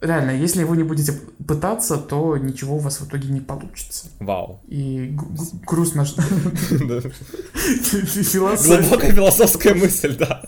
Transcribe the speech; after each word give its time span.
реально, 0.00 0.30
если 0.30 0.64
вы 0.64 0.76
не 0.76 0.82
будете 0.82 1.12
пытаться, 1.46 1.96
то 1.96 2.36
ничего 2.36 2.76
у 2.76 2.78
вас 2.78 3.00
в 3.00 3.08
итоге 3.08 3.28
не 3.28 3.40
получится. 3.40 4.08
Вау. 4.20 4.60
И 4.68 5.16
грустно, 5.66 6.04
что... 6.04 6.22
Глубокая 8.80 9.12
философская 9.12 9.74
мысль, 9.74 10.16
да. 10.16 10.42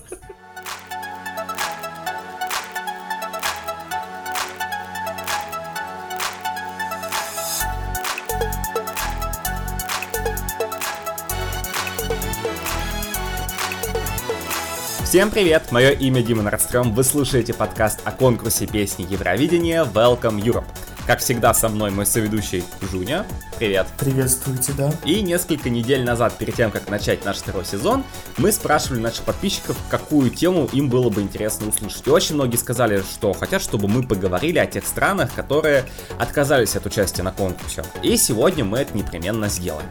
Всем 15.13 15.31
привет, 15.31 15.71
мое 15.73 15.91
имя 15.91 16.23
Дима 16.23 16.43
Нордстрём, 16.43 16.95
вы 16.95 17.05
слушаете 17.05 17.53
подкаст 17.53 18.01
о 18.05 18.13
конкурсе 18.13 18.67
песни 18.67 19.07
Евровидения 19.11 19.85
Welcome 19.85 20.41
Europe. 20.41 20.65
Как 21.07 21.19
всегда, 21.19 21.53
со 21.53 21.69
мной 21.69 21.91
мой 21.91 22.07
соведущий 22.07 22.65
Жуня. 22.81 23.27
Привет. 23.59 23.87
Приветствуйте, 23.99 24.73
да. 24.73 24.91
И 25.05 25.21
несколько 25.21 25.69
недель 25.69 26.03
назад, 26.03 26.39
перед 26.39 26.55
тем, 26.55 26.71
как 26.71 26.89
начать 26.89 27.27
наш 27.27 27.37
второй 27.37 27.67
сезон, 27.67 28.05
мы 28.39 28.53
спрашивали 28.53 29.01
наших 29.01 29.25
подписчиков, 29.25 29.77
какую 29.91 30.31
тему 30.31 30.67
им 30.73 30.89
было 30.89 31.11
бы 31.11 31.21
интересно 31.21 31.69
услышать. 31.69 32.07
И 32.07 32.11
очень 32.11 32.37
многие 32.37 32.57
сказали, 32.57 33.03
что 33.03 33.35
хотят, 33.35 33.61
чтобы 33.61 33.89
мы 33.89 34.05
поговорили 34.05 34.57
о 34.57 34.67
тех 34.67 34.87
странах, 34.87 35.35
которые 35.35 35.85
отказались 36.19 36.75
от 36.75 36.87
участия 36.87 37.23
на 37.23 37.33
конкурсе. 37.33 37.85
И 38.03 38.17
сегодня 38.17 38.65
мы 38.65 38.79
это 38.79 38.97
непременно 38.97 39.51
сделаем. 39.51 39.91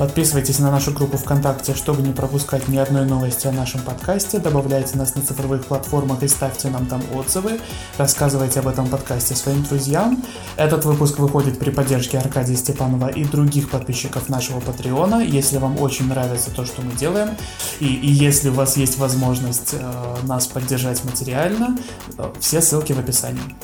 Подписывайтесь 0.00 0.58
на 0.60 0.70
нашу 0.70 0.92
группу 0.92 1.18
ВКонтакте, 1.18 1.74
чтобы 1.74 2.00
не 2.00 2.14
пропускать 2.14 2.68
ни 2.68 2.78
одной 2.78 3.04
новости 3.04 3.46
о 3.46 3.52
нашем 3.52 3.82
подкасте. 3.82 4.38
Добавляйте 4.38 4.96
нас 4.96 5.14
на 5.14 5.20
цифровых 5.20 5.66
платформах 5.66 6.22
и 6.22 6.28
ставьте 6.28 6.70
нам 6.70 6.86
там 6.86 7.02
отзывы. 7.12 7.60
Рассказывайте 7.98 8.60
об 8.60 8.68
этом 8.68 8.88
подкасте 8.88 9.34
своим 9.34 9.62
друзьям. 9.62 10.24
Этот 10.56 10.86
выпуск 10.86 11.18
выходит 11.18 11.58
при 11.58 11.68
поддержке 11.68 12.16
Аркадия 12.16 12.56
Степанова 12.56 13.08
и 13.08 13.24
других 13.24 13.68
подписчиков 13.68 14.30
нашего 14.30 14.60
Патреона. 14.60 15.22
Если 15.22 15.58
вам 15.58 15.78
очень 15.78 16.08
нравится 16.08 16.50
то, 16.50 16.64
что 16.64 16.80
мы 16.80 16.92
делаем, 16.92 17.36
и, 17.80 17.84
и 17.84 18.10
если 18.10 18.48
у 18.48 18.54
вас 18.54 18.78
есть 18.78 18.96
возможность 18.96 19.74
э, 19.74 20.16
нас 20.22 20.46
поддержать 20.46 21.04
материально, 21.04 21.76
э, 22.16 22.32
все 22.40 22.62
ссылки 22.62 22.94
в 22.94 22.98
описании. 22.98 23.54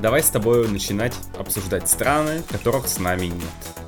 Давай 0.00 0.22
с 0.22 0.30
тобой 0.30 0.68
начинать 0.68 1.14
обсуждать 1.36 1.88
страны, 1.88 2.42
которых 2.48 2.86
с 2.86 3.00
нами 3.00 3.26
нет. 3.26 3.81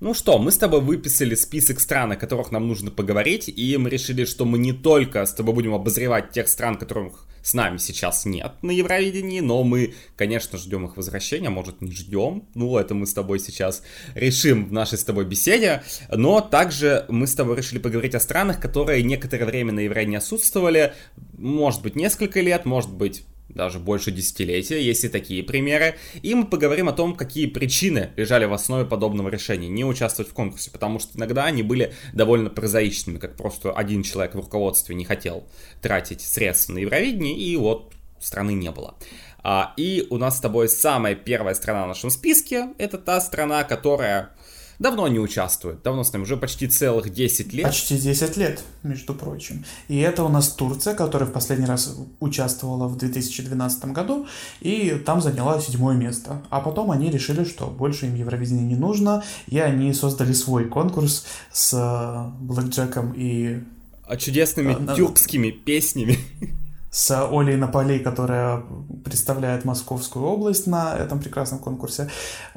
Ну 0.00 0.12
что, 0.12 0.38
мы 0.38 0.50
с 0.50 0.58
тобой 0.58 0.80
выписали 0.80 1.36
список 1.36 1.78
стран, 1.78 2.12
о 2.12 2.16
которых 2.16 2.50
нам 2.50 2.66
нужно 2.66 2.90
поговорить, 2.90 3.48
и 3.48 3.76
мы 3.76 3.88
решили, 3.90 4.24
что 4.24 4.44
мы 4.44 4.58
не 4.58 4.72
только 4.72 5.24
с 5.24 5.32
тобой 5.32 5.54
будем 5.54 5.72
обозревать 5.72 6.32
тех 6.32 6.48
стран, 6.48 6.76
которых 6.76 7.26
с 7.44 7.54
нами 7.54 7.76
сейчас 7.76 8.24
нет 8.24 8.52
на 8.62 8.72
Евровидении, 8.72 9.40
но 9.40 9.62
мы, 9.62 9.94
конечно, 10.16 10.58
ждем 10.58 10.86
их 10.86 10.96
возвращения, 10.96 11.48
может 11.48 11.80
не 11.80 11.92
ждем, 11.92 12.48
ну 12.54 12.76
это 12.76 12.94
мы 12.94 13.06
с 13.06 13.14
тобой 13.14 13.38
сейчас 13.38 13.82
решим 14.14 14.66
в 14.66 14.72
нашей 14.72 14.98
с 14.98 15.04
тобой 15.04 15.26
беседе, 15.26 15.84
но 16.10 16.40
также 16.40 17.04
мы 17.08 17.26
с 17.26 17.34
тобой 17.34 17.56
решили 17.56 17.78
поговорить 17.78 18.14
о 18.14 18.20
странах, 18.20 18.60
которые 18.60 19.02
некоторое 19.02 19.44
время 19.44 19.72
на 19.72 19.80
Евровидении 19.80 20.16
отсутствовали, 20.16 20.94
может 21.38 21.82
быть 21.82 21.94
несколько 21.94 22.40
лет, 22.40 22.64
может 22.64 22.92
быть 22.92 23.24
даже 23.48 23.78
больше 23.78 24.10
десятилетия, 24.10 24.82
есть 24.82 25.04
и 25.04 25.08
такие 25.08 25.42
примеры. 25.42 25.96
И 26.22 26.34
мы 26.34 26.46
поговорим 26.46 26.88
о 26.88 26.92
том, 26.92 27.14
какие 27.14 27.46
причины 27.46 28.10
лежали 28.16 28.44
в 28.46 28.52
основе 28.52 28.84
подобного 28.84 29.28
решения 29.28 29.68
не 29.68 29.84
участвовать 29.84 30.30
в 30.30 30.34
конкурсе, 30.34 30.70
потому 30.70 30.98
что 30.98 31.16
иногда 31.16 31.44
они 31.44 31.62
были 31.62 31.94
довольно 32.12 32.50
прозаичными, 32.50 33.18
как 33.18 33.36
просто 33.36 33.72
один 33.72 34.02
человек 34.02 34.34
в 34.34 34.38
руководстве 34.38 34.94
не 34.94 35.04
хотел 35.04 35.46
тратить 35.80 36.20
средства 36.20 36.74
на 36.74 36.78
Евровидение, 36.78 37.36
и 37.36 37.56
вот 37.56 37.92
страны 38.20 38.54
не 38.54 38.70
было. 38.70 38.96
А, 39.42 39.74
и 39.76 40.06
у 40.08 40.16
нас 40.16 40.38
с 40.38 40.40
тобой 40.40 40.68
самая 40.68 41.14
первая 41.14 41.54
страна 41.54 41.84
в 41.84 41.88
нашем 41.88 42.10
списке, 42.10 42.68
это 42.78 42.96
та 42.96 43.20
страна, 43.20 43.62
которая 43.64 44.30
давно 44.78 45.08
не 45.08 45.18
участвует. 45.18 45.82
Давно 45.82 46.04
с 46.04 46.12
нами, 46.12 46.22
уже 46.22 46.36
почти 46.36 46.66
целых 46.68 47.12
10 47.12 47.52
лет. 47.52 47.64
Почти 47.64 47.98
10 47.98 48.36
лет, 48.36 48.62
между 48.82 49.14
прочим. 49.14 49.64
И 49.88 49.98
это 49.98 50.24
у 50.24 50.28
нас 50.28 50.48
Турция, 50.48 50.94
которая 50.94 51.28
в 51.28 51.32
последний 51.32 51.66
раз 51.66 51.96
участвовала 52.20 52.88
в 52.88 52.96
2012 52.96 53.84
году, 53.86 54.26
и 54.60 54.90
там 55.04 55.20
заняла 55.20 55.60
седьмое 55.60 55.96
место. 55.96 56.42
А 56.50 56.60
потом 56.60 56.90
они 56.90 57.10
решили, 57.10 57.44
что 57.44 57.66
больше 57.66 58.06
им 58.06 58.14
Евровидение 58.14 58.64
не 58.64 58.76
нужно, 58.76 59.22
и 59.46 59.58
они 59.58 59.92
создали 59.92 60.32
свой 60.32 60.66
конкурс 60.66 61.26
с 61.52 61.72
э, 61.74 62.44
Блэкджеком 62.44 63.12
и... 63.16 63.62
А 64.06 64.16
чудесными 64.16 64.76
а, 64.86 64.94
тюркскими 64.94 65.50
песнями 65.50 66.18
с 66.94 67.10
Олей 67.28 67.56
Наполей, 67.56 67.98
которая 67.98 68.62
представляет 69.04 69.64
Московскую 69.64 70.24
область 70.26 70.68
на 70.68 70.96
этом 70.96 71.18
прекрасном 71.18 71.58
конкурсе. 71.58 72.08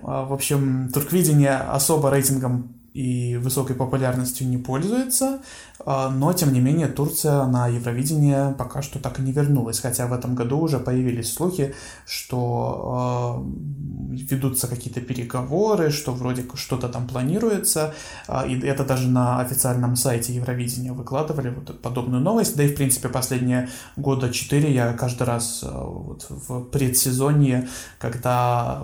А, 0.04 0.26
в 0.26 0.32
общем, 0.32 0.92
Турквидение 0.94 1.56
особо 1.56 2.12
рейтингом 2.12 2.76
и 2.94 3.36
высокой 3.38 3.76
популярностью 3.76 4.48
не 4.48 4.60
пользуется, 4.60 5.40
но, 5.86 6.34
тем 6.34 6.54
не 6.54 6.60
менее, 6.60 6.88
Турция 6.88 7.46
на 7.46 7.68
Евровидение 7.68 8.56
пока 8.58 8.82
что 8.82 9.00
так 9.00 9.20
и 9.20 9.22
не 9.22 9.32
вернулась, 9.32 9.80
хотя 9.80 10.08
в 10.08 10.14
этом 10.14 10.36
году 10.36 10.60
уже 10.60 10.80
появились 10.80 11.34
слухи, 11.34 11.76
что 12.06 13.46
э, 13.46 14.18
ведутся 14.30 14.68
какие-то 14.68 15.02
переговоры, 15.02 15.92
что 15.92 16.14
вроде 16.14 16.46
что-то 16.56 16.90
там 16.90 17.08
планируется, 17.08 17.94
э, 18.28 18.50
и 18.50 18.60
это 18.60 18.84
даже 18.86 19.08
на 19.08 19.40
официальном 19.40 19.96
сайте 19.96 20.34
Евровидения 20.34 20.94
выкладывали 20.94 21.50
вот 21.50 21.82
подобную 21.82 22.22
новость, 22.22 22.56
да 22.56 22.64
и, 22.64 22.68
в 22.68 22.76
принципе, 22.76 23.10
последние 23.10 23.70
года 23.96 24.32
четыре 24.32 24.74
я 24.74 24.94
каждый 24.94 25.24
раз 25.24 25.62
э, 25.64 25.70
вот 25.72 26.26
в 26.30 26.64
предсезонье, 26.66 27.68
когда 28.00 28.84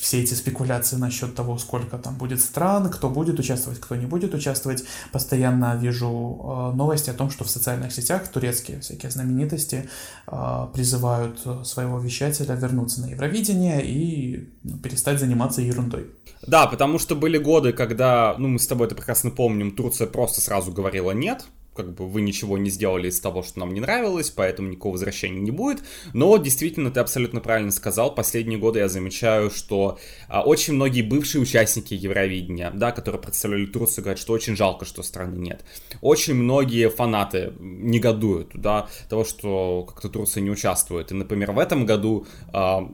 все 0.00 0.22
эти 0.22 0.34
спекуляции 0.34 0.96
насчет 0.96 1.34
того, 1.34 1.58
сколько 1.58 1.98
там 1.98 2.16
будет 2.16 2.40
стран, 2.40 2.90
кто 2.90 3.08
будет 3.08 3.38
участвовать, 3.38 3.80
кто 3.80 3.96
не 3.96 4.06
будет 4.06 4.34
участвовать, 4.34 4.84
постоянно 5.12 5.76
вижу 5.76 6.33
Э, 6.42 6.72
новости 6.74 7.10
о 7.10 7.14
том, 7.14 7.30
что 7.30 7.44
в 7.44 7.50
социальных 7.50 7.92
сетях 7.92 8.28
турецкие 8.28 8.80
всякие 8.80 9.10
знаменитости 9.10 9.88
э, 10.26 10.66
призывают 10.72 11.40
своего 11.64 11.98
вещателя 11.98 12.54
вернуться 12.54 13.00
на 13.00 13.06
Евровидение 13.06 13.84
и 13.84 14.50
ну, 14.62 14.78
перестать 14.78 15.20
заниматься 15.20 15.62
ерундой. 15.62 16.06
Да, 16.46 16.66
потому 16.66 16.98
что 16.98 17.14
были 17.14 17.38
годы, 17.38 17.72
когда, 17.72 18.34
ну 18.38 18.48
мы 18.48 18.58
с 18.58 18.66
тобой 18.66 18.86
это 18.86 18.94
прекрасно 18.94 19.30
помним, 19.30 19.70
Турция 19.74 20.06
просто 20.06 20.40
сразу 20.40 20.72
говорила 20.72 21.12
нет, 21.12 21.46
как 21.74 21.94
бы 21.94 22.06
вы 22.06 22.22
ничего 22.22 22.58
не 22.58 22.70
сделали 22.70 23.08
из 23.08 23.20
того, 23.20 23.42
что 23.42 23.60
нам 23.60 23.74
не 23.74 23.80
нравилось, 23.80 24.30
поэтому 24.30 24.68
никакого 24.68 24.92
возвращения 24.92 25.40
не 25.40 25.50
будет. 25.50 25.82
Но 26.12 26.36
действительно, 26.36 26.90
ты 26.90 27.00
абсолютно 27.00 27.40
правильно 27.40 27.70
сказал. 27.70 28.14
Последние 28.14 28.58
годы 28.58 28.80
я 28.80 28.88
замечаю, 28.88 29.50
что 29.50 29.98
а, 30.28 30.42
очень 30.42 30.74
многие 30.74 31.02
бывшие 31.02 31.42
участники 31.42 31.94
Евровидения, 31.94 32.70
да, 32.70 32.92
которые 32.92 33.20
представляли 33.20 33.66
Турцию, 33.66 34.04
говорят, 34.04 34.20
что 34.20 34.32
очень 34.32 34.56
жалко, 34.56 34.84
что 34.84 35.02
страны 35.02 35.36
нет. 35.36 35.64
Очень 36.00 36.34
многие 36.34 36.88
фанаты 36.90 37.52
негодуют, 37.58 38.50
да, 38.54 38.88
того, 39.08 39.24
что 39.24 39.84
как-то 39.88 40.08
Турция 40.08 40.42
не 40.42 40.50
участвует. 40.50 41.10
И, 41.12 41.14
например, 41.14 41.52
в 41.52 41.58
этом 41.58 41.86
году 41.86 42.26
а, 42.52 42.88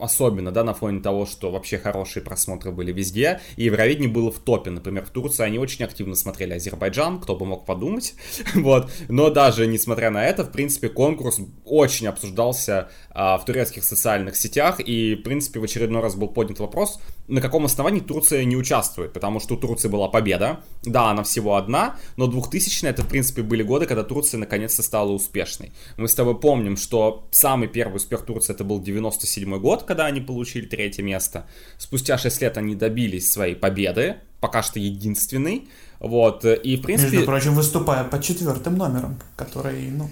особенно, 0.00 0.52
да, 0.52 0.64
на 0.64 0.74
фоне 0.74 1.00
того, 1.00 1.26
что 1.26 1.50
вообще 1.50 1.78
хорошие 1.78 2.22
просмотры 2.22 2.72
были 2.72 2.92
везде, 2.92 3.40
и 3.56 3.64
Евровидение 3.64 4.08
было 4.08 4.30
в 4.30 4.38
топе. 4.38 4.70
Например, 4.70 5.04
в 5.04 5.10
Турции 5.10 5.44
они 5.44 5.58
очень 5.58 5.84
активно 5.84 6.14
смотрели 6.14 6.54
Азербайджан, 6.54 7.20
кто 7.20 7.36
бы 7.36 7.46
мог 7.46 7.64
подумать. 7.66 8.14
вот. 8.54 8.90
Но 9.08 9.30
даже 9.30 9.66
несмотря 9.66 10.10
на 10.10 10.24
это, 10.24 10.44
в 10.44 10.52
принципе, 10.52 10.88
конкурс 10.88 11.40
очень 11.64 12.06
обсуждался 12.06 12.88
а, 13.10 13.38
в 13.38 13.44
турецких 13.44 13.84
социальных 13.84 14.36
сетях, 14.36 14.80
и, 14.80 15.14
в 15.14 15.22
принципе, 15.22 15.60
в 15.60 15.64
очередной 15.64 16.02
раз 16.02 16.14
был 16.14 16.28
поднят 16.28 16.58
вопрос, 16.58 17.00
на 17.28 17.40
каком 17.40 17.64
основании 17.64 18.00
Турция 18.00 18.44
не 18.44 18.56
участвует, 18.56 19.12
потому 19.12 19.40
что 19.40 19.54
у 19.54 19.56
Турции 19.56 19.88
была 19.88 20.08
победа, 20.08 20.60
да, 20.84 21.10
она 21.10 21.22
всего 21.22 21.56
одна, 21.56 21.96
но 22.16 22.26
2000 22.26 22.86
это, 22.86 23.02
в 23.02 23.08
принципе, 23.08 23.42
были 23.42 23.62
годы, 23.62 23.86
когда 23.86 24.04
Турция 24.04 24.38
наконец-то 24.38 24.82
стала 24.82 25.10
успешной. 25.10 25.72
Мы 25.96 26.08
с 26.08 26.14
тобой 26.14 26.38
помним, 26.38 26.76
что 26.76 27.26
самый 27.30 27.68
первый 27.68 27.96
успех 27.96 28.24
Турции 28.24 28.52
это 28.52 28.64
был 28.64 28.80
97 28.80 29.58
год, 29.58 29.82
когда 29.82 30.06
они 30.06 30.20
получили 30.20 30.66
третье 30.66 31.02
место. 31.02 31.46
Спустя 31.78 32.18
6 32.18 32.42
лет 32.42 32.58
они 32.58 32.74
добились 32.74 33.30
своей 33.30 33.56
победы, 33.56 34.16
пока 34.46 34.62
что 34.62 34.78
единственный, 34.78 35.66
вот, 35.98 36.44
и 36.44 36.76
в 36.76 36.82
принципе... 36.82 37.10
Между 37.10 37.26
прочим, 37.26 37.54
выступая 37.54 38.04
под 38.04 38.22
четвертым 38.22 38.76
номером, 38.76 39.18
который, 39.34 39.90
ну... 39.90 40.08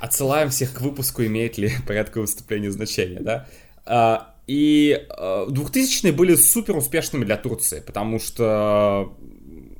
Отсылаем 0.00 0.48
всех 0.48 0.72
к 0.72 0.80
выпуску, 0.80 1.22
имеет 1.24 1.58
ли 1.58 1.70
порядковое 1.86 2.26
выступление 2.26 2.72
значение, 2.72 3.20
да? 3.20 3.46
А, 3.84 4.34
и 4.46 4.98
2000-е 5.10 6.10
а, 6.10 6.14
были 6.14 6.36
супер 6.36 6.74
успешными 6.78 7.26
для 7.26 7.36
Турции, 7.36 7.80
потому 7.80 8.18
что 8.18 9.14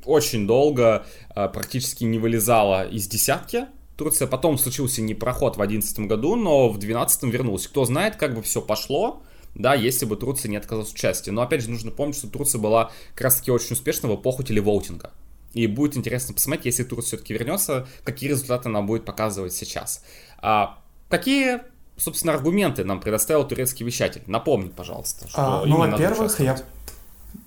очень 0.04 0.46
долго 0.46 1.06
а, 1.30 1.48
практически 1.48 2.04
не 2.04 2.18
вылезала 2.18 2.86
из 2.86 3.08
десятки, 3.08 3.64
Турция 3.96 4.28
потом 4.28 4.58
случился 4.58 5.00
не 5.00 5.14
проход 5.14 5.54
в 5.54 5.56
2011 5.56 6.00
году, 6.00 6.36
но 6.36 6.68
в 6.68 6.78
2012 6.78 7.22
вернулся. 7.32 7.70
Кто 7.70 7.86
знает, 7.86 8.16
как 8.16 8.34
бы 8.34 8.42
все 8.42 8.60
пошло 8.60 9.22
да, 9.54 9.74
если 9.74 10.06
бы 10.06 10.16
Турция 10.16 10.50
не 10.50 10.56
отказалась 10.56 10.90
от 10.90 10.94
участия. 10.94 11.30
Но 11.30 11.42
опять 11.42 11.62
же 11.62 11.70
нужно 11.70 11.90
помнить, 11.90 12.16
что 12.16 12.28
Турция 12.28 12.60
была 12.60 12.90
как 13.14 13.22
раз 13.22 13.36
таки 13.36 13.50
очень 13.50 13.74
успешна 13.74 14.08
в 14.08 14.16
эпоху 14.16 14.42
телевоутинга. 14.42 15.12
И 15.52 15.66
будет 15.66 15.96
интересно 15.96 16.34
посмотреть, 16.34 16.66
если 16.66 16.84
Турция 16.84 17.16
все-таки 17.16 17.32
вернется, 17.32 17.86
какие 18.02 18.30
результаты 18.30 18.68
она 18.68 18.82
будет 18.82 19.04
показывать 19.04 19.52
сейчас. 19.52 20.02
А, 20.38 20.78
какие 21.08 21.60
собственно, 21.96 22.34
аргументы 22.34 22.84
нам 22.84 23.00
предоставил 23.00 23.46
турецкий 23.46 23.86
вещатель? 23.86 24.22
Напомни, 24.26 24.68
пожалуйста. 24.68 25.28
Что 25.28 25.62
а, 25.62 25.66
ну, 25.66 25.78
во-первых, 25.78 26.40
я 26.40 26.58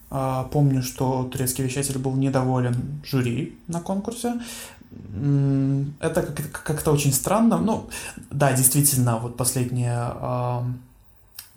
а, 0.09 0.45
помню, 0.45 0.83
что 0.83 1.25
турецкий 1.25 1.63
вещатель 1.63 1.98
был 1.98 2.15
недоволен 2.15 3.01
жюри 3.06 3.57
на 3.68 3.81
конкурсе. 3.81 4.36
Это 6.00 6.33
как-то 6.63 6.92
очень 6.92 7.12
странно. 7.12 7.57
Ну, 7.57 7.89
да, 8.31 8.54
действительно, 8.54 9.18
вот 9.18 9.36
последние 9.36 9.94
а, 9.94 10.63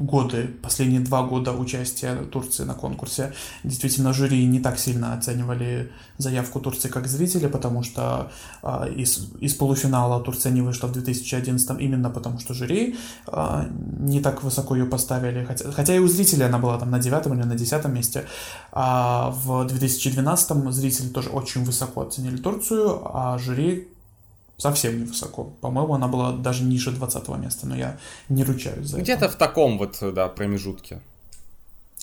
годы, 0.01 0.49
последние 0.63 1.01
два 1.01 1.23
года 1.23 1.53
участия 1.53 2.17
Турции 2.33 2.65
на 2.65 2.75
конкурсе, 2.75 3.35
действительно 3.65 4.13
жюри 4.15 4.47
не 4.47 4.59
так 4.59 4.79
сильно 4.79 5.13
оценивали 5.13 5.93
заявку 6.17 6.59
Турции 6.61 6.89
как 6.89 7.07
зрители, 7.07 7.47
потому 7.47 7.83
что 7.83 8.33
э, 8.63 8.95
из, 8.97 9.31
из 9.41 9.55
полуфинала 9.55 10.21
Турция 10.23 10.53
не 10.53 10.63
вышла 10.63 10.87
в 10.89 10.93
2011 10.93 11.81
именно 11.81 12.09
потому, 12.09 12.39
что 12.39 12.55
жюри 12.55 12.97
э, 13.27 13.65
не 13.99 14.21
так 14.21 14.43
высоко 14.43 14.75
ее 14.75 14.87
поставили, 14.87 15.45
хотя, 15.45 15.71
хотя 15.71 15.95
и 15.95 15.99
у 15.99 16.09
зрителей 16.09 16.47
она 16.47 16.59
была 16.59 16.79
там 16.79 16.91
на 16.91 16.99
девятом 16.99 17.35
или 17.35 17.43
на 17.43 17.55
десятом 17.55 17.95
месте, 17.95 18.25
а 18.73 19.31
в 19.31 19.67
2012 19.67 20.73
зрители 20.73 21.09
тоже 21.09 21.29
очень 21.29 21.63
высоко 21.65 22.01
оценили 22.01 22.39
Турцию, 22.39 23.03
а 23.05 23.37
жюри 23.37 23.89
совсем 24.61 25.01
невысоко. 25.01 25.45
По-моему, 25.61 25.95
она 25.95 26.09
была 26.09 26.33
даже 26.33 26.65
ниже 26.65 26.91
20 26.93 27.29
места, 27.39 27.67
но 27.67 27.77
я 27.77 27.97
не 28.29 28.45
ручаюсь 28.45 28.87
за 28.87 29.01
Где-то 29.01 29.25
это. 29.27 29.35
в 29.35 29.37
таком 29.37 29.79
вот, 29.79 29.99
да, 30.15 30.29
промежутке. 30.29 31.01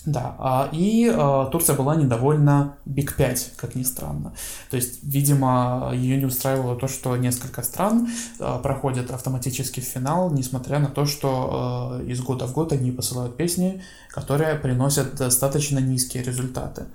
Да, 0.05 0.35
а, 0.39 0.69
и 0.71 1.11
а, 1.13 1.47
Турция 1.47 1.75
была 1.75 1.95
недовольна 1.95 2.77
Биг 2.85 3.17
5, 3.17 3.53
как 3.57 3.75
ни 3.75 3.83
странно. 3.83 4.33
То 4.69 4.77
есть, 4.77 5.03
видимо, 5.03 5.91
ее 5.93 6.17
не 6.17 6.25
устраивало 6.25 6.77
то, 6.77 6.87
что 6.87 7.17
несколько 7.17 7.61
стран 7.61 8.07
а, 8.39 8.59
проходят 8.59 9.11
автоматически 9.11 9.81
в 9.81 9.83
финал, 9.83 10.31
несмотря 10.31 10.79
на 10.79 10.87
то, 10.87 11.05
что 11.05 12.01
из 12.07 12.21
года 12.21 12.47
в 12.47 12.53
год 12.53 12.71
они 12.71 12.91
посылают 12.91 13.35
песни, 13.35 13.83
которые 14.09 14.55
приносят 14.55 15.15
достаточно 15.15 15.79
низкие 15.79 16.23
результаты. 16.23 16.85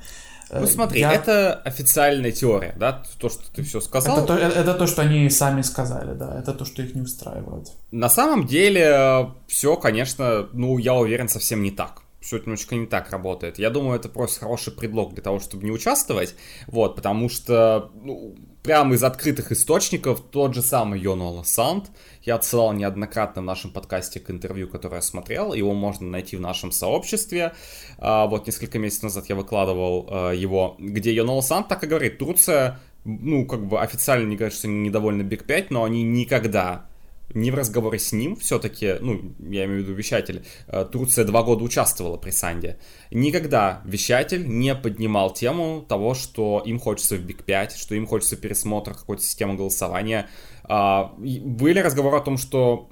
Ну 0.61 0.67
смотри, 0.67 1.01
я... 1.01 1.13
это 1.13 1.55
официальная 1.55 2.33
теория, 2.33 2.75
да, 2.77 3.03
то, 3.19 3.29
что 3.29 3.43
ты 3.53 3.63
все 3.63 3.81
сказал. 3.81 4.19
Это 4.19 4.27
то, 4.27 4.35
это 4.37 4.75
то, 4.75 4.87
что 4.87 5.03
они 5.03 5.29
сами 5.31 5.63
сказали, 5.63 6.15
да, 6.15 6.39
это 6.39 6.53
то, 6.53 6.65
что 6.65 6.83
их 6.83 6.95
не 6.95 7.01
устраивает. 7.01 7.69
На 7.91 8.09
самом 8.09 8.47
деле, 8.47 9.31
все, 9.47 9.77
конечно, 9.77 10.49
ну, 10.53 10.79
я 10.79 10.95
уверен, 10.95 11.29
совсем 11.29 11.63
не 11.63 11.71
так 11.71 12.03
все 12.23 12.37
это 12.37 12.47
немножечко 12.47 12.77
не 12.77 12.87
так 12.87 13.11
работает. 13.11 13.59
Я 13.59 13.71
думаю, 13.71 13.99
это 13.99 14.09
просто 14.09 14.41
хороший 14.41 14.73
предлог 14.73 15.13
для 15.13 15.23
того, 15.23 15.41
чтобы 15.41 15.65
не 15.65 15.73
участвовать, 15.73 16.35
вот, 16.69 16.95
потому 16.95 17.29
что, 17.29 17.91
ну, 17.95 18.37
прямо 18.63 18.95
из 18.95 19.03
открытых 19.03 19.53
источников 19.53 20.21
тот 20.21 20.55
же 20.55 20.63
самый 20.63 21.01
Йонола 21.01 21.43
Санд, 21.43 21.91
я 22.23 22.37
отсылал 22.37 22.73
неоднократно 22.73 23.43
в 23.43 23.45
нашем 23.45 23.71
подкасте 23.71 24.21
к 24.21 24.31
интервью, 24.31 24.69
которое 24.69 24.97
я 24.97 25.03
смотрел, 25.03 25.53
его 25.53 25.75
можно 25.75 26.07
найти 26.07 26.37
в 26.37 26.41
нашем 26.41 26.73
сообществе, 26.73 27.55
а, 27.99 28.27
вот 28.27 28.47
несколько 28.47 28.79
месяцев 28.79 29.05
назад 29.05 29.27
я 29.29 29.35
выкладывал 29.35 30.09
а, 30.09 30.31
его, 30.33 30.77
где 30.79 31.13
Йон 31.13 31.27
Ола 31.27 31.41
Санд 31.41 31.69
так 31.69 31.83
и 31.85 31.87
говорит, 31.87 32.19
Турция, 32.19 32.81
ну, 33.05 33.47
как 33.47 33.67
бы 33.67 33.81
официально 33.81 34.29
не 34.29 34.37
говорит, 34.37 34.57
что 34.57 34.69
они 34.69 34.79
недовольны 34.79 35.23
Big 35.23 35.45
5, 35.45 35.71
но 35.71 35.85
они 35.85 36.03
никогда 36.03 36.87
не 37.35 37.51
в 37.51 37.55
разговоре 37.55 37.99
с 37.99 38.13
ним, 38.13 38.37
все-таки, 38.37 38.95
ну, 39.01 39.35
я 39.39 39.65
имею 39.65 39.81
в 39.81 39.85
виду 39.85 39.95
вещатель, 39.95 40.45
э, 40.69 40.87
Турция 40.91 41.25
два 41.25 41.43
года 41.43 41.65
участвовала 41.65 42.17
при 42.17 42.31
Санде. 42.31 42.79
Никогда 43.11 43.83
вещатель 43.85 44.47
не 44.47 44.75
поднимал 44.75 45.33
тему 45.33 45.85
того, 45.89 46.15
что 46.15 46.63
им 46.65 46.79
хочется 46.79 47.17
в 47.17 47.21
Big 47.21 47.45
5, 47.45 47.77
что 47.77 47.95
им 47.95 48.07
хочется 48.07 48.37
пересмотра 48.37 48.95
какой-то 48.95 49.23
системы 49.23 49.55
голосования. 49.55 50.29
А, 50.65 51.15
были 51.19 51.81
разговоры 51.81 52.17
о 52.17 52.21
том, 52.21 52.37
что 52.37 52.91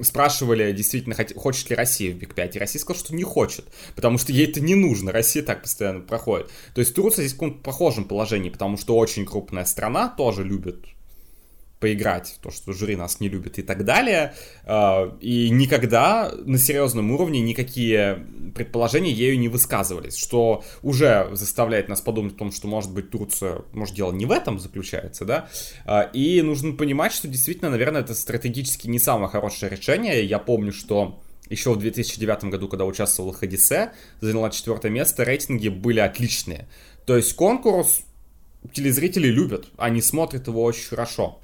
спрашивали 0.00 0.72
действительно, 0.72 1.16
хочет 1.36 1.70
ли 1.70 1.76
Россия 1.76 2.12
в 2.12 2.16
Биг 2.16 2.34
5, 2.34 2.56
и 2.56 2.58
Россия 2.58 2.80
сказала, 2.80 3.04
что 3.04 3.14
не 3.14 3.24
хочет, 3.24 3.66
потому 3.94 4.18
что 4.18 4.32
ей 4.32 4.46
это 4.48 4.60
не 4.60 4.74
нужно, 4.74 5.12
Россия 5.12 5.42
так 5.42 5.62
постоянно 5.62 6.00
проходит. 6.00 6.50
То 6.74 6.80
есть 6.80 6.94
Турция 6.94 7.24
здесь 7.24 7.32
в 7.32 7.36
каком-то 7.36 7.62
похожем 7.62 8.04
положении, 8.04 8.50
потому 8.50 8.76
что 8.76 8.96
очень 8.96 9.26
крупная 9.26 9.64
страна, 9.64 10.08
тоже 10.08 10.44
любит 10.44 10.86
поиграть, 11.82 12.38
то, 12.40 12.52
что 12.52 12.72
жюри 12.72 12.94
нас 12.94 13.18
не 13.18 13.28
любит 13.28 13.58
и 13.58 13.62
так 13.62 13.84
далее. 13.84 14.34
А, 14.64 15.18
и 15.20 15.50
никогда 15.50 16.32
на 16.44 16.56
серьезном 16.56 17.10
уровне 17.10 17.40
никакие 17.40 18.24
предположения 18.54 19.10
ею 19.10 19.36
не 19.36 19.48
высказывались, 19.48 20.16
что 20.16 20.62
уже 20.84 21.28
заставляет 21.32 21.88
нас 21.88 22.00
подумать 22.00 22.34
о 22.36 22.38
том, 22.38 22.52
что, 22.52 22.68
может 22.68 22.92
быть, 22.92 23.10
Турция, 23.10 23.62
может, 23.72 23.96
дело 23.96 24.12
не 24.12 24.26
в 24.26 24.30
этом 24.30 24.60
заключается, 24.60 25.24
да, 25.24 25.48
а, 25.84 26.02
и 26.02 26.40
нужно 26.42 26.72
понимать, 26.74 27.12
что 27.12 27.26
действительно, 27.26 27.70
наверное, 27.70 28.02
это 28.02 28.14
стратегически 28.14 28.86
не 28.86 29.00
самое 29.00 29.28
хорошее 29.28 29.72
решение. 29.72 30.24
Я 30.24 30.38
помню, 30.38 30.72
что 30.72 31.20
еще 31.50 31.72
в 31.72 31.78
2009 31.78 32.44
году, 32.44 32.68
когда 32.68 32.84
участвовал 32.84 33.32
в 33.32 33.36
Хадисе, 33.36 33.90
заняла 34.20 34.50
четвертое 34.50 34.92
место, 34.92 35.24
рейтинги 35.24 35.68
были 35.68 35.98
отличные. 35.98 36.68
То 37.06 37.16
есть 37.16 37.34
конкурс 37.34 38.02
телезрители 38.72 39.26
любят, 39.26 39.66
они 39.76 40.00
смотрят 40.00 40.46
его 40.46 40.62
очень 40.62 40.86
хорошо. 40.86 41.41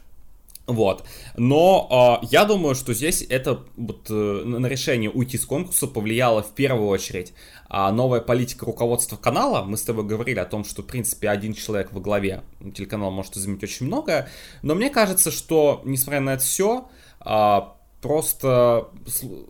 Вот. 0.68 1.04
Но 1.34 2.20
э, 2.22 2.26
я 2.30 2.44
думаю, 2.44 2.74
что 2.74 2.92
здесь 2.92 3.24
это 3.26 3.64
вот, 3.76 4.06
э, 4.10 4.42
на 4.44 4.66
решение 4.66 5.10
уйти 5.10 5.38
с 5.38 5.46
конкурса 5.46 5.86
повлияло 5.86 6.42
в 6.42 6.50
первую 6.50 6.88
очередь 6.88 7.32
э, 7.70 7.90
новая 7.90 8.20
политика 8.20 8.66
руководства 8.66 9.16
канала. 9.16 9.64
Мы 9.64 9.78
с 9.78 9.82
тобой 9.82 10.04
говорили 10.04 10.38
о 10.38 10.44
том, 10.44 10.64
что, 10.64 10.82
в 10.82 10.86
принципе, 10.86 11.30
один 11.30 11.54
человек 11.54 11.90
во 11.92 12.00
главе 12.00 12.42
телеканала 12.74 13.10
может 13.10 13.38
изменить 13.38 13.62
очень 13.62 13.86
многое. 13.86 14.28
Но 14.60 14.74
мне 14.74 14.90
кажется, 14.90 15.30
что, 15.30 15.80
несмотря 15.86 16.20
на 16.20 16.34
это 16.34 16.42
все, 16.44 16.88
э, 17.24 17.60
просто 18.02 18.90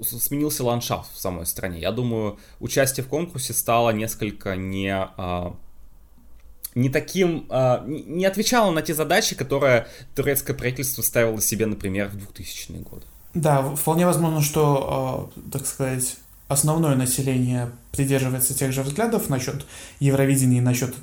сменился 0.03 0.63
ландшафт 0.63 1.13
в 1.13 1.21
самой 1.21 1.47
стране. 1.47 1.81
Я 1.81 1.91
думаю, 1.91 2.39
участие 2.61 3.05
в 3.05 3.09
конкурсе 3.09 3.53
стало 3.53 3.91
несколько 3.91 4.55
не... 4.55 5.09
Э, 5.17 5.51
не 6.79 6.89
таким, 6.91 7.47
э, 7.51 7.83
не 7.87 8.25
отвечала 8.25 8.71
на 8.71 8.83
те 8.83 8.95
задачи, 8.95 9.35
которые 9.35 9.87
турецкое 10.15 10.57
правительство 10.57 11.03
ставило 11.03 11.41
себе, 11.41 11.67
например, 11.67 12.09
в 12.09 12.17
2000-е 12.17 12.81
годы. 12.81 13.05
Да, 13.35 13.63
вполне 13.63 14.07
возможно, 14.07 14.41
что, 14.41 15.31
э, 15.37 15.51
так 15.51 15.67
сказать, 15.67 16.17
основное 16.49 16.97
население 16.97 17.71
придерживается 17.93 18.55
тех 18.55 18.73
же 18.73 18.83
взглядов 18.83 19.29
насчет 19.29 19.67
Евровидения 20.01 20.59
и 20.59 20.61
насчет, 20.63 20.95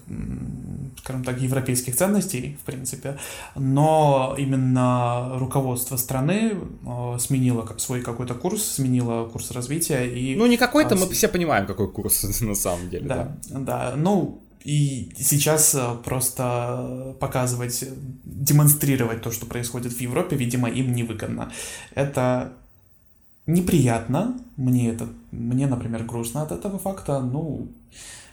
скажем 1.00 1.24
так, 1.24 1.40
европейских 1.40 1.96
ценностей, 1.96 2.58
в 2.62 2.66
принципе, 2.66 3.18
но 3.56 4.36
именно 4.38 5.38
руководство 5.38 5.98
страны 5.98 6.54
э, 6.86 7.18
сменило 7.20 7.70
свой 7.78 8.02
какой-то 8.02 8.34
курс, 8.34 8.64
сменило 8.64 9.26
курс 9.28 9.52
развития 9.52 10.06
и... 10.06 10.36
Ну, 10.36 10.48
не 10.48 10.58
какой-то, 10.58 10.96
мы 10.96 11.10
все 11.10 11.28
понимаем, 11.28 11.68
какой 11.68 11.92
курс 11.92 12.24
на 12.42 12.56
самом 12.56 12.90
деле. 12.90 13.06
Да, 13.06 13.38
да, 13.50 13.60
да. 13.60 13.94
ну, 13.98 14.42
и 14.66 15.12
сейчас 15.20 15.76
э, 15.76 15.96
просто 16.04 17.16
показывать, 17.20 17.86
демонстрировать 18.24 19.22
то, 19.22 19.32
что 19.32 19.46
происходит 19.46 19.94
в 19.94 20.02
Европе, 20.02 20.36
видимо, 20.36 20.68
им 20.68 20.92
невыгодно. 20.92 21.52
Это 21.94 22.54
неприятно, 23.46 24.42
мне 24.58 24.90
это, 24.90 25.08
мне, 25.32 25.68
например, 25.68 26.04
грустно 26.04 26.42
от 26.42 26.52
этого 26.52 26.80
факта, 26.80 27.20
ну, 27.20 27.68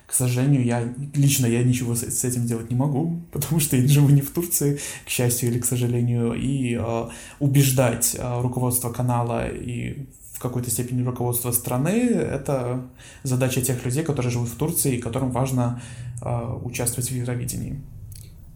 к 0.07 0.15
сожалению, 0.15 0.65
я 0.65 0.95
лично 1.15 1.45
я 1.45 1.63
ничего 1.63 1.95
с, 1.95 2.25
этим 2.25 2.47
делать 2.47 2.71
не 2.71 2.77
могу, 2.77 3.21
потому 3.33 3.61
что 3.61 3.77
я 3.77 3.87
живу 3.87 4.09
не 4.09 4.23
в 4.23 4.31
Турции, 4.31 4.81
к 5.05 5.11
счастью 5.11 5.51
или 5.51 5.59
к 5.59 5.67
сожалению, 5.67 6.33
и 6.33 6.79
э, 6.81 7.09
убеждать 7.41 8.17
э, 8.19 8.41
руководство 8.41 8.91
канала 8.91 9.49
и 9.49 10.07
какой-то 10.43 10.71
степени 10.71 11.03
руководство 11.03 11.53
страны, 11.53 11.91
это 11.91 12.83
задача 13.23 13.63
тех 13.63 13.85
людей, 13.85 14.03
которые 14.03 14.33
живут 14.33 14.49
в 14.49 14.57
Турции 14.57 14.97
и 14.97 15.01
которым 15.01 15.31
важно 15.31 15.81
э, 15.81 16.12
участвовать 16.63 17.11
в 17.11 17.15
Евровидении. 17.15 17.81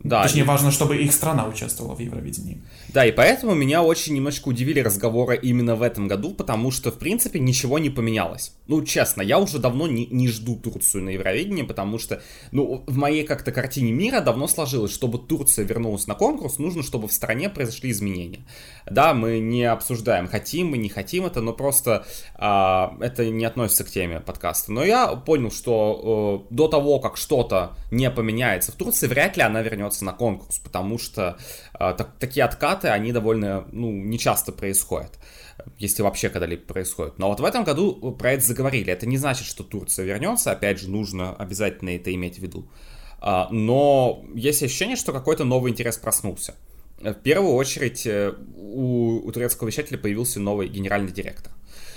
Да, 0.00 0.22
Точнее, 0.22 0.42
и... 0.42 0.44
важно, 0.44 0.70
чтобы 0.70 0.96
их 0.96 1.12
страна 1.12 1.46
участвовала 1.46 1.94
в 1.94 2.00
Евровидении. 2.00 2.62
Да, 2.88 3.04
и 3.04 3.12
поэтому 3.12 3.54
меня 3.54 3.82
очень 3.82 4.14
немножко 4.14 4.48
удивили 4.48 4.80
разговоры 4.80 5.36
именно 5.36 5.74
в 5.74 5.82
этом 5.82 6.06
году, 6.06 6.32
потому 6.32 6.70
что, 6.70 6.92
в 6.92 6.98
принципе, 6.98 7.40
ничего 7.40 7.78
не 7.78 7.90
поменялось. 7.90 8.52
Ну, 8.68 8.84
честно, 8.84 9.22
я 9.22 9.38
уже 9.38 9.58
давно 9.58 9.88
не, 9.88 10.06
не 10.06 10.28
жду 10.28 10.56
Турцию 10.56 11.04
на 11.04 11.08
Евровидении, 11.10 11.62
потому 11.62 11.98
что, 11.98 12.22
ну, 12.52 12.84
в 12.86 12.96
моей 12.96 13.24
как-то 13.24 13.50
картине 13.50 13.92
мира 13.92 14.20
давно 14.20 14.46
сложилось, 14.46 14.92
чтобы 14.92 15.18
Турция 15.18 15.64
вернулась 15.64 16.06
на 16.06 16.14
конкурс, 16.14 16.58
нужно, 16.58 16.82
чтобы 16.82 17.08
в 17.08 17.12
стране 17.12 17.48
произошли 17.48 17.90
изменения. 17.90 18.46
Да, 18.88 19.12
мы 19.12 19.40
не 19.40 19.64
обсуждаем, 19.64 20.28
хотим 20.28 20.68
мы, 20.68 20.78
не 20.78 20.88
хотим 20.88 21.26
это, 21.26 21.40
но 21.40 21.52
просто 21.52 22.06
а, 22.36 22.96
это 23.00 23.28
не 23.28 23.44
относится 23.44 23.84
к 23.84 23.90
теме 23.90 24.20
подкаста. 24.20 24.72
Но 24.72 24.84
я 24.84 25.08
понял, 25.08 25.50
что 25.50 26.44
э, 26.50 26.54
до 26.54 26.68
того, 26.68 27.00
как 27.00 27.16
что-то 27.16 27.76
не 27.90 28.10
поменяется 28.10 28.70
в 28.70 28.76
Турции, 28.76 29.08
вряд 29.08 29.36
ли 29.36 29.42
она 29.42 29.62
вернется 29.62 29.85
на 30.04 30.12
конкурс, 30.12 30.58
потому 30.58 30.98
что 30.98 31.38
э, 31.74 31.94
так, 31.96 32.16
такие 32.18 32.44
откаты, 32.44 32.88
они 32.88 33.12
довольно, 33.12 33.66
ну, 33.72 33.90
не 33.90 34.18
часто 34.18 34.52
происходят 34.52 35.12
если 35.78 36.02
вообще 36.02 36.28
когда-либо 36.28 36.62
происходит. 36.62 37.18
Но 37.18 37.28
вот 37.28 37.40
в 37.40 37.44
этом 37.44 37.64
году 37.64 38.12
про 38.12 38.32
это 38.32 38.44
заговорили. 38.44 38.92
Это 38.92 39.06
не 39.06 39.16
значит, 39.16 39.46
что 39.46 39.64
Турция 39.64 40.04
вернется, 40.04 40.52
опять 40.52 40.78
же, 40.78 40.90
нужно 40.90 41.34
обязательно 41.34 41.96
это 41.96 42.14
иметь 42.14 42.38
в 42.38 42.42
виду. 42.42 42.68
А, 43.20 43.48
но 43.50 44.24
есть 44.34 44.62
ощущение, 44.62 44.96
что 44.96 45.12
какой-то 45.12 45.44
новый 45.44 45.72
интерес 45.72 45.96
проснулся. 45.96 46.54
в 47.00 47.14
первую 47.14 47.54
очередь 47.54 48.06
у, 48.56 49.26
у 49.26 49.32
турецкого 49.32 49.68
вещателя 49.68 49.98
появился 49.98 50.40
новый 50.40 50.68
генеральный 50.68 51.12
директор. 51.12 51.52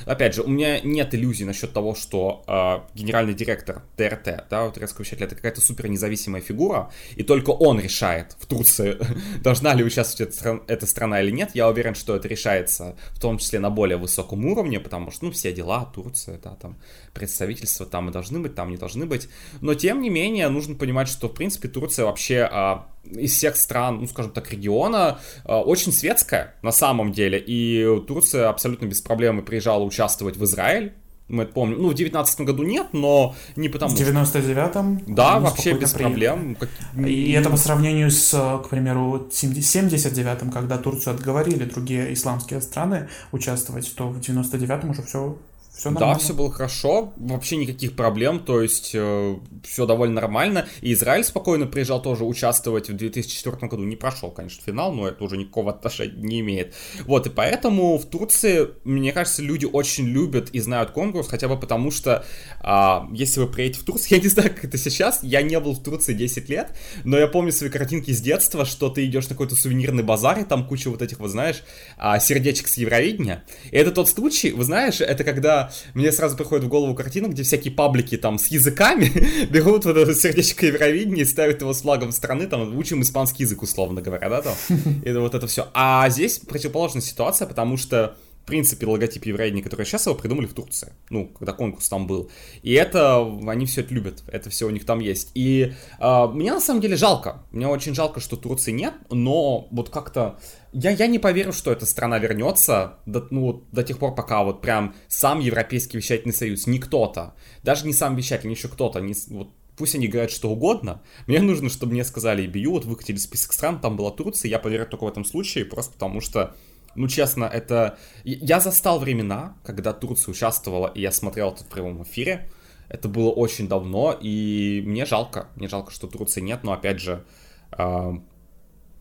Опять 0.06 0.36
же, 0.36 0.42
у 0.42 0.48
меня 0.48 0.80
нет 0.82 1.14
иллюзий 1.14 1.46
насчет 1.46 1.74
того, 1.74 1.96
что 1.96 2.44
э, 2.48 2.98
генеральный 2.98 3.34
директор 3.34 3.84
ТРТ, 3.96 4.46
да, 4.50 4.66
у 4.66 4.72
турецкого 4.72 5.04
вещателя, 5.04 5.28
это 5.28 5.36
какая-то 5.36 5.62
супер 5.62 5.88
независимая 5.88 6.42
фигура, 6.42 6.92
и 7.16 7.24
только 7.24 7.52
он 7.52 7.80
решает 7.80 8.36
в 8.40 8.46
Турции, 8.46 8.98
должна 9.42 9.74
ли 9.74 9.84
участвовать 9.84 10.38
эта, 10.38 10.62
эта 10.68 10.86
страна 10.86 11.22
или 11.22 11.32
нет. 11.32 11.52
Я 11.54 11.70
уверен, 11.70 11.96
что 11.96 12.16
это 12.16 12.28
решается 12.28 12.96
в 13.12 13.20
том 13.20 13.38
числе 13.38 13.60
на 13.60 13.70
более 13.70 13.98
высоком 13.98 14.46
уровне, 14.46 14.80
потому 14.80 15.12
что, 15.12 15.26
ну, 15.26 15.32
все 15.32 15.52
дела, 15.54 15.92
Турция, 15.94 16.40
да, 16.44 16.56
там, 16.56 16.78
представительства 17.14 17.86
там 17.86 18.10
и 18.10 18.12
должны 18.12 18.40
быть, 18.40 18.56
там 18.56 18.70
не 18.70 18.78
должны 18.78 19.06
быть. 19.06 19.30
Но, 19.62 19.74
тем 19.74 20.02
не 20.02 20.10
менее, 20.10 20.50
нужно 20.50 20.76
понимать, 20.76 21.08
что, 21.08 21.28
в 21.28 21.34
принципе, 21.34 21.68
Турция 21.68 22.06
вообще... 22.06 22.50
Э, 22.52 22.80
из 23.12 23.34
всех 23.34 23.56
стран, 23.56 24.00
ну, 24.02 24.08
скажем 24.08 24.32
так, 24.32 24.52
региона, 24.52 25.20
э, 25.46 25.54
очень 25.54 25.92
светская 25.92 26.56
на 26.62 26.72
самом 26.72 27.12
деле. 27.12 27.44
И 27.46 27.86
Турция 28.08 28.50
абсолютно 28.50 28.86
без 28.86 29.02
проблем 29.02 29.44
приезжала 29.44 29.84
участвовать 29.84 30.38
в 30.38 30.44
Израиль. 30.44 30.94
Мы 31.30 31.44
это 31.44 31.54
помним. 31.54 31.82
Ну, 31.82 31.90
в 31.90 31.94
19 31.94 32.42
году 32.42 32.64
нет, 32.64 32.88
но 32.92 33.36
не 33.56 33.70
потому 33.70 33.96
В 33.96 34.00
99-м? 34.00 35.04
Да, 35.08 35.40
вообще 35.40 35.74
без 35.74 35.94
проблем. 35.94 36.58
И 36.98 37.32
это 37.32 37.52
по 37.52 37.58
сравнению 37.58 38.10
с, 38.10 38.32
к 38.32 38.70
примеру, 38.70 39.28
79-м, 39.30 40.52
когда 40.52 40.80
Турцию 40.80 41.14
отговорили 41.14 41.66
другие 41.66 42.12
исламские 42.14 42.62
страны 42.62 43.10
участвовать, 43.32 43.94
то 43.96 44.10
в 44.10 44.20
99-м 44.20 44.90
уже 44.90 45.04
все 45.04 45.38
все 45.80 45.92
да, 45.92 46.14
все 46.16 46.34
было 46.34 46.52
хорошо, 46.52 47.14
вообще 47.16 47.56
никаких 47.56 47.96
проблем, 47.96 48.42
то 48.42 48.62
есть 48.62 48.92
э, 48.94 49.38
все 49.64 49.86
довольно 49.86 50.16
нормально. 50.16 50.68
И 50.82 50.92
Израиль 50.92 51.24
спокойно 51.24 51.68
приезжал 51.68 52.02
тоже 52.02 52.26
участвовать 52.26 52.90
в 52.90 52.98
2004 52.98 53.56
году. 53.70 53.86
Не 53.86 53.96
прошел, 53.96 54.30
конечно, 54.30 54.62
финал, 54.62 54.92
но 54.92 55.08
это 55.08 55.24
уже 55.24 55.38
никакого 55.38 55.72
отношения 55.72 56.14
не 56.18 56.42
имеет. 56.42 56.76
Вот, 57.06 57.28
и 57.28 57.30
поэтому 57.30 57.98
в 57.98 58.06
Турции, 58.06 58.68
мне 58.84 59.14
кажется, 59.14 59.42
люди 59.42 59.66
очень 59.66 60.06
любят 60.06 60.50
и 60.50 60.60
знают 60.60 60.92
конкурс, 60.92 61.30
хотя 61.30 61.48
бы 61.48 61.58
потому 61.58 61.92
что, 61.92 62.26
э, 62.62 63.00
если 63.14 63.40
вы 63.40 63.48
приедете 63.48 63.80
в 63.80 63.86
Турцию, 63.86 64.08
я 64.18 64.22
не 64.22 64.28
знаю, 64.28 64.50
как 64.50 64.66
это 64.66 64.78
сейчас, 64.78 65.24
я 65.24 65.42
не 65.42 65.58
был 65.62 65.76
в 65.76 65.82
Турции 65.82 66.14
10 66.14 66.50
лет, 66.50 66.76
но 67.06 67.18
я 67.18 67.28
помню 67.28 67.54
свои 67.54 67.70
картинки 67.70 68.12
с 68.12 68.20
детства, 68.20 68.66
что 68.66 68.90
ты 68.90 69.06
идешь 69.06 69.30
на 69.30 69.30
какой-то 69.30 69.56
сувенирный 69.56 70.04
базар, 70.04 70.40
и 70.40 70.44
там 70.44 70.68
куча 70.68 70.90
вот 70.90 71.02
этих, 71.02 71.20
вот 71.20 71.30
знаешь, 71.30 71.64
э, 71.98 72.20
сердечек 72.20 72.68
с 72.68 72.76
Евровидения. 72.76 73.46
И 73.72 73.78
это 73.78 73.92
тот 73.92 74.10
случай, 74.10 74.52
вы 74.52 74.66
знаешь, 74.66 75.00
это 75.00 75.24
когда 75.24 75.69
мне 75.94 76.12
сразу 76.12 76.36
приходит 76.36 76.66
в 76.66 76.68
голову 76.68 76.96
картина, 76.96 77.28
где 77.28 77.44
всякие 77.44 77.74
паблики 77.74 78.18
там 78.18 78.38
с 78.38 78.48
языками 78.48 79.12
берут 79.50 79.86
вот 79.86 79.98
это 79.98 80.14
сердечко 80.14 80.66
Евровидения 80.66 81.24
и 81.24 81.26
ставят 81.26 81.62
его 81.62 81.74
с 81.74 81.82
флагом 81.82 82.12
страны, 82.12 82.48
там, 82.48 82.78
учим 82.78 83.02
испанский 83.02 83.44
язык, 83.44 83.62
условно 83.62 84.02
говоря, 84.02 84.30
да, 84.30 84.42
там, 84.42 84.56
и 85.06 85.12
вот 85.14 85.36
это 85.36 85.48
все. 85.48 85.68
А 85.74 86.10
здесь 86.10 86.40
противоположная 86.40 87.02
ситуация, 87.02 87.48
потому 87.48 87.78
что 87.78 88.16
принципе, 88.50 88.86
логотип 88.86 89.26
Евровидения, 89.26 89.64
который 89.64 89.86
сейчас 89.86 90.06
его 90.06 90.16
придумали 90.16 90.46
в 90.46 90.54
Турции, 90.54 90.94
ну, 91.10 91.28
когда 91.28 91.54
конкурс 91.54 91.88
там 91.88 92.08
был. 92.08 92.30
И 92.64 92.74
это, 92.74 93.22
они 93.48 93.66
все 93.66 93.82
это 93.82 93.94
любят, 93.94 94.24
это 94.28 94.50
все 94.50 94.66
у 94.66 94.70
них 94.70 94.86
там 94.86 95.00
есть. 95.00 95.32
И 95.36 95.74
э, 96.00 96.28
мне 96.28 96.52
на 96.52 96.60
самом 96.60 96.82
деле 96.82 96.96
жалко, 96.96 97.44
мне 97.52 97.68
очень 97.68 97.96
жалко, 97.96 98.20
что 98.20 98.36
Турции 98.36 98.72
нет, 98.72 98.94
но 99.10 99.68
вот 99.72 99.90
как-то 99.90 100.40
я, 100.74 100.92
я 100.92 101.08
не 101.08 101.20
поверю, 101.20 101.54
что 101.54 101.72
эта 101.72 101.86
страна 101.86 102.20
вернется 102.20 102.98
до, 103.06 103.26
ну, 103.32 103.64
до 103.72 103.84
тех 103.84 103.98
пор, 103.98 104.14
пока 104.16 104.44
вот 104.44 104.62
прям 104.62 104.96
сам 105.08 105.40
Европейский 105.40 105.98
вещательный 105.98 106.34
союз, 106.34 106.68
не 106.68 106.80
кто-то, 106.80 107.36
даже 107.64 107.86
не 107.86 107.94
сам 107.94 108.16
вещатель, 108.16 108.50
еще 108.50 108.68
кто-то, 108.68 109.00
не, 109.00 109.14
вот 109.30 109.50
пусть 109.80 109.96
они 109.96 110.08
говорят 110.08 110.30
что 110.30 110.52
угодно, 110.52 111.02
мне 111.26 111.42
нужно, 111.42 111.70
чтобы 111.70 111.94
мне 111.94 112.04
сказали 112.04 112.48
EBU, 112.48 112.70
вот 112.70 112.86
выкатили 112.86 113.18
список 113.18 113.54
стран, 113.54 113.80
там 113.80 113.96
была 113.96 114.12
Турция, 114.12 114.50
я 114.50 114.60
поверю 114.60 114.86
только 114.86 115.06
в 115.06 115.08
этом 115.08 115.24
случае, 115.24 115.66
просто 115.66 115.94
потому 115.94 116.20
что 116.20 116.56
ну, 116.96 117.08
честно, 117.08 117.46
это... 117.46 117.98
Я 118.24 118.60
застал 118.60 119.00
времена, 119.00 119.56
когда 119.64 119.94
Турция 119.94 120.32
участвовала, 120.32 120.88
и 120.88 121.02
я 121.02 121.12
смотрел 121.12 121.52
это 121.52 121.64
в 121.64 121.68
прямом 121.68 122.04
эфире. 122.04 122.50
Это 122.90 123.08
было 123.08 123.30
очень 123.30 123.68
давно, 123.68 124.18
и 124.20 124.82
мне 124.86 125.06
жалко. 125.06 125.50
Мне 125.56 125.68
жалко, 125.68 125.92
что 125.92 126.08
Турции 126.08 126.42
нет, 126.42 126.64
но, 126.64 126.74
опять 126.74 127.00
же, 127.00 127.24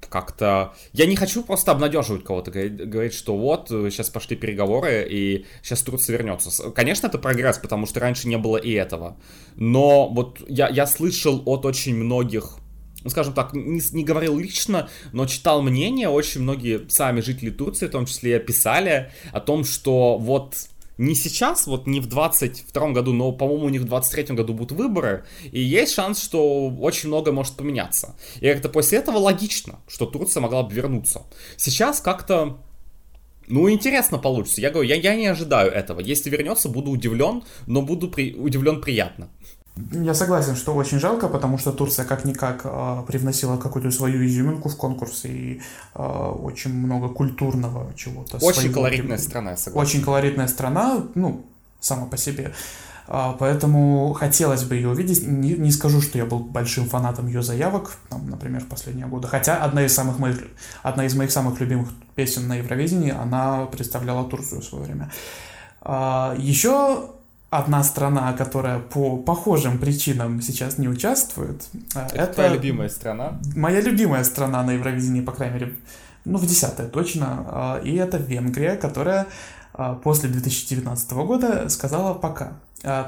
как-то... 0.09 0.75
Я 0.93 1.07
не 1.07 1.17
хочу 1.17 1.43
просто 1.43 1.73
обнадеживать 1.73 2.25
кого-то, 2.25 2.51
говорить, 2.51 3.15
что 3.15 3.37
вот, 3.37 3.69
сейчас 3.69 4.11
пошли 4.11 4.37
переговоры, 4.37 5.07
и 5.09 5.47
сейчас 5.63 5.83
Турция 5.83 6.17
вернется. 6.17 6.71
Конечно, 6.71 7.07
это 7.09 7.19
прогресс, 7.19 7.59
потому 7.59 7.87
что 7.87 8.01
раньше 8.01 8.29
не 8.29 8.39
было 8.39 8.59
и 8.59 8.73
этого. 8.73 9.17
Но 9.57 10.09
вот 10.09 10.41
я, 10.49 10.69
я 10.69 10.87
слышал 10.87 11.43
от 11.47 11.65
очень 11.65 11.97
многих 11.97 12.59
ну, 13.05 13.11
скажем 13.11 13.33
так, 13.33 13.53
не, 13.55 13.81
не 13.93 14.05
говорил 14.05 14.39
лично, 14.39 14.89
но 15.13 15.27
читал 15.27 15.63
мнение, 15.63 16.09
очень 16.09 16.43
многие 16.43 16.89
сами 16.89 17.21
жители 17.21 17.51
Турции, 17.51 17.87
в 17.87 17.91
том 17.91 18.07
числе, 18.07 18.41
писали 18.41 19.11
о 19.33 19.41
том, 19.41 19.65
что 19.65 20.19
вот 20.19 20.69
не 20.99 21.15
сейчас, 21.15 21.69
вот 21.69 21.87
не 21.87 22.01
в 22.01 22.07
22 22.07 22.91
году, 22.91 23.13
но, 23.13 23.31
по-моему, 23.31 23.67
у 23.67 23.69
них 23.69 23.83
в 23.83 23.85
23 23.85 24.35
году 24.35 24.53
будут 24.53 24.77
выборы, 24.77 25.25
и 25.53 25.61
есть 25.61 25.95
шанс, 25.95 26.21
что 26.21 26.69
очень 26.69 27.09
многое 27.09 27.33
может 27.33 27.55
поменяться. 27.55 28.17
И 28.41 28.53
как-то 28.53 28.69
после 28.69 28.99
этого 28.99 29.19
логично, 29.19 29.79
что 29.87 30.07
Турция 30.07 30.41
могла 30.41 30.65
бы 30.65 30.75
вернуться. 30.75 31.23
Сейчас 31.57 32.01
как-то 32.01 32.59
ну, 33.47 33.71
интересно 33.71 34.19
получится. 34.19 34.61
Я 34.61 34.71
говорю, 34.71 34.89
я, 34.89 34.97
я 34.97 35.17
не 35.17 35.27
ожидаю 35.27 35.73
этого. 35.73 36.01
Если 36.01 36.29
вернется, 36.29 36.69
буду 36.69 36.91
удивлен, 36.91 37.45
но 37.67 37.81
буду 37.81 38.11
при... 38.11 38.35
удивлен 38.35 38.81
приятно. 38.81 39.31
Я 39.93 40.15
согласен, 40.15 40.57
что 40.57 40.75
очень 40.75 40.99
жалко, 40.99 41.29
потому 41.29 41.59
что 41.59 41.73
Турция 41.73 42.05
как-никак 42.05 42.63
э, 42.65 43.03
привносила 43.07 43.57
какую-то 43.57 43.91
свою 43.91 44.25
изюминку 44.25 44.69
в 44.69 44.77
конкурс 44.77 45.25
и 45.25 45.61
э, 45.95 46.03
очень 46.03 46.75
много 46.75 47.09
культурного 47.09 47.93
чего-то. 47.95 48.39
Очень 48.39 48.61
своего. 48.61 48.75
колоритная 48.75 49.19
страна, 49.19 49.51
я 49.53 49.57
согласен. 49.57 49.89
Очень 49.89 50.05
колоритная 50.05 50.49
страна, 50.49 51.05
ну, 51.15 51.45
сама 51.81 52.07
по 52.07 52.17
себе. 52.17 52.53
А, 53.11 53.35
поэтому 53.39 54.13
хотелось 54.13 54.65
бы 54.65 54.75
ее 54.75 54.91
увидеть. 54.91 55.27
Не, 55.27 55.55
не 55.55 55.71
скажу, 55.71 56.03
что 56.03 56.19
я 56.19 56.27
был 56.27 56.41
большим 56.41 56.87
фанатом 56.87 57.27
ее 57.27 57.43
заявок, 57.43 57.97
там, 58.11 58.29
например, 58.29 58.63
в 58.63 58.67
последние 58.67 59.07
годы. 59.07 59.29
Хотя 59.29 59.65
одна 59.65 59.85
из 59.85 59.95
самых 59.95 60.19
моих, 60.19 60.37
одна 60.83 61.07
из 61.07 61.15
моих 61.15 61.31
самых 61.31 61.59
любимых 61.61 61.89
песен 62.15 62.47
на 62.49 62.57
Евровидении, 62.57 63.11
она 63.11 63.65
представляла 63.67 64.29
Турцию 64.29 64.61
в 64.61 64.65
свое 64.65 64.85
время. 64.85 65.11
Еще 66.37 67.09
одна 67.51 67.83
страна, 67.83 68.33
которая 68.33 68.79
по 68.79 69.17
похожим 69.17 69.79
причинам 69.79 70.43
сейчас 70.43 70.79
не 70.79 70.89
участвует. 70.89 71.67
А, 71.95 72.07
это, 72.07 72.17
это 72.17 72.35
твоя 72.35 72.49
любимая 72.51 72.89
страна? 72.89 73.41
Моя 73.57 73.81
любимая 73.81 74.25
страна 74.25 74.63
на 74.63 74.73
Евровидении, 74.73 75.23
по 75.23 75.33
крайней 75.33 75.55
мере, 75.55 75.75
ну, 76.25 76.39
в 76.39 76.47
десятая 76.47 76.89
точно. 76.89 77.45
А, 77.49 77.81
и 77.83 77.95
это 77.95 78.19
Венгрия, 78.19 78.77
которая 78.77 79.27
а, 79.73 79.95
после 79.95 80.29
2019 80.29 81.13
года 81.13 81.69
сказала 81.69 82.15
«пока». 82.15 82.53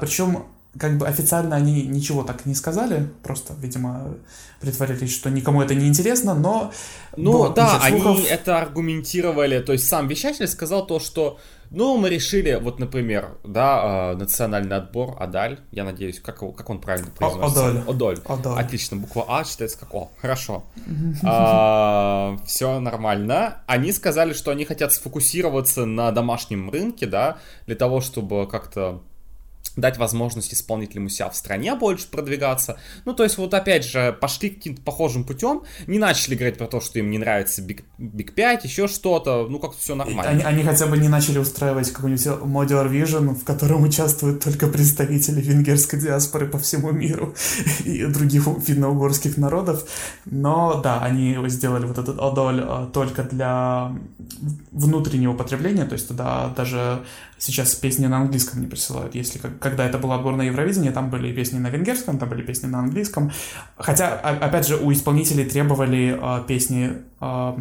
Причем 0.01 0.43
как 0.79 0.97
бы 0.97 1.07
официально 1.07 1.55
они 1.55 1.83
ничего 1.83 2.23
так 2.23 2.45
не 2.45 2.55
сказали, 2.55 3.09
просто, 3.23 3.53
видимо, 3.59 4.15
притворились, 4.61 5.13
что 5.13 5.29
никому 5.29 5.61
это 5.61 5.75
не 5.75 5.87
интересно, 5.87 6.33
но... 6.33 6.71
Ну 7.17 7.53
да, 7.53 7.79
они 7.81 8.23
это 8.23 8.59
аргументировали, 8.59 9.59
то 9.59 9.73
есть 9.73 9.87
сам 9.87 10.07
вещатель 10.07 10.47
сказал 10.47 10.87
то, 10.87 10.99
что 10.99 11.39
ну, 11.71 11.95
мы 11.95 12.09
решили, 12.09 12.59
вот, 12.61 12.79
например, 12.79 13.37
да, 13.45 14.11
э, 14.11 14.17
национальный 14.17 14.75
отбор, 14.75 15.15
Адаль, 15.17 15.61
я 15.71 15.85
надеюсь, 15.85 16.19
как, 16.19 16.39
как 16.39 16.69
он 16.69 16.81
правильно 16.81 17.09
произносится? 17.11 17.67
Адаль. 17.67 17.83
Одоль. 17.87 18.19
Адаль. 18.25 18.59
Отлично, 18.59 18.97
буква 18.97 19.25
А 19.29 19.45
читается 19.45 19.79
как 19.79 19.93
О. 19.95 20.11
Хорошо. 20.19 20.65
а, 21.23 22.37
все 22.45 22.77
нормально. 22.81 23.63
Они 23.67 23.93
сказали, 23.93 24.33
что 24.33 24.51
они 24.51 24.65
хотят 24.65 24.91
сфокусироваться 24.91 25.85
на 25.85 26.11
домашнем 26.11 26.69
рынке, 26.69 27.05
да, 27.05 27.37
для 27.67 27.77
того, 27.77 28.01
чтобы 28.01 28.47
как-то 28.47 29.01
дать 29.75 29.97
возможность 29.97 30.53
исполнителям 30.53 31.05
у 31.05 31.09
себя 31.09 31.29
в 31.29 31.35
стране 31.35 31.75
больше 31.75 32.07
продвигаться. 32.09 32.77
Ну, 33.05 33.13
то 33.13 33.23
есть, 33.23 33.37
вот 33.37 33.53
опять 33.53 33.85
же, 33.85 34.15
пошли 34.19 34.49
каким-то 34.49 34.81
похожим 34.81 35.23
путем, 35.23 35.63
не 35.87 35.99
начали 35.99 36.35
говорить 36.35 36.57
про 36.57 36.67
то, 36.67 36.81
что 36.81 36.99
им 36.99 37.09
не 37.09 37.17
нравится 37.17 37.61
Big, 37.61 37.83
Big 37.97 38.33
5, 38.33 38.65
еще 38.65 38.87
что-то, 38.87 39.47
ну, 39.49 39.59
как-то 39.59 39.79
все 39.79 39.95
нормально. 39.95 40.31
Они, 40.31 40.43
они 40.43 40.63
хотя 40.63 40.87
бы 40.87 40.97
не 40.97 41.07
начали 41.07 41.39
устраивать 41.39 41.91
какой-нибудь 41.91 42.25
Modular 42.25 42.91
Vision, 42.91 43.35
в 43.35 43.43
котором 43.43 43.83
участвуют 43.83 44.43
только 44.43 44.67
представители 44.67 45.41
венгерской 45.41 45.99
диаспоры 45.99 46.47
по 46.47 46.57
всему 46.59 46.91
миру 46.91 47.35
и 47.85 48.05
других 48.05 48.43
финно-угорских 48.65 49.37
народов. 49.37 49.85
Но, 50.25 50.81
да, 50.81 51.01
они 51.01 51.37
сделали 51.47 51.85
вот 51.85 51.97
этот 51.97 52.19
одоль 52.19 52.61
а, 52.61 52.87
только 52.87 53.23
для 53.23 53.91
внутреннего 54.71 55.33
потребления, 55.33 55.85
то 55.85 55.93
есть 55.93 56.07
туда 56.07 56.53
даже 56.55 57.03
сейчас 57.41 57.73
песни 57.73 58.05
на 58.05 58.17
английском 58.17 58.61
не 58.61 58.67
присылают. 58.67 59.15
Если 59.15 59.39
когда 59.39 59.85
это 59.85 59.97
было 59.97 60.15
отбор 60.15 60.35
на 60.35 60.43
Евровидение, 60.43 60.91
там 60.91 61.09
были 61.09 61.33
песни 61.33 61.57
на 61.57 61.69
венгерском, 61.69 62.19
там 62.19 62.29
были 62.29 62.43
песни 62.43 62.67
на 62.67 62.79
английском. 62.79 63.31
Хотя, 63.77 64.13
опять 64.19 64.67
же, 64.67 64.77
у 64.77 64.91
исполнителей 64.93 65.45
требовали 65.45 66.19
э, 66.21 66.43
песни, 66.47 66.93
э, 67.19 67.57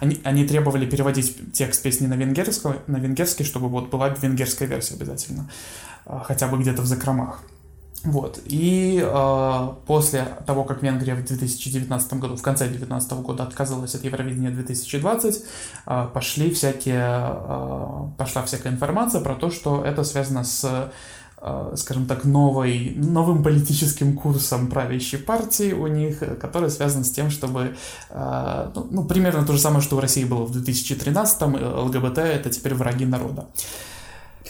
они, 0.00 0.20
они 0.24 0.46
требовали 0.46 0.86
переводить 0.86 1.52
текст 1.52 1.82
песни 1.82 2.06
на 2.06 2.14
венгерский, 2.14 2.70
на 2.86 2.96
венгерский, 2.96 3.44
чтобы 3.44 3.68
вот 3.68 3.90
была 3.90 4.08
венгерская 4.08 4.66
версия 4.66 4.94
обязательно, 4.94 5.50
э, 6.06 6.18
хотя 6.24 6.48
бы 6.48 6.58
где-то 6.58 6.80
в 6.80 6.86
закромах. 6.86 7.42
Вот. 8.04 8.40
И 8.44 9.02
э, 9.02 9.68
после 9.86 10.24
того, 10.46 10.64
как 10.64 10.82
Венгрия 10.82 11.14
в 11.14 11.24
2019 11.24 12.14
году, 12.14 12.36
в 12.36 12.42
конце 12.42 12.64
2019 12.64 13.12
года 13.14 13.42
отказалась 13.42 13.94
от 13.94 14.04
Евровидения 14.04 14.50
2020, 14.50 15.44
э, 15.86 16.06
пошли 16.14 16.50
всякие, 16.50 17.04
э, 17.08 18.08
пошла 18.16 18.42
всякая 18.42 18.72
информация 18.72 19.20
про 19.20 19.34
то, 19.34 19.50
что 19.50 19.84
это 19.84 20.04
связано 20.04 20.44
с 20.44 20.90
скажем 21.76 22.06
так, 22.06 22.24
новой, 22.24 22.94
новым 22.96 23.44
политическим 23.44 24.16
курсом 24.16 24.66
правящей 24.66 25.20
партии 25.20 25.72
у 25.72 25.86
них, 25.86 26.18
который 26.40 26.68
связан 26.68 27.04
с 27.04 27.12
тем, 27.12 27.30
чтобы, 27.30 27.76
ну, 28.12 28.88
ну, 28.90 29.04
примерно 29.04 29.46
то 29.46 29.52
же 29.52 29.60
самое, 29.60 29.80
что 29.80 29.94
в 29.94 30.00
России 30.00 30.24
было 30.24 30.44
в 30.46 30.50
2013-м, 30.50 31.54
ЛГБТ— 31.54 32.18
это 32.18 32.50
теперь 32.50 32.74
враги 32.74 33.06
народа. 33.06 33.46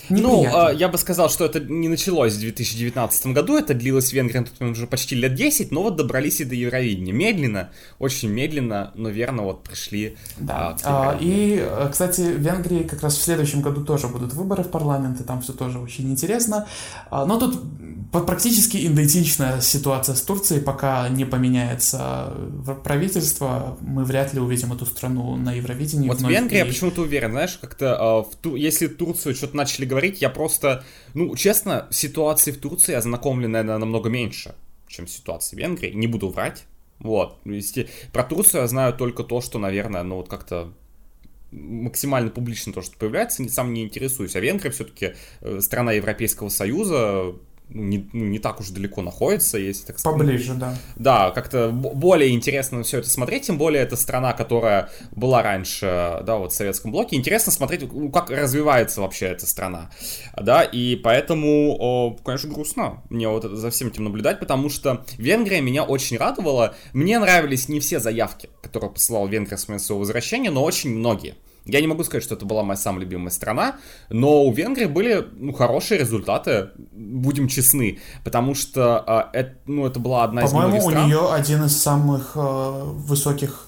Ну, 0.08 0.44
э, 0.44 0.74
я 0.74 0.88
бы 0.88 0.98
сказал, 0.98 1.30
что 1.30 1.44
это 1.44 1.60
не 1.60 1.88
началось 1.88 2.34
в 2.34 2.40
2019 2.40 3.26
году, 3.28 3.56
это 3.56 3.74
длилось 3.74 4.10
в 4.10 4.12
Венгрии 4.12 4.44
тут 4.44 4.60
уже 4.60 4.86
почти 4.86 5.14
лет 5.14 5.34
10, 5.34 5.70
но 5.70 5.82
вот 5.82 5.96
добрались 5.96 6.40
и 6.40 6.44
до 6.44 6.54
Евровидения. 6.54 7.12
Медленно, 7.12 7.70
очень 7.98 8.28
медленно, 8.28 8.92
но 8.94 9.08
верно 9.08 9.42
вот 9.42 9.62
пришли. 9.64 10.16
Да. 10.38 10.76
А, 10.84 11.16
и, 11.20 11.58
э, 11.60 11.88
кстати, 11.90 12.20
в 12.20 12.40
Венгрии 12.40 12.82
как 12.82 13.02
раз 13.02 13.16
в 13.16 13.22
следующем 13.22 13.62
году 13.62 13.84
тоже 13.84 14.08
будут 14.08 14.32
выборы 14.34 14.62
в 14.62 14.68
парламент, 14.70 15.20
и 15.20 15.24
там 15.24 15.42
все 15.42 15.52
тоже 15.52 15.78
очень 15.78 16.10
интересно. 16.10 16.66
А, 17.10 17.24
но 17.24 17.38
тут 17.38 17.62
практически 18.12 18.86
идентичная 18.86 19.60
ситуация 19.60 20.14
с 20.14 20.22
Турцией, 20.22 20.60
пока 20.60 21.08
не 21.08 21.24
поменяется 21.24 22.34
правительство, 22.82 23.76
мы 23.80 24.04
вряд 24.04 24.34
ли 24.34 24.40
увидим 24.40 24.72
эту 24.72 24.86
страну 24.86 25.36
на 25.36 25.52
Евровидении. 25.52 26.08
Вот 26.08 26.20
Венгрия, 26.22 26.58
и... 26.58 26.60
я 26.60 26.66
почему-то 26.66 27.02
уверен, 27.02 27.32
знаешь, 27.32 27.58
как-то 27.60 28.26
э, 28.44 28.48
если 28.56 28.86
Турцию 28.86 29.34
что-то 29.34 29.56
начали 29.56 29.84
говорить, 29.84 30.22
я 30.22 30.30
просто, 30.30 30.84
ну, 31.14 31.34
честно, 31.36 31.86
ситуации 31.90 32.52
в 32.52 32.58
Турции 32.58 32.92
я 32.92 33.00
знакомлю, 33.00 33.48
наверное, 33.48 33.78
намного 33.78 34.08
меньше, 34.08 34.54
чем 34.86 35.06
ситуации 35.06 35.56
в 35.56 35.58
Венгрии, 35.58 35.92
не 35.92 36.06
буду 36.06 36.28
врать. 36.28 36.64
Вот, 36.98 37.38
если 37.44 37.88
про 38.12 38.24
Турцию 38.24 38.62
я 38.62 38.68
знаю 38.68 38.92
только 38.94 39.22
то, 39.22 39.40
что, 39.40 39.58
наверное, 39.58 40.02
ну 40.02 40.16
вот 40.16 40.28
как-то 40.28 40.72
максимально 41.52 42.30
публично 42.30 42.72
то, 42.72 42.82
что 42.82 42.96
появляется, 42.98 43.46
сам 43.48 43.72
не 43.72 43.84
интересуюсь. 43.84 44.36
А 44.36 44.40
Венгрия 44.40 44.70
все-таки 44.70 45.14
э, 45.40 45.60
страна 45.60 45.92
Европейского 45.92 46.48
Союза, 46.48 47.22
ну, 47.22 47.38
не, 47.70 48.08
ну, 48.12 48.24
не 48.24 48.38
так 48.38 48.60
уж 48.60 48.68
далеко 48.70 49.02
находится, 49.02 49.58
если 49.58 49.86
так 49.86 49.98
сказать. 49.98 50.18
Поближе, 50.18 50.54
да. 50.54 50.74
Да, 50.96 51.30
как-то 51.30 51.70
более 51.70 52.30
интересно 52.30 52.82
все 52.82 52.98
это 52.98 53.10
смотреть, 53.10 53.46
тем 53.46 53.58
более 53.58 53.82
это 53.82 53.96
страна, 53.96 54.32
которая 54.32 54.90
была 55.12 55.42
раньше, 55.42 56.20
да, 56.24 56.36
вот 56.36 56.52
в 56.52 56.54
Советском 56.54 56.92
блоке. 56.92 57.16
Интересно 57.16 57.52
смотреть, 57.52 57.92
ну, 57.92 58.10
как 58.10 58.30
развивается 58.30 59.00
вообще 59.00 59.26
эта 59.26 59.46
страна, 59.46 59.90
да, 60.36 60.62
и 60.62 60.96
поэтому, 60.96 61.76
о, 61.78 62.16
конечно, 62.24 62.50
грустно 62.50 63.02
мне 63.10 63.28
вот 63.28 63.44
за 63.44 63.70
всем 63.70 63.88
этим 63.88 64.04
наблюдать, 64.04 64.40
потому 64.40 64.68
что 64.68 65.04
Венгрия 65.18 65.60
меня 65.60 65.84
очень 65.84 66.16
радовала. 66.16 66.74
Мне 66.92 67.18
нравились 67.18 67.68
не 67.68 67.80
все 67.80 68.00
заявки, 68.00 68.48
которые 68.62 68.90
посылал 68.90 69.26
Венгрия 69.28 69.56
с 69.56 69.64
своего 69.64 70.00
возвращения, 70.00 70.50
но 70.50 70.62
очень 70.62 70.90
многие. 70.90 71.34
Я 71.64 71.80
не 71.80 71.86
могу 71.86 72.02
сказать, 72.04 72.24
что 72.24 72.34
это 72.34 72.46
была 72.46 72.62
моя 72.62 72.76
самая 72.76 73.02
любимая 73.02 73.30
страна, 73.30 73.76
но 74.08 74.44
у 74.44 74.52
Венгрии 74.52 74.86
были 74.86 75.26
ну, 75.32 75.52
хорошие 75.52 76.00
результаты, 76.00 76.70
будем 76.92 77.48
честны, 77.48 77.98
потому 78.24 78.54
что 78.54 79.28
э, 79.32 79.38
это, 79.38 79.54
ну, 79.66 79.86
это 79.86 80.00
была 80.00 80.24
одна 80.24 80.44
из 80.44 80.50
По-моему, 80.50 80.84
у 80.84 80.90
нее 80.90 81.32
один 81.32 81.64
из 81.64 81.80
самых 81.80 82.32
э, 82.34 82.82
высоких 82.84 83.67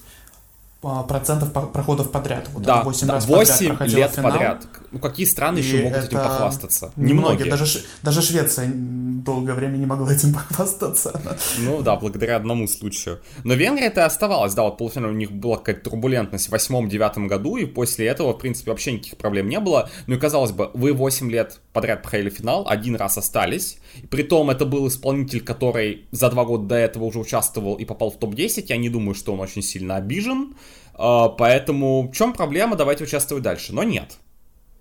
процентов 0.81 1.53
проходов 1.53 2.11
подряд. 2.11 2.49
Вот 2.53 2.63
да, 2.63 2.81
8, 2.81 3.07
да, 3.07 3.13
раз 3.13 3.27
8 3.27 3.69
подряд 3.77 3.93
лет 3.93 4.11
финал. 4.11 4.31
подряд. 4.31 4.67
Ну, 4.91 4.99
какие 4.99 5.27
страны 5.27 5.59
и 5.59 5.61
еще 5.61 5.83
могут 5.83 6.05
этим 6.05 6.17
похвастаться? 6.17 6.91
Немногие. 6.95 7.49
Даже, 7.49 7.81
даже 8.01 8.21
Швеция 8.21 8.71
долгое 8.73 9.53
время 9.53 9.77
не 9.77 9.85
могла 9.85 10.11
этим 10.11 10.33
похвастаться. 10.49 11.21
Ну 11.59 11.83
да, 11.83 11.95
благодаря 11.95 12.35
одному 12.35 12.67
случаю. 12.67 13.19
Но 13.43 13.53
Венгрия 13.53 13.87
это 13.87 14.05
оставалась, 14.05 14.55
да, 14.55 14.63
вот 14.63 14.79
полуфинал 14.79 15.11
у 15.11 15.13
них 15.13 15.31
была 15.31 15.57
какая-то 15.57 15.89
турбулентность 15.89 16.47
в 16.47 16.51
восьмом-девятом 16.51 17.27
году, 17.27 17.57
и 17.57 17.65
после 17.65 18.07
этого, 18.07 18.33
в 18.33 18.39
принципе, 18.39 18.71
вообще 18.71 18.93
никаких 18.93 19.17
проблем 19.17 19.49
не 19.49 19.59
было. 19.59 19.89
Ну 20.07 20.15
и 20.15 20.17
казалось 20.17 20.51
бы, 20.51 20.71
вы 20.73 20.93
8 20.93 21.29
лет 21.29 21.59
подряд 21.73 22.01
проходили 22.01 22.31
финал, 22.31 22.65
один 22.67 22.95
раз 22.95 23.17
остались. 23.17 23.77
Притом 24.09 24.49
это 24.49 24.65
был 24.65 24.87
исполнитель, 24.87 25.41
который 25.41 26.05
за 26.11 26.29
два 26.29 26.45
года 26.45 26.65
до 26.65 26.75
этого 26.75 27.05
уже 27.05 27.19
участвовал 27.19 27.75
и 27.75 27.85
попал 27.85 28.11
в 28.11 28.19
топ-10. 28.19 28.65
Я 28.67 28.77
не 28.77 28.89
думаю, 28.89 29.15
что 29.15 29.33
он 29.33 29.39
очень 29.39 29.61
сильно 29.61 29.97
обижен. 29.97 30.55
А, 30.93 31.29
поэтому 31.29 32.09
в 32.09 32.15
чем 32.15 32.33
проблема? 32.33 32.75
Давайте 32.75 33.03
участвовать 33.03 33.43
дальше. 33.43 33.73
Но 33.73 33.83
нет. 33.83 34.17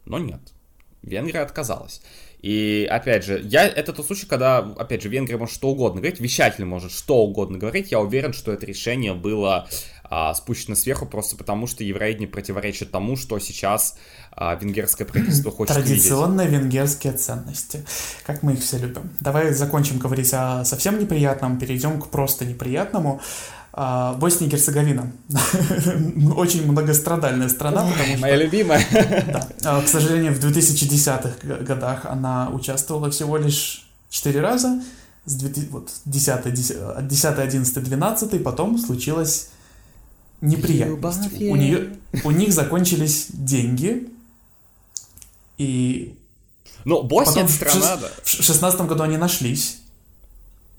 Но 0.04 0.18
нет. 0.18 0.40
Венгрия 1.02 1.40
отказалась. 1.40 2.02
И, 2.42 2.88
опять 2.90 3.24
же, 3.24 3.40
я, 3.44 3.66
это 3.66 3.92
тот 3.92 4.06
случай, 4.06 4.26
когда, 4.26 4.58
опять 4.58 5.02
же, 5.02 5.08
Венгрия 5.08 5.36
может 5.36 5.54
что 5.54 5.68
угодно 5.68 6.00
говорить, 6.00 6.20
вещатель 6.20 6.64
может 6.64 6.90
что 6.90 7.18
угодно 7.18 7.58
говорить. 7.58 7.90
Я 7.90 8.00
уверен, 8.00 8.32
что 8.32 8.52
это 8.52 8.64
решение 8.64 9.12
было 9.12 9.68
а, 10.10 10.34
сверху 10.34 11.06
просто 11.06 11.36
потому, 11.36 11.68
что 11.68 11.84
евреи 11.84 12.26
противоречат 12.26 12.90
тому, 12.90 13.16
что 13.16 13.38
сейчас 13.38 13.96
а, 14.32 14.56
венгерское 14.56 15.06
правительство 15.06 15.52
хочет 15.52 15.76
Традиционные 15.76 16.48
видеть. 16.48 16.62
венгерские 16.62 17.12
ценности, 17.12 17.86
как 18.26 18.42
мы 18.42 18.54
их 18.54 18.60
все 18.60 18.78
любим. 18.78 19.08
Давай 19.20 19.52
закончим 19.54 19.98
говорить 19.98 20.34
о 20.34 20.64
совсем 20.64 20.98
неприятном, 20.98 21.60
перейдем 21.60 22.00
к 22.00 22.08
просто 22.08 22.44
неприятному. 22.44 23.20
А, 23.72 24.14
Босния 24.14 24.48
и 24.48 24.50
Герцеговина. 24.50 25.12
Очень 26.36 26.68
многострадальная 26.68 27.48
страна, 27.48 27.82
потому 27.82 28.08
что... 28.08 28.18
Моя 28.18 28.34
любимая. 28.34 28.84
да. 28.92 29.48
А, 29.64 29.80
к 29.80 29.86
сожалению, 29.86 30.34
в 30.34 30.44
2010-х 30.44 31.62
годах 31.62 32.04
она 32.04 32.50
участвовала 32.50 33.12
всего 33.12 33.36
лишь 33.36 33.88
4 34.10 34.40
раза. 34.40 34.82
С 35.24 35.34
2000, 35.34 35.68
вот, 35.70 35.90
10, 36.04 36.52
10, 36.52 37.06
10, 37.06 37.38
11, 37.38 37.84
12, 37.84 38.42
потом 38.42 38.76
случилось 38.76 39.50
неприятность. 40.40 41.40
У, 41.40 41.56
нее, 41.56 41.96
у 42.24 42.30
них 42.30 42.52
закончились 42.52 43.26
деньги, 43.30 44.08
и... 45.58 46.14
Ну, 46.86 47.02
Босния 47.02 47.46
страна, 47.48 47.96
да. 47.96 48.10
В 48.22 48.28
16 48.28 48.80
году 48.82 49.02
они 49.02 49.18
нашлись. 49.18 49.80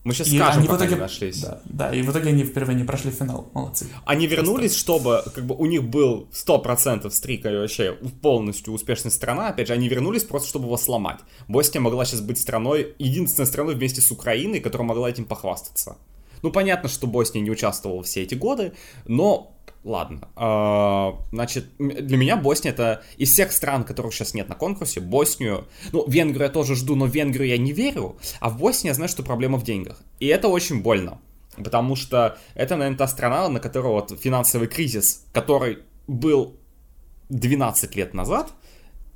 Мы 0.04 0.16
сейчас 0.16 0.30
и 0.30 0.38
скажем, 0.38 0.62
они 0.62 0.68
в 0.68 0.76
итоге, 0.76 0.94
они 0.94 1.02
нашлись. 1.02 1.42
Да, 1.42 1.62
да, 1.66 1.94
и 1.94 2.02
в 2.02 2.10
итоге 2.10 2.30
они 2.30 2.44
впервые 2.44 2.76
не 2.76 2.84
прошли 2.84 3.12
финал. 3.12 3.48
Молодцы. 3.54 3.86
Они 4.04 4.26
вернулись, 4.26 4.76
чтобы 4.76 5.24
как 5.36 5.46
бы 5.46 5.56
у 5.56 5.68
них 5.68 5.84
был 5.84 6.28
100% 6.34 7.08
стрик 7.12 7.46
и 7.46 7.50
вообще 7.50 7.96
полностью 8.22 8.74
успешная 8.74 9.12
страна. 9.12 9.50
Опять 9.50 9.68
же, 9.68 9.74
они 9.74 9.88
вернулись 9.88 10.24
просто, 10.24 10.50
чтобы 10.50 10.66
его 10.66 10.78
сломать. 10.78 11.20
Босния 11.48 11.82
могла 11.82 12.06
сейчас 12.06 12.22
быть 12.22 12.40
страной, 12.40 12.96
единственной 12.98 13.46
страной 13.46 13.76
вместе 13.76 14.02
с 14.02 14.10
Украиной, 14.10 14.60
которая 14.60 14.88
могла 14.88 15.08
этим 15.08 15.26
похвастаться. 15.26 15.98
Ну, 16.42 16.52
понятно, 16.52 16.90
что 16.90 17.08
Босния 17.08 17.42
не 17.42 17.52
участвовала 17.52 18.04
все 18.04 18.24
эти 18.24 18.36
годы, 18.36 18.74
но 19.06 19.56
Ладно. 19.84 20.28
А, 20.36 21.18
значит, 21.32 21.66
для 21.80 22.16
меня 22.16 22.38
Босния 22.38 22.70
это 22.70 23.02
из 23.18 23.32
всех 23.32 23.52
стран, 23.52 23.84
которых 23.84 24.14
сейчас 24.14 24.36
нет 24.36 24.48
на 24.48 24.54
конкурсе, 24.54 25.00
Боснию, 25.00 25.66
ну, 25.92 26.06
Венгрию 26.08 26.44
я 26.44 26.50
тоже 26.50 26.76
жду, 26.76 26.96
но 26.96 27.06
в 27.06 27.10
Венгрию 27.10 27.48
я 27.48 27.58
не 27.58 27.72
верю, 27.72 28.16
а 28.40 28.50
в 28.50 28.60
Боснии 28.60 28.90
я 28.90 28.94
знаю, 28.94 29.10
что 29.10 29.24
проблема 29.24 29.58
в 29.58 29.64
деньгах. 29.64 30.04
И 30.20 30.28
это 30.28 30.50
очень 30.50 30.84
больно, 30.84 31.20
потому 31.56 31.96
что 31.96 32.38
это, 32.54 32.76
наверное, 32.76 32.98
та 32.98 33.08
страна, 33.08 33.50
на 33.50 33.60
которую 33.60 33.94
вот 33.94 34.20
финансовый 34.22 34.68
кризис, 34.68 35.26
который 35.34 35.80
был 36.08 36.56
12 37.30 37.96
лет 37.96 38.14
назад, 38.14 38.54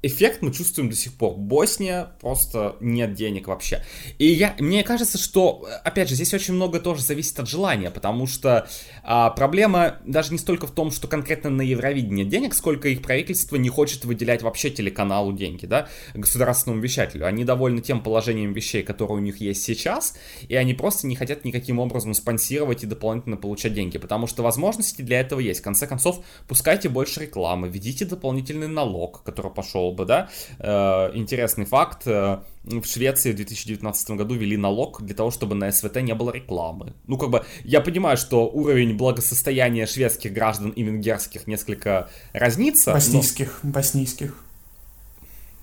эффект 0.06 0.41
мы 0.41 0.52
чувствуем 0.52 0.89
до 0.89 0.96
сих 0.96 1.13
пор. 1.13 1.36
Босния 1.36 2.12
просто 2.22 2.76
нет 2.80 3.13
денег 3.13 3.48
вообще. 3.48 3.84
И 4.18 4.28
я, 4.28 4.56
мне 4.60 4.84
кажется, 4.84 5.18
что, 5.18 5.68
опять 5.84 6.10
же, 6.10 6.15
здесь 6.15 6.34
очень 6.34 6.54
много 6.54 6.80
тоже 6.80 7.02
зависит 7.02 7.39
от 7.39 7.50
желания, 7.50 7.89
потому 7.89 8.28
что 8.28 8.68
а, 9.04 9.32
проблема 9.32 9.98
даже 10.06 10.32
не 10.32 10.38
столько 10.38 10.68
в 10.68 10.72
том, 10.72 10.91
что 10.91 11.08
конкретно 11.08 11.50
на 11.50 11.62
Евровидении 11.62 12.24
денег, 12.24 12.54
сколько 12.54 12.88
их 12.89 13.02
правительство 13.02 13.56
не 13.56 13.70
хочет 13.70 14.06
выделять 14.06 14.44
вообще 14.44 14.70
телеканалу 14.70 15.34
деньги, 15.34 15.65
да, 15.65 15.88
государственному 16.13 16.82
вещателю. 16.82 17.26
Они 17.26 17.44
довольны 17.44 17.82
тем 17.82 18.02
положением 18.02 18.54
вещей, 18.54 18.84
которые 18.84 19.18
у 19.18 19.22
них 19.22 19.38
есть 19.38 19.63
сейчас, 19.63 20.18
и 20.48 20.56
они 20.56 20.74
просто 20.74 21.08
не 21.08 21.15
хотят 21.15 21.46
никаким 21.46 21.80
образом 21.80 22.13
спонсировать 22.13 22.84
и 22.84 22.88
дополнительно 22.88 23.38
получать 23.38 23.74
деньги, 23.74 23.98
потому 23.98 24.28
что 24.28 24.44
возможности 24.44 25.02
для 25.02 25.20
этого 25.22 25.39
есть. 25.39 25.62
В 25.62 25.63
конце 25.63 25.88
концов, 25.88 26.24
пускайте 26.48 26.89
больше 26.89 27.22
рекламы, 27.22 27.70
введите 27.70 28.06
дополнительный 28.06 28.68
налог, 28.68 29.24
который 29.24 29.52
пошел 29.52 29.95
бы, 29.96 30.06
да. 30.06 30.30
Э, 30.60 31.12
интересный 31.14 31.66
факт. 31.66 32.04
Э, 32.06 32.40
в 32.64 32.84
Швеции 32.86 33.32
в 33.32 33.36
2019 33.36 34.12
году 34.12 34.36
ввели 34.36 34.58
налог 34.58 35.02
для 35.02 35.16
того, 35.16 35.32
чтобы 35.32 35.56
на 35.56 35.72
СВТ 35.72 36.02
не 36.02 36.16
было 36.16 36.32
рекламы. 36.32 36.94
Ну, 37.08 37.18
как 37.18 37.30
бы, 37.30 37.46
я 37.64 37.82
понимаю, 37.82 38.18
что 38.18 38.48
уровень 38.48 38.98
благосостояния 38.98 39.86
шведских 39.86 40.34
граждан 40.34 40.72
и 40.72 40.84
венгерских 40.84 41.48
несколько 41.48 42.10
разнится. 42.34 42.94
Боснийских, 42.94 43.60
но... 43.64 43.72
боснийских. 43.72 44.45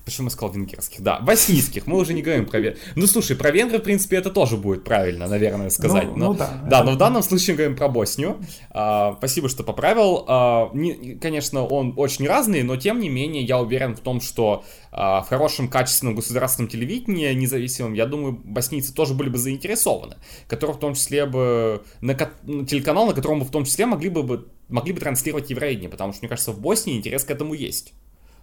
Почему 0.05 0.27
я 0.27 0.31
сказал 0.31 0.53
венгерских? 0.53 1.01
Да, 1.01 1.19
боснийских. 1.21 1.87
Мы 1.87 1.97
уже 1.97 2.13
не 2.13 2.21
говорим 2.21 2.45
про 2.45 2.59
венгров. 2.59 2.83
Ну, 2.95 3.07
слушай, 3.07 3.37
про 3.37 3.51
венгров, 3.51 3.81
в 3.81 3.83
принципе, 3.85 4.17
это 4.17 4.31
тоже 4.31 4.57
будет 4.57 4.83
правильно, 4.83 5.27
наверное, 5.27 5.69
сказать. 5.69 6.09
Ну, 6.09 6.17
но, 6.17 6.25
ну 6.25 6.33
да. 6.33 6.61
Да, 6.69 6.83
но 6.83 6.91
в 6.91 6.97
данном 6.97 7.23
случае 7.23 7.53
мы 7.53 7.57
говорим 7.59 7.77
про 7.77 7.87
Боснию. 7.87 8.37
А, 8.69 9.15
спасибо, 9.17 9.47
что 9.47 9.63
поправил. 9.63 10.25
А, 10.27 10.69
не, 10.73 11.15
конечно, 11.15 11.65
он 11.65 11.93
очень 11.95 12.27
разный, 12.27 12.63
но 12.63 12.75
тем 12.75 12.99
не 12.99 13.07
менее 13.07 13.43
я 13.43 13.61
уверен 13.61 13.95
в 13.95 14.01
том, 14.01 14.19
что 14.19 14.65
а, 14.91 15.21
в 15.21 15.29
хорошем, 15.29 15.69
качественном 15.69 16.15
государственном 16.15 16.69
телевидении, 16.69 17.33
независимом, 17.33 17.93
я 17.93 18.05
думаю, 18.05 18.33
боснийцы 18.43 18.93
тоже 18.93 19.13
были 19.13 19.29
бы 19.29 19.37
заинтересованы. 19.37 20.17
Который 20.49 20.75
в 20.75 20.79
том 20.79 20.95
числе 20.95 21.25
бы... 21.25 21.81
На, 22.01 22.17
на 22.43 22.65
телеканал, 22.65 23.07
на 23.07 23.13
котором 23.13 23.39
бы 23.39 23.45
в 23.45 23.51
том 23.51 23.63
числе 23.63 23.85
могли 23.85 24.09
бы, 24.09 24.49
могли 24.67 24.91
бы 24.91 24.99
транслировать 24.99 25.49
евровидение, 25.49 25.89
потому 25.89 26.11
что, 26.11 26.23
мне 26.23 26.29
кажется, 26.29 26.51
в 26.51 26.59
Боснии 26.59 26.97
интерес 26.97 27.23
к 27.23 27.31
этому 27.31 27.53
есть. 27.53 27.93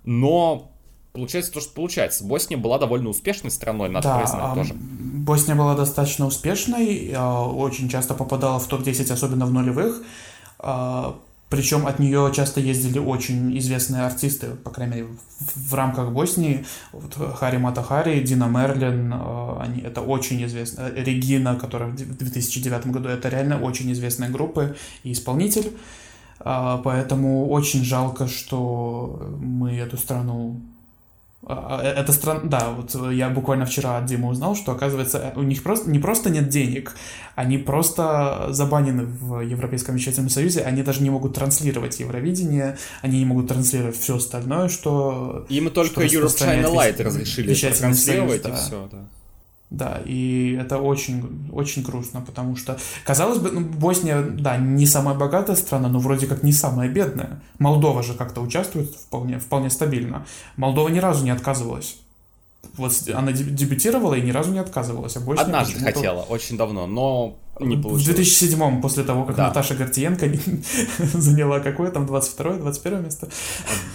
Но 0.04 0.72
получается 1.12 1.52
то, 1.52 1.60
что 1.60 1.72
получается. 1.74 2.24
Босния 2.24 2.56
была 2.56 2.78
довольно 2.78 3.08
успешной 3.08 3.50
страной, 3.50 3.88
надо 3.88 4.08
да, 4.08 4.18
признать 4.18 4.54
тоже. 4.54 4.74
Босния 4.74 5.54
была 5.54 5.74
достаточно 5.74 6.26
успешной, 6.26 7.12
а, 7.14 7.46
очень 7.46 7.88
часто 7.88 8.14
попадала 8.14 8.58
в 8.58 8.66
топ-10, 8.66 9.12
особенно 9.12 9.46
в 9.46 9.52
нулевых. 9.52 10.02
А, 10.58 11.18
Причем 11.48 11.86
от 11.86 11.98
нее 11.98 12.30
часто 12.34 12.60
ездили 12.60 12.98
очень 13.00 13.58
известные 13.58 14.02
артисты, 14.02 14.48
по 14.48 14.70
крайней 14.70 14.94
мере, 14.94 15.06
в, 15.40 15.70
в 15.70 15.74
рамках 15.74 16.12
Боснии. 16.12 16.64
Вот 16.92 17.14
Хари 17.36 17.56
Матахари, 17.56 18.20
Дина 18.20 18.44
Мерлин, 18.44 19.12
а, 19.12 19.60
они, 19.60 19.80
это 19.80 20.02
очень 20.02 20.44
известно. 20.46 20.90
Регина, 20.94 21.56
которая 21.56 21.90
в 21.90 21.96
2009 21.96 22.86
году, 22.86 23.08
это 23.08 23.28
реально 23.28 23.60
очень 23.60 23.90
известные 23.92 24.30
группы 24.30 24.76
и 25.02 25.12
исполнитель. 25.12 25.72
Поэтому 26.42 27.50
очень 27.50 27.84
жалко, 27.84 28.26
что 28.26 29.36
мы 29.42 29.76
эту 29.76 29.98
страну 29.98 30.56
а, 30.56 30.62
а, 30.62 30.69
это 31.82 32.12
странно, 32.12 32.48
да, 32.48 32.70
вот 32.70 32.94
я 33.12 33.28
буквально 33.28 33.66
вчера 33.66 33.98
от 33.98 34.06
Димы 34.06 34.28
узнал, 34.28 34.54
что, 34.56 34.72
оказывается, 34.72 35.32
у 35.36 35.42
них 35.42 35.62
просто 35.62 35.90
не 35.90 35.98
просто 35.98 36.30
нет 36.30 36.48
денег, 36.48 36.96
они 37.34 37.58
просто 37.58 38.48
забанены 38.50 39.04
в 39.04 39.40
Европейском 39.40 39.94
вещательном 39.94 40.30
союзе, 40.30 40.62
они 40.62 40.82
даже 40.82 41.02
не 41.02 41.10
могут 41.10 41.34
транслировать 41.34 42.00
Евровидение, 42.00 42.78
они 43.02 43.18
не 43.18 43.24
могут 43.24 43.48
транслировать 43.48 43.96
все 43.96 44.16
остальное, 44.16 44.68
что... 44.68 45.46
Им 45.48 45.70
только 45.70 46.06
что 46.06 46.18
Europe 46.18 46.36
China 46.36 46.72
Light 46.74 47.02
разрешили 47.02 47.54
транслировать, 47.54 48.42
союз, 48.42 48.42
да. 48.42 48.48
и 48.48 48.66
все, 48.66 48.88
да. 48.92 48.98
Да, 49.70 50.00
и 50.04 50.58
это 50.60 50.78
очень, 50.78 51.48
очень 51.52 51.82
грустно, 51.82 52.20
потому 52.20 52.56
что, 52.56 52.76
казалось 53.04 53.38
бы, 53.38 53.52
ну, 53.52 53.60
Босния, 53.60 54.20
да, 54.20 54.56
не 54.56 54.84
самая 54.84 55.14
богатая 55.14 55.54
страна, 55.54 55.88
но 55.88 56.00
вроде 56.00 56.26
как 56.26 56.42
не 56.42 56.52
самая 56.52 56.88
бедная. 56.88 57.40
Молдова 57.60 58.02
же 58.02 58.14
как-то 58.14 58.40
участвует 58.40 58.90
вполне, 58.90 59.38
вполне 59.38 59.70
стабильно. 59.70 60.26
Молдова 60.56 60.88
ни 60.88 60.98
разу 60.98 61.24
не 61.24 61.30
отказывалась. 61.30 62.00
Вот 62.76 62.92
она 63.12 63.32
дебютировала 63.32 64.14
и 64.14 64.22
ни 64.22 64.30
разу 64.30 64.52
не 64.52 64.58
отказывалась. 64.58 65.16
А 65.16 65.20
Босния 65.20 65.44
Однажды 65.44 65.80
хотела, 65.80 66.22
очень 66.22 66.56
давно, 66.56 66.86
но 66.86 67.38
не 67.58 67.76
получилось. 67.76 68.02
В 68.02 68.14
2007 68.14 68.80
после 68.80 69.04
того, 69.04 69.24
как 69.24 69.36
да. 69.36 69.48
Наташа 69.48 69.74
Гордиенко 69.74 70.28
заняла 70.98 71.60
какое 71.60 71.90
там, 71.90 72.06
22-е, 72.06 72.58
21 72.58 73.04
место? 73.04 73.28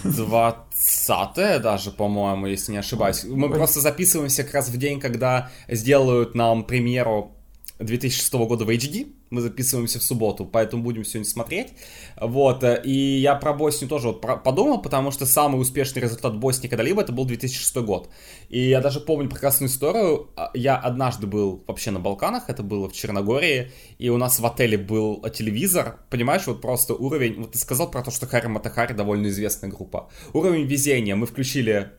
20 0.04 1.62
даже, 1.62 1.90
по-моему, 1.90 2.46
если 2.46 2.72
не 2.72 2.78
ошибаюсь. 2.78 3.24
Мы 3.24 3.50
просто 3.50 3.80
записываемся 3.80 4.44
как 4.44 4.54
раз 4.54 4.68
в 4.68 4.76
день, 4.76 5.00
когда 5.00 5.50
сделают 5.68 6.34
нам 6.34 6.64
премьеру 6.64 7.32
2006 7.78 8.32
года 8.34 8.64
в 8.64 8.70
HD. 8.70 9.12
Мы 9.30 9.40
записываемся 9.40 9.98
в 9.98 10.02
субботу, 10.02 10.44
поэтому 10.44 10.82
будем 10.82 11.04
сегодня 11.04 11.28
смотреть. 11.28 11.72
Вот, 12.20 12.62
э, 12.62 12.80
и 12.84 13.18
я 13.18 13.34
про 13.34 13.52
Боснию 13.52 13.88
тоже 13.88 14.08
вот 14.08 14.20
подумал, 14.20 14.80
потому 14.80 15.10
что 15.10 15.26
самый 15.26 15.60
успешный 15.60 16.02
результат 16.02 16.36
Боснии 16.38 16.68
когда-либо 16.68 17.02
это 17.02 17.12
был 17.12 17.24
2006 17.24 17.76
год. 17.76 18.08
И 18.48 18.60
я 18.60 18.80
даже 18.80 19.00
помню 19.00 19.28
прекрасную 19.28 19.68
историю. 19.68 20.30
А, 20.36 20.50
я 20.54 20.76
однажды 20.76 21.26
был 21.26 21.64
вообще 21.66 21.90
на 21.90 21.98
Балканах, 21.98 22.48
это 22.48 22.62
было 22.62 22.88
в 22.88 22.92
Черногории, 22.92 23.72
и 23.98 24.08
у 24.10 24.16
нас 24.16 24.38
в 24.38 24.46
отеле 24.46 24.78
был 24.78 25.20
телевизор. 25.30 25.98
Понимаешь, 26.10 26.46
вот 26.46 26.60
просто 26.60 26.94
уровень... 26.94 27.40
Вот 27.40 27.52
ты 27.52 27.58
сказал 27.58 27.90
про 27.90 28.02
то, 28.02 28.10
что 28.10 28.26
Хари 28.26 28.46
Матахари 28.46 28.92
довольно 28.92 29.26
известная 29.26 29.70
группа. 29.70 30.08
Уровень 30.32 30.66
везения. 30.66 31.16
Мы 31.16 31.26
включили 31.26 31.90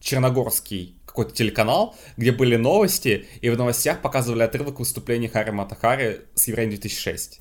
черногорский 0.00 0.98
какой-то 1.14 1.32
телеканал, 1.32 1.94
где 2.16 2.32
были 2.32 2.56
новости, 2.56 3.26
и 3.40 3.48
в 3.48 3.56
новостях 3.56 4.02
показывали 4.02 4.42
отрывок 4.42 4.80
выступления 4.80 5.28
Хари 5.28 5.50
Матахари 5.50 6.22
с 6.34 6.48
Евровидения 6.48 6.80
2006. 6.80 7.40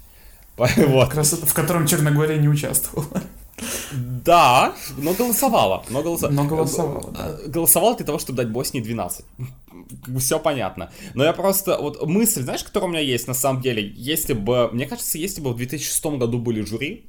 Вот. 0.58 1.18
Это, 1.18 1.24
в 1.24 1.54
котором 1.56 1.88
Черногория 1.88 2.38
не 2.38 2.48
участвовала. 2.48 3.08
Да, 3.92 4.76
но 4.98 5.14
голосовала. 5.14 5.84
Но, 5.90 6.04
голоса... 6.04 6.30
но 6.30 6.44
голосовала, 6.46 7.12
да. 7.12 7.40
Голосовала 7.48 7.96
для 7.96 8.06
того, 8.06 8.20
чтобы 8.20 8.38
дать 8.38 8.52
Боснии 8.52 8.80
12. 8.80 9.26
Все 10.20 10.40
понятно. 10.40 10.92
Но 11.16 11.24
я 11.24 11.34
просто... 11.34 11.80
Вот 11.80 12.06
мысль, 12.06 12.44
знаешь, 12.44 12.64
которая 12.64 12.90
у 12.90 12.92
меня 12.92 13.02
есть 13.02 13.28
на 13.28 13.34
самом 13.34 13.64
деле, 13.64 13.92
если 13.96 14.34
бы... 14.34 14.70
Мне 14.72 14.86
кажется, 14.86 15.18
если 15.18 15.42
бы 15.42 15.54
в 15.54 15.58
2006 15.58 16.06
году 16.06 16.38
были 16.38 16.62
жюри, 16.62 17.06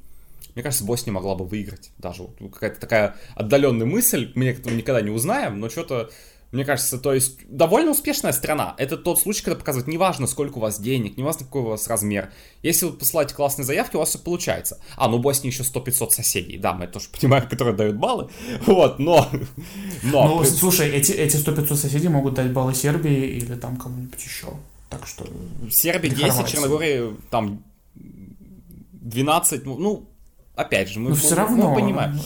мне 0.55 0.63
кажется, 0.63 0.85
Босния 0.85 1.11
могла 1.11 1.35
бы 1.35 1.45
выиграть. 1.45 1.91
Даже 1.99 2.23
вот 2.23 2.37
какая-то 2.51 2.79
такая 2.79 3.15
отдаленная 3.35 3.85
мысль. 3.85 4.31
Мы 4.33 4.45
этого 4.45 4.73
никогда 4.73 5.01
не 5.01 5.11
узнаем, 5.11 5.59
но 5.59 5.69
что-то 5.69 6.09
мне 6.55 6.63
кажется, 6.63 6.97
то 6.97 7.13
есть 7.13 7.39
довольно 7.49 7.91
успешная 7.91 8.31
страна. 8.31 8.75
Это 8.77 8.95
тот 8.95 9.19
случай, 9.19 9.43
когда 9.43 9.59
показывают, 9.59 9.87
неважно, 9.87 10.25
сколько 10.25 10.57
у 10.57 10.61
вас 10.61 10.79
денег, 10.79 11.17
неважно, 11.17 11.45
какой 11.45 11.61
у 11.61 11.65
вас 11.65 11.87
размер. 11.87 12.31
Если 12.63 12.85
вы 12.85 12.93
посылаете 12.93 13.35
классные 13.35 13.65
заявки, 13.65 13.97
у 13.97 13.99
вас 13.99 14.09
все 14.09 14.19
получается. 14.19 14.79
А, 14.95 15.09
ну, 15.09 15.17
в 15.17 15.21
Боснии 15.21 15.51
еще 15.51 15.63
100-500 15.63 16.11
соседей. 16.11 16.57
Да, 16.57 16.73
мы 16.73 16.87
тоже 16.87 17.09
понимаем, 17.09 17.45
которые 17.49 17.75
дают 17.75 17.97
баллы. 17.97 18.29
Вот, 18.65 18.99
но... 18.99 19.29
но 20.03 20.27
ну, 20.27 20.39
при... 20.39 20.47
слушай, 20.47 20.89
эти, 20.89 21.11
эти 21.11 21.35
100-500 21.35 21.75
соседей 21.75 22.07
могут 22.07 22.35
дать 22.35 22.51
баллы 22.53 22.73
Сербии 22.73 23.27
или 23.27 23.55
там 23.55 23.75
кому-нибудь 23.75 24.23
еще. 24.23 24.47
Так 24.89 25.05
что... 25.05 25.25
Сербии 25.69 26.07
10, 26.07 26.47
Черногории 26.47 27.17
там 27.29 27.65
12, 27.95 29.65
ну, 29.65 30.07
опять 30.55 30.89
же, 30.89 31.01
мы, 31.01 31.09
но 31.09 31.15
все 31.15 31.35
равно... 31.35 31.69
мы 31.69 31.75
понимаем. 31.75 32.17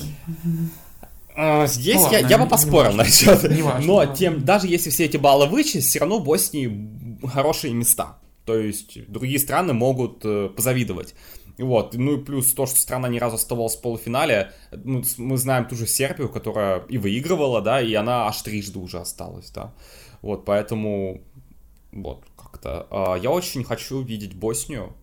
А, 1.41 1.67
здесь 1.67 1.95
ну, 1.95 2.11
я, 2.11 2.17
ладно, 2.19 2.27
я 2.27 2.37
бы 2.37 2.47
поспорил 2.47 2.91
насчет. 2.91 3.49
Но 3.85 4.05
тем, 4.07 4.43
даже 4.43 4.67
если 4.67 4.89
все 4.89 5.05
эти 5.05 5.15
баллы 5.15 5.45
вычесть, 5.45 5.87
все 5.87 5.99
равно 5.99 6.19
в 6.19 6.25
Боснии 6.25 7.17
хорошие 7.25 7.73
места. 7.73 8.17
То 8.43 8.57
есть 8.57 9.09
другие 9.09 9.39
страны 9.39 9.71
могут 9.71 10.19
э, 10.25 10.49
позавидовать. 10.49 11.15
Вот. 11.57 11.93
Ну 11.93 12.17
и 12.17 12.21
плюс 12.21 12.53
то, 12.53 12.65
что 12.65 12.77
страна 12.77 13.07
ни 13.07 13.19
разу 13.19 13.37
оставалась 13.37 13.77
в 13.77 13.81
полуфинале. 13.81 14.51
Ну, 14.71 15.01
мы 15.17 15.37
знаем 15.37 15.65
ту 15.65 15.77
же 15.77 15.87
Сербию, 15.87 16.27
которая 16.27 16.79
и 16.89 16.97
выигрывала, 16.97 17.61
да, 17.61 17.81
и 17.81 17.93
она 17.93 18.27
аж 18.27 18.41
трижды 18.41 18.79
уже 18.79 18.99
осталась, 18.99 19.49
да. 19.51 19.73
Вот, 20.21 20.43
поэтому 20.43 21.21
вот 21.93 22.25
как-то. 22.35 22.85
Э, 22.91 23.17
я 23.17 23.31
очень 23.31 23.63
хочу 23.63 24.01
видеть 24.01 24.35
Боснию 24.35 24.93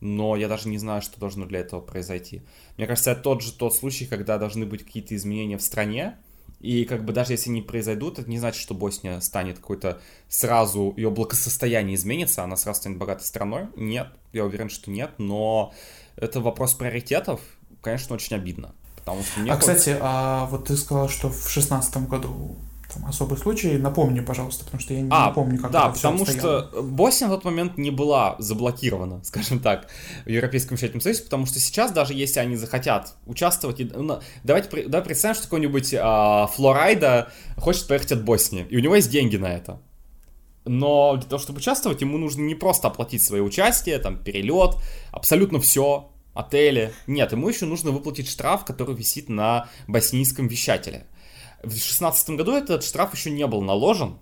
но 0.00 0.36
я 0.36 0.48
даже 0.48 0.68
не 0.68 0.78
знаю, 0.78 1.02
что 1.02 1.20
должно 1.20 1.46
для 1.46 1.60
этого 1.60 1.80
произойти. 1.80 2.42
Мне 2.76 2.86
кажется, 2.86 3.12
это 3.12 3.22
тот 3.22 3.42
же 3.42 3.52
тот 3.52 3.74
случай, 3.74 4.06
когда 4.06 4.38
должны 4.38 4.66
быть 4.66 4.84
какие-то 4.84 5.14
изменения 5.14 5.58
в 5.58 5.62
стране, 5.62 6.16
и 6.60 6.84
как 6.84 7.04
бы 7.04 7.12
даже 7.12 7.32
если 7.32 7.48
они 7.48 7.62
произойдут, 7.62 8.18
это 8.18 8.28
не 8.28 8.38
значит, 8.38 8.60
что 8.60 8.74
Босния 8.74 9.20
станет 9.20 9.58
какой-то 9.58 10.00
сразу, 10.28 10.92
ее 10.96 11.10
благосостояние 11.10 11.96
изменится, 11.96 12.44
она 12.44 12.56
сразу 12.56 12.80
станет 12.80 12.98
богатой 12.98 13.24
страной. 13.24 13.68
Нет, 13.76 14.08
я 14.32 14.44
уверен, 14.44 14.68
что 14.68 14.90
нет, 14.90 15.12
но 15.16 15.72
это 16.16 16.40
вопрос 16.40 16.74
приоритетов, 16.74 17.40
конечно, 17.80 18.14
очень 18.14 18.36
обидно. 18.36 18.74
Потому 18.96 19.22
что 19.22 19.40
а, 19.48 19.56
кстати, 19.56 19.96
а 19.98 20.46
вот 20.46 20.66
ты 20.66 20.76
сказал, 20.76 21.08
что 21.08 21.30
в 21.30 21.48
шестнадцатом 21.48 22.06
году 22.06 22.58
там, 22.92 23.06
особый 23.06 23.38
случай. 23.38 23.78
Напомни, 23.78 24.20
пожалуйста, 24.20 24.64
потому 24.64 24.80
что 24.80 24.94
я 24.94 25.02
не, 25.02 25.08
а, 25.10 25.30
помню, 25.30 25.60
как 25.60 25.70
да, 25.70 25.86
это 25.88 25.94
потому 25.94 26.24
все 26.24 26.38
что 26.38 26.82
Босния 26.82 27.28
на 27.28 27.34
тот 27.34 27.44
момент 27.44 27.78
не 27.78 27.90
была 27.90 28.36
заблокирована, 28.38 29.20
скажем 29.24 29.60
так, 29.60 29.88
в 30.24 30.28
Европейском 30.28 30.76
вещательном 30.76 31.00
союзе, 31.00 31.22
потому 31.22 31.46
что 31.46 31.58
сейчас, 31.60 31.92
даже 31.92 32.14
если 32.14 32.40
они 32.40 32.56
захотят 32.56 33.14
участвовать, 33.26 33.80
ну, 33.94 34.20
давайте 34.44 34.88
давай 34.88 35.04
представим, 35.04 35.34
что 35.34 35.44
какой-нибудь 35.44 35.94
а, 35.98 36.46
Флорайда 36.48 37.30
хочет 37.56 37.86
поехать 37.86 38.12
от 38.12 38.24
Боснии, 38.24 38.66
и 38.68 38.76
у 38.76 38.80
него 38.80 38.96
есть 38.96 39.10
деньги 39.10 39.36
на 39.36 39.52
это. 39.52 39.80
Но 40.64 41.16
для 41.16 41.28
того, 41.28 41.40
чтобы 41.40 41.58
участвовать, 41.58 42.02
ему 42.02 42.18
нужно 42.18 42.42
не 42.42 42.54
просто 42.54 42.88
оплатить 42.88 43.24
свое 43.24 43.42
участие, 43.42 43.98
там, 43.98 44.18
перелет, 44.22 44.76
абсолютно 45.10 45.58
все, 45.58 46.10
отели. 46.34 46.92
Нет, 47.06 47.32
ему 47.32 47.48
еще 47.48 47.66
нужно 47.66 47.90
выплатить 47.90 48.28
штраф, 48.28 48.64
который 48.64 48.94
висит 48.94 49.28
на 49.28 49.68
боснийском 49.88 50.48
вещателе. 50.48 51.06
В 51.62 51.68
2016 51.68 52.30
году 52.30 52.52
этот 52.52 52.84
штраф 52.84 53.14
еще 53.14 53.30
не 53.30 53.46
был 53.46 53.62
наложен. 53.62 54.18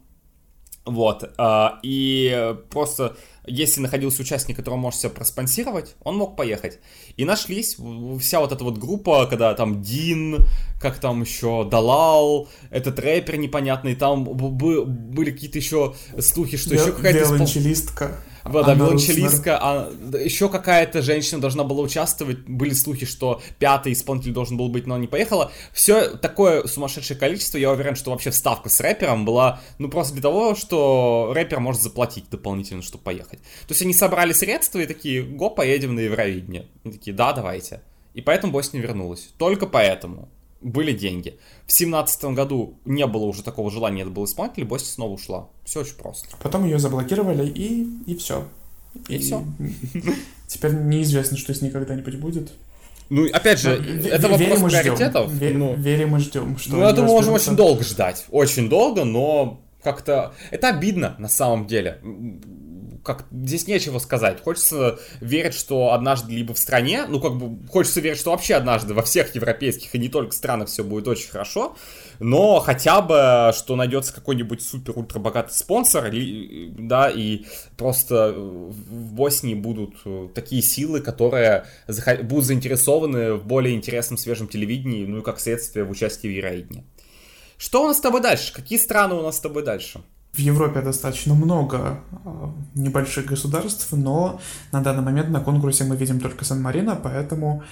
Вот. 0.85 1.31
А, 1.37 1.79
и 1.83 2.55
просто 2.71 3.17
если 3.49 3.81
находился 3.81 4.23
участник, 4.23 4.57
который 4.57 4.77
может 4.77 5.01
себя 5.01 5.11
проспонсировать, 5.11 5.97
он 6.03 6.17
мог 6.17 6.37
поехать. 6.37 6.79
И 7.17 7.25
нашлись 7.25 7.77
вся 8.21 8.41
вот 8.41 8.53
эта 8.53 8.63
вот 8.63 8.79
группа, 8.79 9.27
когда 9.27 9.55
там 9.55 9.83
Дин, 9.83 10.47
как 10.81 10.99
там 10.99 11.23
еще 11.23 11.67
Далал, 11.69 12.49
этот 12.71 12.99
рэпер 12.99 13.37
непонятный, 13.37 13.95
там 13.95 14.25
были 14.25 15.31
какие-то 15.31 15.59
еще 15.59 15.95
слухи, 16.21 16.57
что 16.57 16.75
еще 16.75 16.93
какая-то... 16.93 17.21
Виолончелистка. 17.21 18.23
Вот, 18.49 18.67
да, 18.67 18.75
виолончелистка, 18.75 19.59
а, 19.61 19.93
еще 20.19 20.49
какая-то 20.49 21.03
женщина 21.03 21.41
должна 21.41 21.65
была 21.65 21.83
участвовать, 21.83 22.39
были 22.47 22.73
слухи, 22.73 23.07
что 23.07 23.43
пятый 23.59 23.93
исполнитель 23.93 24.33
должен 24.33 24.57
был 24.57 24.69
быть, 24.69 24.87
но 24.87 24.97
не 24.97 25.07
поехала. 25.07 25.53
Все 25.73 26.17
такое 26.17 26.67
сумасшедшее 26.67 27.19
количество, 27.19 27.59
я 27.59 27.71
уверен, 27.71 27.95
что 27.95 28.11
вообще 28.11 28.31
вставка 28.31 28.69
с 28.69 28.81
рэпером 28.81 29.25
была, 29.25 29.61
ну, 29.79 29.89
просто 29.89 30.15
для 30.15 30.23
того, 30.23 30.55
что 30.55 31.33
рэпер 31.35 31.61
может 31.61 31.83
заплатить 31.83 32.31
дополнительно, 32.31 32.83
чтобы 32.83 33.05
поехать. 33.05 33.41
То 33.41 33.71
есть 33.71 33.83
они 33.83 33.93
собрали 33.93 34.33
средства 34.33 34.79
и 34.79 34.87
такие, 34.87 35.23
го, 35.23 35.51
поедем 35.51 35.95
на 35.95 36.01
Евровидение. 36.01 36.67
И 36.85 36.91
такие, 36.91 37.15
да, 37.15 37.33
давайте. 37.33 37.83
И 38.15 38.23
поэтому 38.23 38.53
Босния 38.53 38.81
вернулась. 38.81 39.31
Только 39.39 39.67
поэтому 39.67 40.29
были 40.61 40.93
деньги. 40.93 41.39
В 41.67 41.73
семнадцатом 41.73 42.35
году 42.35 42.79
не 42.85 43.07
было 43.07 43.25
уже 43.25 43.43
такого 43.43 43.71
желания, 43.71 44.03
это 44.03 44.11
был 44.11 44.25
исполнитель, 44.25 44.65
Босси 44.65 44.87
снова 44.87 45.13
ушла. 45.13 45.49
Все 45.65 45.81
очень 45.81 45.97
просто. 45.97 46.29
Потом 46.43 46.65
ее 46.65 46.79
заблокировали, 46.79 47.49
и, 47.49 47.87
и 48.07 48.17
все. 48.17 48.47
И, 49.09 49.17
и 49.17 49.19
все. 49.19 49.45
Теперь 50.47 50.73
неизвестно, 50.73 51.37
что 51.37 51.55
с 51.55 51.61
ней 51.61 51.71
когда-нибудь 51.71 52.17
будет. 52.17 52.53
Ну, 53.11 53.27
опять 53.33 53.59
же, 53.59 53.79
Но, 53.79 54.09
это 54.09 54.29
вопрос 54.29 54.73
приоритетов. 54.73 55.33
Ве- 55.33 55.55
ну, 55.55 55.75
верим 55.75 56.17
и 56.17 56.21
ждем. 56.21 56.59
Что 56.59 56.77
ну, 56.77 56.83
я 56.83 56.93
думаю, 56.93 57.13
можем 57.13 57.35
очень 57.35 57.57
долго 57.57 57.83
ждать. 57.83 58.27
Очень 58.31 58.69
долго, 58.69 59.05
но 59.05 59.61
как-то... 59.83 60.35
Это 60.51 60.69
обидно 60.69 61.15
на 61.19 61.29
самом 61.29 61.67
деле 61.67 62.01
как 63.05 63.27
здесь 63.31 63.67
нечего 63.67 63.99
сказать. 63.99 64.43
Хочется 64.43 64.99
верить, 65.21 65.55
что 65.55 65.93
однажды 65.93 66.33
либо 66.33 66.55
в 66.55 66.59
стране, 66.59 67.07
ну 67.09 67.21
как 67.21 67.37
бы 67.37 67.67
хочется 67.69 68.01
верить, 68.01 68.19
что 68.19 68.31
вообще 68.31 68.55
однажды 68.55 68.95
во 68.95 69.03
всех 69.03 69.35
европейских 69.35 69.95
и 69.95 69.99
не 69.99 70.09
только 70.09 70.35
странах 70.35 70.69
все 70.69 70.85
будет 70.85 71.09
очень 71.09 71.31
хорошо, 71.31 71.77
но 72.19 72.61
хотя 72.61 73.01
бы, 73.01 73.53
что 73.57 73.77
найдется 73.77 74.13
какой-нибудь 74.15 74.63
супер-ультра 74.63 75.19
богатый 75.19 75.53
спонсор, 75.53 76.11
да, 76.11 77.11
и 77.11 77.45
просто 77.77 78.33
в 78.33 79.13
Боснии 79.13 79.55
будут 79.55 79.97
такие 80.35 80.63
силы, 80.63 81.01
которые 81.01 81.67
будут 82.23 82.45
заинтересованы 82.45 83.35
в 83.35 83.47
более 83.47 83.75
интересном 83.75 84.19
свежем 84.19 84.49
телевидении, 84.49 85.07
ну 85.07 85.19
и 85.19 85.23
как 85.23 85.41
следствие 85.41 85.85
в 85.85 85.91
участии 85.91 86.29
в 86.29 86.33
Евровидении. 86.33 86.85
Что 87.57 87.85
у 87.85 87.89
нас 87.89 87.99
с 87.99 88.01
тобой 88.01 88.21
дальше? 88.21 88.53
Какие 88.53 88.79
страны 88.79 89.15
у 89.15 89.23
нас 89.23 89.37
с 89.37 89.41
тобой 89.41 89.65
дальше? 89.65 90.01
В 90.33 90.39
Европе 90.39 90.81
достаточно 90.83 91.35
много 91.35 92.01
а, 92.25 92.55
небольших 92.75 93.27
государств, 93.27 93.89
но 93.93 94.41
на 94.73 94.83
данный 94.83 95.03
момент 95.03 95.31
на 95.31 95.41
конкурсе 95.41 95.85
мы 95.85 95.97
видим 95.97 96.21
только 96.21 96.45
Сан-Марино, 96.45 96.97
поэтому 96.97 97.63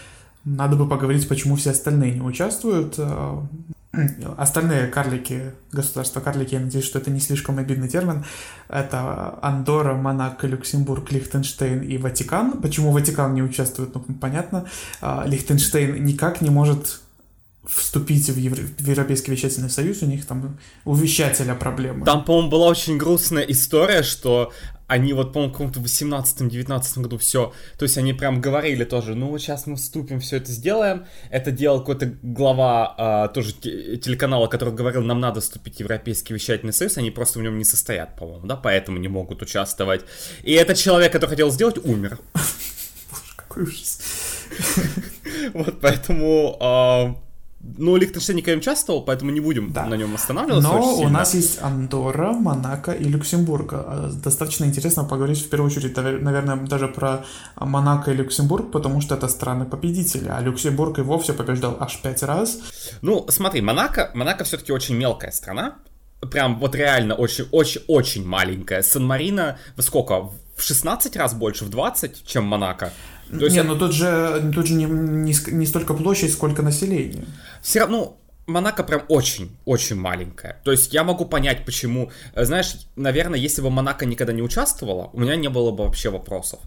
надо 0.45 0.77
бы 0.77 0.88
поговорить, 0.88 1.29
почему 1.29 1.57
все 1.57 1.71
остальные 1.71 2.12
не 2.12 2.23
участвуют. 2.23 2.95
А, 2.99 3.47
остальные 4.37 4.88
карлики, 4.88 5.53
государства 5.73 6.21
карлики, 6.21 6.55
я 6.55 6.61
надеюсь, 6.61 6.85
что 6.85 6.99
это 6.99 7.11
не 7.11 7.21
слишком 7.21 7.59
обидный 7.59 7.88
термин, 7.88 8.25
это 8.69 9.38
Андорра, 9.42 9.95
Монако, 9.95 10.47
Люксембург, 10.47 11.11
Лихтенштейн 11.12 11.83
и 11.83 11.99
Ватикан. 11.99 12.61
Почему 12.61 12.90
Ватикан 12.92 13.35
не 13.35 13.42
участвует, 13.42 13.95
ну, 13.95 14.01
понятно. 14.21 14.66
А, 15.01 15.25
Лихтенштейн 15.27 16.05
никак 16.05 16.40
не 16.40 16.51
может 16.51 17.01
вступить 17.66 18.29
в, 18.29 18.37
Евро... 18.37 18.62
в 18.62 18.87
Европейский 18.87 19.31
вещательный 19.33 19.70
союз, 19.70 20.02
у 20.02 20.07
них 20.07 20.26
там 20.26 20.59
у 20.85 20.94
вещателя 20.94 21.55
проблемы. 21.55 22.05
Там, 22.05 22.24
по-моему, 22.24 22.50
была 22.50 22.68
очень 22.68 22.96
грустная 22.96 23.42
история, 23.42 24.02
что 24.02 24.52
они 24.87 25.12
вот, 25.12 25.33
по-моему, 25.33 25.52
в 25.52 25.57
каком-то 25.57 25.81
18-19 25.81 27.00
году 27.02 27.18
все, 27.18 27.52
то 27.76 27.83
есть 27.83 27.98
они 27.98 28.12
прям 28.12 28.40
говорили 28.40 28.85
тоже, 28.85 29.14
ну 29.14 29.29
вот 29.29 29.40
сейчас 29.40 29.66
мы 29.66 29.76
вступим, 29.76 30.20
все 30.20 30.37
это 30.37 30.52
сделаем. 30.52 31.07
Это 31.31 31.50
делал 31.50 31.81
какой-то 31.81 32.14
глава 32.22 32.94
а, 32.96 33.29
тоже 33.29 33.52
телеканала, 33.52 34.46
который 34.46 34.74
говорил, 34.74 35.02
нам 35.02 35.18
надо 35.18 35.40
вступить 35.40 35.76
в 35.76 35.81
Европейский 35.81 36.35
вещательный 36.35 36.72
союз, 36.72 36.96
они 36.98 37.11
просто 37.11 37.40
в 37.40 37.42
нем 37.42 37.59
не 37.59 37.64
состоят, 37.64 38.16
по-моему, 38.16 38.46
да, 38.46 38.57
поэтому 38.57 38.98
не 38.98 39.09
могут 39.09 39.42
участвовать. 39.42 40.05
И 40.42 40.52
этот 40.52 40.76
человек, 40.76 41.12
который 41.12 41.31
хотел 41.31 41.50
сделать, 41.50 41.79
умер. 41.85 42.18
Боже, 42.35 43.33
какой 43.37 43.64
ужас. 43.64 44.00
Вот 45.52 45.81
поэтому 45.81 46.57
а, 46.61 47.16
ну, 47.61 47.97
Лихтенштейн 47.97 48.37
никогда 48.37 48.55
не 48.55 48.61
участвовал, 48.61 49.03
поэтому 49.03 49.31
не 49.31 49.40
будем 49.40 49.73
да. 49.73 49.87
на 49.87 49.95
нем 49.95 50.14
останавливаться. 50.14 50.69
Но 50.69 50.95
у 50.97 51.09
нас 51.09 51.35
есть 51.35 51.61
Андорра, 51.62 52.33
Монако 52.33 52.92
и 52.92 53.05
Люксембург. 53.05 53.73
А, 53.73 54.11
достаточно 54.12 54.64
интересно 54.66 55.05
поговорить 55.05 55.45
в 55.45 55.49
первую 55.49 55.71
очередь, 55.71 55.97
наверное, 55.97 56.57
даже 56.57 56.88
про 56.88 57.25
Монако 57.57 58.12
и 58.12 58.14
Люксембург, 58.14 58.71
потому 58.71 59.01
что 59.01 59.14
это 59.14 59.29
страны-победители, 59.29 60.29
а 60.29 60.40
Люксембург 60.40 60.99
и 60.99 61.03
вовсе 61.03 61.33
побеждал 61.33 61.77
аж 61.81 62.01
пять 62.03 62.23
раз. 62.23 62.59
Ну, 63.03 63.27
смотри, 63.29 63.62
Монако, 63.62 64.11
Монако 64.14 64.45
все-таки 64.45 64.73
очень 64.73 64.97
мелкая 64.97 65.33
страна, 65.33 65.77
прям 66.31 66.59
вот 66.59 66.75
реально 66.75 67.14
очень-очень-очень 67.14 68.27
маленькая. 68.27 68.83
Сан-Марино 68.83 69.59
во 69.77 69.83
сколько? 69.83 70.31
В 70.57 70.62
16 70.62 71.16
раз 71.16 71.35
больше, 71.35 71.64
в 71.64 71.71
20, 71.71 72.27
чем 72.27 72.45
Монако. 72.45 72.92
То 73.30 73.44
есть 73.44 73.56
не, 73.56 73.62
ну 73.62 73.76
тут 73.76 73.92
же, 73.92 74.50
тут 74.54 74.66
же 74.66 74.74
не, 74.74 74.84
не, 74.84 75.34
не 75.52 75.66
столько 75.66 75.94
площадь, 75.94 76.32
сколько 76.32 76.62
населения. 76.62 77.24
Все 77.60 77.80
равно, 77.80 77.96
ну, 77.96 78.20
Монако 78.46 78.84
прям 78.84 79.02
очень-очень 79.08 79.96
маленькая. 79.96 80.60
То 80.64 80.70
есть 80.70 80.94
я 80.94 81.02
могу 81.02 81.24
понять, 81.24 81.64
почему... 81.64 82.12
Э, 82.34 82.44
знаешь, 82.44 82.76
наверное, 82.94 83.38
если 83.38 83.60
бы 83.60 83.70
Монако 83.70 84.06
никогда 84.06 84.32
не 84.32 84.42
участвовала, 84.42 85.10
у 85.12 85.20
меня 85.20 85.34
не 85.34 85.48
было 85.48 85.72
бы 85.72 85.84
вообще 85.84 86.10
вопросов. 86.10 86.60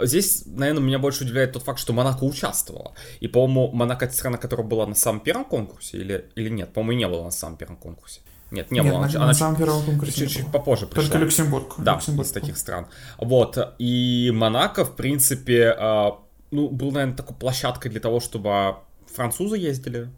Здесь, 0.00 0.44
наверное, 0.46 0.82
меня 0.82 0.98
больше 0.98 1.24
удивляет 1.24 1.52
тот 1.52 1.62
факт, 1.62 1.78
что 1.78 1.92
Монако 1.92 2.24
участвовала. 2.24 2.94
И, 3.20 3.28
по-моему, 3.28 3.70
Монако 3.72 4.06
это 4.06 4.14
страна, 4.14 4.38
которая 4.38 4.66
была 4.66 4.86
на 4.86 4.94
самом 4.94 5.20
первом 5.20 5.44
конкурсе 5.44 5.98
или, 5.98 6.30
или 6.36 6.48
нет? 6.48 6.72
По-моему, 6.72 7.00
не 7.00 7.08
была 7.08 7.24
на 7.24 7.30
самом 7.30 7.58
первом 7.58 7.76
конкурсе. 7.76 8.20
Нет, 8.50 8.70
не 8.70 8.80
Нет, 8.80 8.92
было. 8.92 9.00
На, 9.00 9.06
она 9.06 9.26
на 9.26 9.34
самом 9.34 9.56
первом 9.56 9.82
конкурсе 9.82 10.26
чуть-чуть 10.26 10.46
попозже 10.52 10.86
пришла. 10.86 11.02
Только 11.02 11.18
Люксембург. 11.18 11.74
Да, 11.78 11.94
Люксембург. 11.94 12.26
из 12.26 12.32
таких 12.32 12.58
стран. 12.58 12.86
Вот. 13.18 13.58
И 13.78 14.30
Монако, 14.32 14.84
в 14.84 14.94
принципе, 14.94 15.74
а, 15.76 16.18
ну, 16.50 16.68
был, 16.68 16.92
наверное, 16.92 17.16
такой 17.16 17.36
площадкой 17.36 17.88
для 17.88 18.00
того, 18.00 18.20
чтобы 18.20 18.76
французы 19.14 19.56
ездили. 19.56 20.10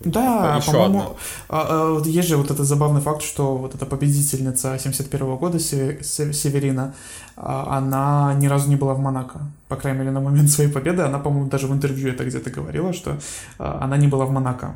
Да, 0.00 0.60
по-моему, 0.66 1.16
а, 1.48 1.98
а, 1.98 2.02
есть 2.04 2.28
же 2.28 2.36
вот 2.36 2.50
этот 2.50 2.66
забавный 2.66 3.00
факт, 3.00 3.22
что 3.22 3.56
вот 3.56 3.74
эта 3.74 3.86
победительница 3.86 4.76
71 4.78 5.36
года, 5.36 5.58
Северина, 5.60 6.94
а, 7.36 7.78
она 7.78 8.34
ни 8.34 8.48
разу 8.48 8.68
не 8.68 8.76
была 8.76 8.94
в 8.94 8.98
Монако. 8.98 9.40
По 9.68 9.76
крайней 9.76 10.00
мере, 10.00 10.10
на 10.10 10.20
момент 10.20 10.50
своей 10.50 10.70
победы. 10.70 11.02
Она, 11.02 11.18
по-моему, 11.18 11.48
даже 11.48 11.68
в 11.68 11.72
интервью 11.72 12.10
это 12.10 12.24
где-то 12.24 12.50
говорила, 12.50 12.92
что 12.92 13.18
она 13.58 13.96
не 13.96 14.08
была 14.08 14.26
в 14.26 14.30
Монако. 14.30 14.74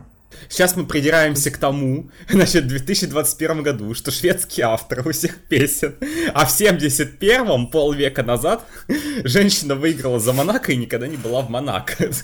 Сейчас 0.48 0.76
мы 0.76 0.86
придираемся 0.86 1.50
к 1.50 1.58
тому, 1.58 2.10
значит, 2.28 2.64
в 2.64 2.68
2021 2.68 3.62
году, 3.62 3.94
что 3.94 4.10
шведский 4.10 4.62
автор 4.62 5.06
у 5.06 5.12
всех 5.12 5.38
песен, 5.48 5.94
а 6.34 6.44
в 6.44 6.50
71-м, 6.50 7.68
полвека 7.68 8.22
назад, 8.22 8.64
женщина 9.24 9.74
выиграла 9.74 10.20
за 10.20 10.32
Монако 10.32 10.72
и 10.72 10.76
никогда 10.76 11.06
не 11.06 11.16
была 11.16 11.42
в 11.42 11.50
Монако. 11.50 12.10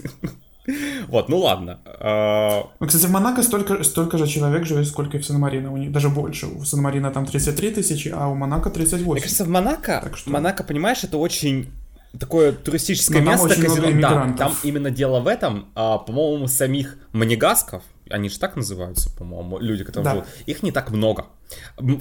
Вот, 1.07 1.29
ну 1.29 1.39
ладно. 1.39 1.79
А, 1.85 2.69
ну, 2.81 2.87
кстати, 2.89 3.07
в 3.07 3.11
Монако 3.11 3.45
столько, 3.45 3.85
столько 3.85 4.19
же 4.19 4.27
человек 4.27 4.67
живет, 4.67 4.89
сколько 4.89 5.17
и 5.17 5.21
в 5.21 5.25
Сан-Марино. 5.25 5.73
У 5.73 5.77
них 5.77 5.93
даже 5.93 6.09
больше. 6.09 6.47
У 6.47 6.65
Сан-Марино 6.65 7.13
там 7.13 7.25
33 7.25 7.71
тысячи, 7.71 8.09
а 8.09 8.27
у 8.27 8.35
Монако 8.35 8.71
38. 8.71 9.13
Мне 9.13 9.21
кажется, 9.21 9.45
в 9.45 9.49
Монако, 9.49 10.01
так 10.03 10.17
что... 10.17 10.29
Монако, 10.29 10.65
понимаешь, 10.65 11.05
это 11.05 11.19
очень 11.19 11.71
такое 12.19 12.53
туристическое 12.53 13.23
Но 13.23 13.31
место, 13.31 13.49
казино. 13.49 14.01
Да, 14.01 14.35
там 14.37 14.55
именно 14.63 14.91
дело 14.91 15.21
в 15.21 15.29
этом, 15.29 15.67
а, 15.75 15.99
по-моему, 15.99 16.49
самих 16.49 16.99
манегасков, 17.13 17.83
они 18.11 18.29
же 18.29 18.39
так 18.39 18.57
называются, 18.57 19.11
по-моему, 19.11 19.59
люди, 19.59 19.85
которые 19.85 20.05
да. 20.05 20.11
живут, 20.13 20.29
их 20.47 20.63
не 20.63 20.73
так 20.73 20.91
много. 20.91 21.27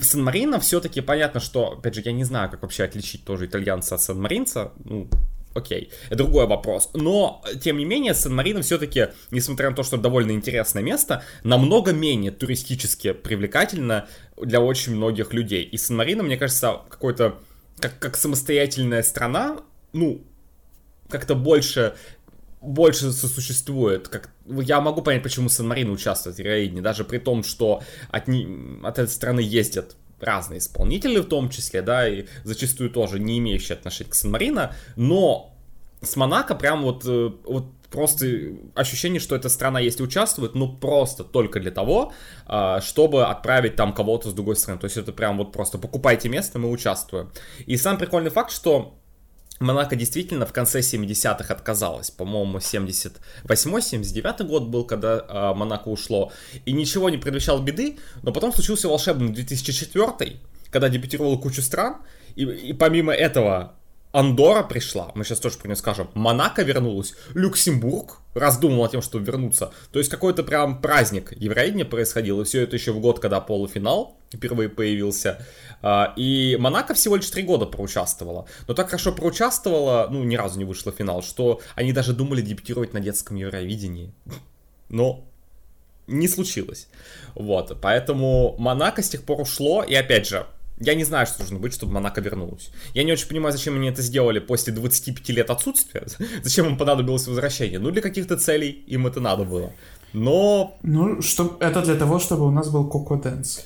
Сан-Марино 0.01 0.59
все-таки 0.59 1.01
понятно, 1.01 1.39
что, 1.39 1.73
опять 1.73 1.95
же, 1.95 2.01
я 2.03 2.11
не 2.11 2.23
знаю, 2.23 2.49
как 2.49 2.61
вообще 2.61 2.83
отличить 2.83 3.25
тоже 3.25 3.45
итальянца 3.45 3.95
от 3.95 4.01
сан-маринца, 4.01 4.71
ну, 4.83 5.07
окей, 5.55 5.91
это 6.07 6.17
другой 6.17 6.47
вопрос. 6.47 6.89
Но, 6.93 7.43
тем 7.61 7.77
не 7.77 7.85
менее, 7.85 8.13
Сан-Марино 8.13 8.61
все-таки, 8.61 9.07
несмотря 9.31 9.69
на 9.69 9.75
то, 9.75 9.83
что 9.83 9.97
довольно 9.97 10.31
интересное 10.31 10.83
место, 10.83 11.23
намного 11.43 11.93
менее 11.93 12.31
туристически 12.31 13.13
привлекательно 13.13 14.07
для 14.39 14.59
очень 14.59 14.95
многих 14.95 15.33
людей. 15.33 15.63
И 15.63 15.77
Сан-Марино, 15.77 16.23
мне 16.23 16.37
кажется, 16.37 16.81
какой-то, 16.89 17.39
как, 17.79 17.97
как 17.99 18.17
самостоятельная 18.17 19.01
страна, 19.01 19.59
ну, 19.93 20.21
как-то 21.09 21.35
больше 21.35 21.95
больше 22.65 23.11
сосуществует. 23.11 24.07
Как... 24.07 24.29
Я 24.45 24.81
могу 24.81 25.01
понять, 25.01 25.23
почему 25.23 25.49
Сан-Марино 25.49 25.91
участвует 25.91 26.37
в 26.37 26.39
Евровидении, 26.39 26.81
даже 26.81 27.03
при 27.03 27.17
том, 27.17 27.43
что 27.43 27.81
от, 28.09 28.27
не... 28.27 28.47
от 28.83 28.99
этой 28.99 29.09
страны 29.09 29.39
ездят 29.39 29.95
разные 30.19 30.59
исполнители 30.59 31.19
в 31.19 31.25
том 31.25 31.49
числе, 31.49 31.81
да, 31.81 32.07
и 32.07 32.25
зачастую 32.43 32.89
тоже 32.89 33.19
не 33.19 33.37
имеющие 33.39 33.75
отношения 33.75 34.09
к 34.09 34.15
Сан-Марино, 34.15 34.73
но 34.95 35.55
с 36.01 36.15
Монако 36.15 36.55
прям 36.55 36.83
вот, 36.83 37.03
э, 37.05 37.31
вот 37.43 37.65
просто 37.89 38.27
ощущение, 38.75 39.19
что 39.19 39.35
эта 39.35 39.49
страна, 39.49 39.79
если 39.79 40.03
участвует, 40.03 40.55
ну 40.55 40.75
просто 40.75 41.23
только 41.23 41.59
для 41.59 41.71
того, 41.71 42.11
а, 42.45 42.81
чтобы 42.81 43.25
отправить 43.25 43.75
там 43.75 43.93
кого-то 43.93 44.29
с 44.29 44.33
другой 44.33 44.55
стороны. 44.55 44.79
То 44.79 44.85
есть 44.85 44.97
это 44.97 45.13
прям 45.13 45.37
вот 45.37 45.51
просто 45.51 45.77
покупайте 45.77 46.29
место, 46.29 46.59
мы 46.59 46.69
участвуем. 46.69 47.31
И 47.65 47.77
сам 47.77 47.97
прикольный 47.97 48.31
факт, 48.31 48.51
что 48.51 48.99
Монако 49.59 49.95
действительно 49.95 50.45
в 50.45 50.53
конце 50.53 50.79
70-х 50.79 51.53
отказалась. 51.53 52.11
По-моему, 52.11 52.57
78-79 52.57 54.43
год 54.43 54.63
был, 54.67 54.83
когда 54.85 55.25
э, 55.27 55.53
Монако 55.53 55.87
ушло. 55.89 56.31
И 56.65 56.73
ничего 56.73 57.09
не 57.09 57.17
предвещало 57.17 57.61
беды, 57.61 57.97
но 58.21 58.33
потом 58.33 58.53
случился 58.53 58.89
волшебный 58.89 59.31
2004 59.31 60.39
когда 60.75 60.89
дебютировала 60.89 61.37
куча 61.37 61.61
стран, 61.61 61.95
И, 62.35 62.43
и 62.43 62.73
помимо 62.73 63.13
этого, 63.13 63.75
Андора 64.15 64.63
пришла, 64.63 65.11
мы 65.13 65.25
сейчас 65.25 65.41
тоже 65.41 65.57
про 65.57 65.67
нее 65.67 65.75
скажем, 65.75 66.09
Монако 66.13 66.61
вернулась, 66.63 67.15
Люксембург 67.33 68.19
раздумывал 68.33 68.85
о 68.85 68.87
тем, 68.87 69.01
чтобы 69.01 69.25
вернуться. 69.25 69.73
То 69.91 69.99
есть 69.99 70.09
какой-то 70.09 70.41
прям 70.43 70.81
праздник 70.81 71.33
Евровидения 71.35 71.83
происходил, 71.83 72.39
и 72.39 72.45
все 72.45 72.61
это 72.61 72.77
еще 72.77 72.93
в 72.93 73.01
год, 73.01 73.19
когда 73.19 73.41
полуфинал 73.41 74.17
впервые 74.33 74.69
появился. 74.69 75.45
А, 75.81 76.13
и 76.15 76.55
Монако 76.57 76.93
всего 76.93 77.17
лишь 77.17 77.29
три 77.29 77.43
года 77.43 77.65
проучаствовала. 77.65 78.47
Но 78.69 78.73
так 78.73 78.87
хорошо 78.87 79.11
проучаствовала, 79.11 80.07
ну, 80.09 80.23
ни 80.23 80.37
разу 80.37 80.59
не 80.59 80.65
вышла 80.65 80.93
в 80.93 80.95
финал, 80.95 81.21
что 81.21 81.59
они 81.75 81.91
даже 81.91 82.13
думали 82.13 82.41
дебютировать 82.41 82.93
на 82.93 83.01
детском 83.01 83.35
Евровидении. 83.35 84.13
Но 84.87 85.25
не 86.07 86.29
случилось. 86.29 86.87
Вот, 87.33 87.77
поэтому 87.81 88.55
Монако 88.59 89.03
с 89.03 89.09
тех 89.09 89.23
пор 89.23 89.41
ушло, 89.41 89.83
и 89.83 89.93
опять 89.93 90.25
же, 90.25 90.45
я 90.79 90.95
не 90.95 91.03
знаю, 91.03 91.25
что 91.25 91.39
должно 91.39 91.59
быть, 91.59 91.73
чтобы 91.73 91.93
Монако 91.93 92.21
вернулась. 92.21 92.69
Я 92.93 93.03
не 93.03 93.13
очень 93.13 93.27
понимаю, 93.27 93.53
зачем 93.53 93.75
они 93.75 93.87
это 93.87 94.01
сделали 94.01 94.39
после 94.39 94.73
25 94.73 95.29
лет 95.29 95.49
отсутствия. 95.49 96.05
зачем 96.43 96.67
им 96.67 96.77
понадобилось 96.77 97.27
возвращение. 97.27 97.79
Ну, 97.79 97.91
для 97.91 98.01
каких-то 98.01 98.37
целей 98.37 98.83
им 98.87 99.07
это 99.07 99.19
надо 99.19 99.43
было. 99.43 99.71
Но... 100.13 100.77
Ну, 100.83 101.21
что, 101.21 101.57
это 101.59 101.81
для 101.81 101.95
того, 101.95 102.19
чтобы 102.19 102.47
у 102.47 102.51
нас 102.51 102.69
был 102.69 102.89
Coco 102.89 103.15
Dance. 103.15 103.65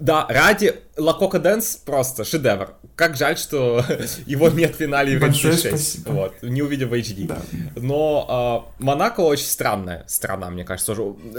Да, 0.00 0.26
ради 0.28 0.74
La 0.96 1.11
Coco 1.11 1.40
Dance 1.40 1.76
просто 1.76 2.24
шедевр. 2.24 2.74
Как 2.94 3.16
жаль, 3.16 3.36
что 3.36 3.84
его 4.26 4.48
нет 4.48 4.76
в 4.76 4.78
финале 4.78 5.18
Большое 5.18 5.54
6. 5.54 5.68
Спасибо. 5.68 6.10
Вот, 6.10 6.42
не 6.42 6.62
увидев 6.62 6.90
в 6.90 6.94
HD. 6.94 7.26
Да. 7.26 7.38
Но 7.74 8.66
э, 8.78 8.82
Монако 8.82 9.20
очень 9.20 9.46
странная 9.46 10.04
страна, 10.06 10.50
мне 10.50 10.64
кажется. 10.64 10.94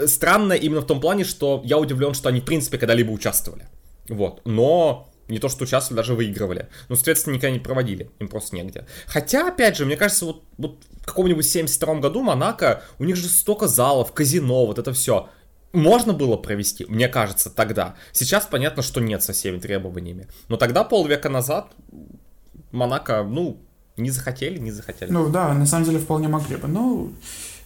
Странная 0.06 0.56
именно 0.56 0.80
в 0.82 0.86
том 0.86 1.00
плане, 1.00 1.24
что 1.24 1.62
я 1.64 1.78
удивлен, 1.78 2.12
что 2.12 2.28
они, 2.28 2.40
в 2.40 2.44
принципе, 2.44 2.76
когда-либо 2.76 3.10
участвовали. 3.10 3.66
Вот. 4.10 4.42
Но 4.44 5.08
не 5.28 5.38
то, 5.38 5.48
что 5.48 5.64
участвовали, 5.64 5.96
даже 5.96 6.14
выигрывали. 6.14 6.68
Ну, 6.88 6.96
соответственно, 6.96 7.34
никогда 7.34 7.54
не 7.54 7.60
проводили. 7.60 8.10
Им 8.18 8.28
просто 8.28 8.56
негде. 8.56 8.86
Хотя, 9.06 9.48
опять 9.48 9.76
же, 9.76 9.86
мне 9.86 9.96
кажется, 9.96 10.26
вот, 10.26 10.42
вот 10.58 10.78
в 11.02 11.06
каком-нибудь 11.06 11.46
72 11.46 11.96
году 11.96 12.22
Монако, 12.22 12.82
у 12.98 13.04
них 13.04 13.16
же 13.16 13.28
столько 13.28 13.68
залов, 13.68 14.12
казино, 14.12 14.66
вот 14.66 14.78
это 14.78 14.92
все. 14.92 15.28
Можно 15.72 16.12
было 16.12 16.36
провести, 16.36 16.84
мне 16.86 17.08
кажется, 17.08 17.48
тогда. 17.48 17.94
Сейчас 18.12 18.44
понятно, 18.46 18.82
что 18.82 19.00
нет 19.00 19.22
со 19.22 19.32
всеми 19.32 19.58
требованиями. 19.58 20.26
Но 20.48 20.56
тогда, 20.56 20.82
полвека 20.82 21.28
назад, 21.28 21.72
Монако, 22.72 23.22
ну, 23.22 23.60
не 23.96 24.10
захотели, 24.10 24.58
не 24.58 24.72
захотели. 24.72 25.10
Ну 25.10 25.28
да, 25.28 25.54
на 25.54 25.66
самом 25.66 25.84
деле 25.84 25.98
вполне 25.98 26.26
могли 26.28 26.56
бы. 26.56 26.66
Но 26.66 27.10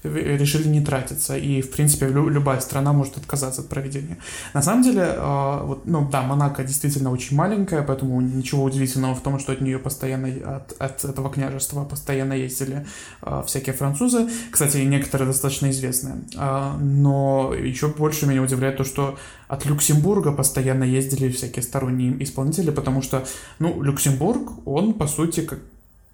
решили 0.05 0.69
не 0.69 0.85
тратиться, 0.85 1.37
и, 1.37 1.63
в 1.63 1.71
принципе, 1.71 2.07
лю- 2.09 2.29
любая 2.29 2.61
страна 2.61 2.93
может 2.93 3.17
отказаться 3.17 3.63
от 3.63 3.69
проведения. 3.69 4.19
На 4.53 4.63
самом 4.63 4.83
деле, 4.83 5.03
э, 5.03 5.61
вот, 5.65 5.87
ну 5.87 6.09
да, 6.11 6.23
Монако 6.23 6.63
действительно 6.63 7.11
очень 7.11 7.37
маленькая, 7.37 7.83
поэтому 7.83 8.21
ничего 8.21 8.65
удивительного 8.65 9.15
в 9.15 9.23
том, 9.23 9.39
что 9.39 9.53
от 9.53 9.61
нее 9.61 9.79
постоянно, 9.79 10.29
от, 10.57 10.73
от 10.79 11.05
этого 11.05 11.31
княжества 11.31 11.85
постоянно 11.85 12.35
ездили 12.35 12.87
э, 13.23 13.43
всякие 13.47 13.75
французы, 13.75 14.29
кстати, 14.51 14.77
некоторые 14.79 15.29
достаточно 15.29 15.71
известные, 15.71 16.17
э, 16.37 16.73
но 16.79 17.55
еще 17.55 17.89
больше 17.89 18.27
меня 18.27 18.43
удивляет 18.43 18.77
то, 18.77 18.85
что 18.85 19.19
от 19.49 19.65
Люксембурга 19.67 20.33
постоянно 20.33 20.85
ездили 20.85 21.31
всякие 21.31 21.63
сторонние 21.63 22.23
исполнители, 22.23 22.71
потому 22.71 23.03
что, 23.03 23.25
ну, 23.59 23.83
Люксембург, 23.83 24.67
он, 24.67 24.95
по 24.95 25.07
сути, 25.07 25.41
как 25.41 25.61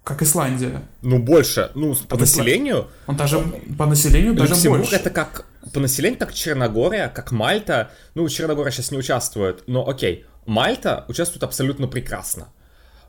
как 0.03 0.21
Исландия. 0.23 0.81
Ну, 1.01 1.19
больше. 1.19 1.71
Ну, 1.75 1.93
по 1.95 2.09
как 2.09 2.21
населению... 2.21 2.87
Он 3.05 3.15
даже 3.15 3.39
по 3.77 3.85
населению 3.85 4.33
даже 4.33 4.53
Люксембург 4.53 4.81
больше. 4.81 4.95
это 4.95 5.09
как... 5.09 5.45
По 5.73 5.79
населению 5.79 6.19
как 6.19 6.33
Черногория, 6.33 7.07
как 7.07 7.31
Мальта. 7.31 7.91
Ну, 8.15 8.27
Черногория 8.27 8.71
сейчас 8.71 8.91
не 8.91 8.97
участвует, 8.97 9.63
но 9.67 9.87
окей. 9.87 10.25
Мальта 10.45 11.05
участвует 11.07 11.43
абсолютно 11.43 11.87
прекрасно. 11.87 12.47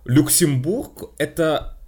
Люксембург 0.04 1.12
это 1.18 1.78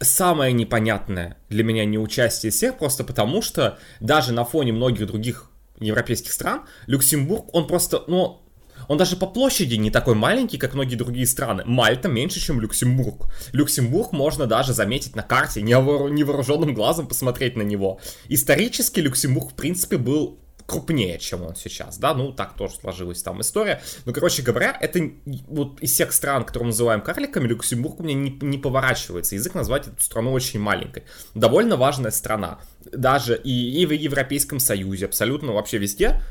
самое 0.00 0.52
непонятное 0.52 1.36
для 1.48 1.64
меня 1.64 1.84
неучастие 1.84 2.52
всех, 2.52 2.78
просто 2.78 3.02
потому 3.02 3.42
что 3.42 3.78
даже 4.00 4.32
на 4.32 4.44
фоне 4.44 4.72
многих 4.72 5.06
других 5.06 5.50
европейских 5.80 6.32
стран, 6.32 6.62
Люксембург, 6.86 7.52
он 7.54 7.66
просто, 7.66 8.04
ну, 8.06 8.43
он 8.88 8.98
даже 8.98 9.16
по 9.16 9.26
площади 9.26 9.74
не 9.74 9.90
такой 9.90 10.14
маленький, 10.14 10.58
как 10.58 10.74
многие 10.74 10.96
другие 10.96 11.26
страны. 11.26 11.62
Мальта 11.66 12.08
меньше, 12.08 12.40
чем 12.40 12.60
Люксембург. 12.60 13.26
Люксембург 13.52 14.12
можно 14.12 14.46
даже 14.46 14.72
заметить 14.72 15.16
на 15.16 15.22
карте, 15.22 15.62
невооруженным 15.62 16.74
глазом 16.74 17.06
посмотреть 17.06 17.56
на 17.56 17.62
него. 17.62 18.00
Исторически 18.28 19.00
Люксембург, 19.00 19.52
в 19.52 19.54
принципе, 19.54 19.96
был 19.96 20.38
крупнее, 20.66 21.18
чем 21.18 21.42
он 21.42 21.54
сейчас, 21.56 21.98
да, 21.98 22.14
ну, 22.14 22.32
так 22.32 22.54
тоже 22.54 22.74
сложилась 22.76 23.22
там 23.22 23.40
история. 23.40 23.82
Но, 24.06 24.12
короче 24.12 24.42
говоря, 24.42 24.76
это 24.80 25.10
вот 25.48 25.80
из 25.80 25.92
всех 25.92 26.12
стран, 26.12 26.44
которые 26.44 26.66
мы 26.66 26.70
называем 26.70 27.02
карликами, 27.02 27.48
Люксембург 27.48 28.00
у 28.00 28.02
меня 28.02 28.14
не, 28.14 28.30
не 28.40 28.58
поворачивается. 28.58 29.34
Язык 29.34 29.54
назвать 29.54 29.88
эту 29.88 30.00
страну 30.00 30.32
очень 30.32 30.60
маленькой. 30.60 31.04
Довольно 31.34 31.76
важная 31.76 32.10
страна. 32.10 32.60
Даже 32.84 33.36
и, 33.36 33.82
и 33.82 33.86
в 33.86 33.92
Европейском 33.92 34.58
Союзе, 34.58 35.06
абсолютно 35.06 35.52
вообще 35.52 35.78
везде, 35.78 36.22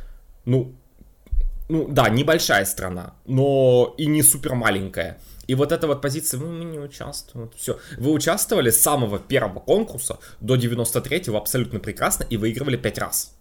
ну, 0.45 0.75
ну 1.73 1.87
да, 1.87 2.07
небольшая 2.07 2.65
страна, 2.65 3.15
но 3.25 3.95
и 3.97 4.05
не 4.05 4.21
супер 4.21 4.53
маленькая. 4.53 5.17
И 5.47 5.55
вот 5.55 5.71
эта 5.71 5.87
вот 5.87 6.03
позиция, 6.03 6.39
ну, 6.39 6.51
мы 6.51 6.65
не 6.65 6.77
участвуем, 6.77 7.49
все. 7.55 7.79
Вы 7.97 8.11
участвовали 8.11 8.69
с 8.69 8.79
самого 8.79 9.17
первого 9.17 9.59
конкурса 9.59 10.19
до 10.39 10.55
93-го 10.55 11.35
абсолютно 11.35 11.79
прекрасно 11.79 12.25
и 12.29 12.37
выигрывали 12.37 12.77
пять 12.77 12.99
раз. 12.99 13.35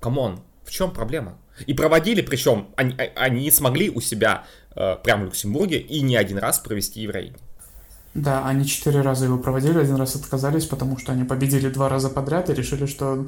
Come 0.00 0.23
on, 0.23 0.40
в 0.64 0.70
чем 0.70 0.90
проблема? 0.90 1.38
И 1.66 1.74
проводили, 1.74 2.22
причем 2.22 2.68
они, 2.74 2.94
а, 2.96 3.02
они 3.16 3.50
смогли 3.50 3.90
у 3.90 4.00
себя 4.00 4.46
э, 4.74 4.96
прямо 5.04 5.24
в 5.24 5.26
Люксембурге 5.26 5.78
и 5.78 6.00
не 6.00 6.16
один 6.16 6.38
раз 6.38 6.58
провести 6.58 7.02
Евровидение. 7.02 7.38
Да, 8.16 8.46
они 8.46 8.64
четыре 8.64 9.02
раза 9.02 9.26
его 9.26 9.36
проводили, 9.36 9.78
один 9.78 9.96
раз 9.96 10.16
отказались, 10.16 10.64
потому 10.64 10.96
что 10.96 11.12
они 11.12 11.24
победили 11.24 11.68
два 11.68 11.90
раза 11.90 12.08
подряд 12.08 12.48
и 12.48 12.54
решили, 12.54 12.86
что... 12.86 13.26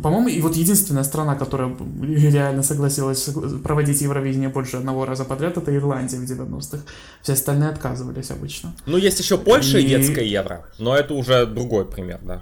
По-моему, 0.00 0.28
и 0.28 0.40
вот 0.40 0.54
единственная 0.54 1.02
страна, 1.02 1.34
которая 1.34 1.76
реально 2.00 2.62
согласилась 2.62 3.28
проводить 3.64 4.00
Евровидение 4.00 4.50
больше 4.50 4.76
одного 4.76 5.04
раза 5.04 5.24
подряд, 5.24 5.56
это 5.56 5.74
Ирландия 5.74 6.18
в 6.18 6.22
90-х. 6.22 6.78
Все 7.22 7.32
остальные 7.32 7.70
отказывались 7.70 8.30
обычно. 8.30 8.72
Ну, 8.86 8.98
есть 8.98 9.18
еще 9.18 9.36
Польша 9.36 9.78
и, 9.78 9.86
детское 9.88 10.24
Евро, 10.24 10.64
но 10.78 10.96
это 10.96 11.14
уже 11.14 11.44
другой 11.44 11.84
пример, 11.84 12.20
да. 12.22 12.40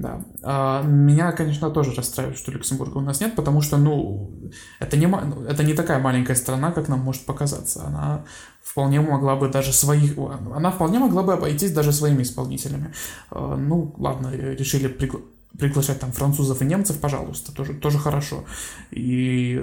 Да. 0.00 0.22
А, 0.42 0.82
меня, 0.82 1.30
конечно, 1.32 1.70
тоже 1.70 1.92
расстраивает, 1.94 2.38
что 2.38 2.50
Люксембурга 2.50 2.96
у 2.96 3.02
нас 3.02 3.20
нет, 3.20 3.36
потому 3.36 3.60
что, 3.60 3.76
ну, 3.76 4.30
это 4.78 4.96
не, 4.96 5.06
это 5.46 5.62
не 5.62 5.74
такая 5.74 5.98
маленькая 5.98 6.36
страна, 6.36 6.72
как 6.72 6.88
нам 6.88 7.00
может 7.00 7.26
показаться. 7.26 7.84
Она 7.84 8.24
вполне 8.62 9.02
могла 9.02 9.36
бы 9.36 9.50
даже 9.50 9.74
своих... 9.74 10.16
Она 10.54 10.70
вполне 10.70 10.98
могла 11.00 11.22
бы 11.22 11.34
обойтись 11.34 11.72
даже 11.72 11.92
своими 11.92 12.22
исполнителями. 12.22 12.94
А, 13.30 13.56
ну, 13.56 13.94
ладно, 13.98 14.32
решили 14.34 14.88
пригла... 14.88 15.20
приглашать 15.58 16.00
там 16.00 16.12
французов 16.12 16.62
и 16.62 16.64
немцев, 16.64 16.98
пожалуйста, 16.98 17.52
тоже, 17.52 17.74
тоже 17.74 17.98
хорошо. 17.98 18.44
И 18.90 19.62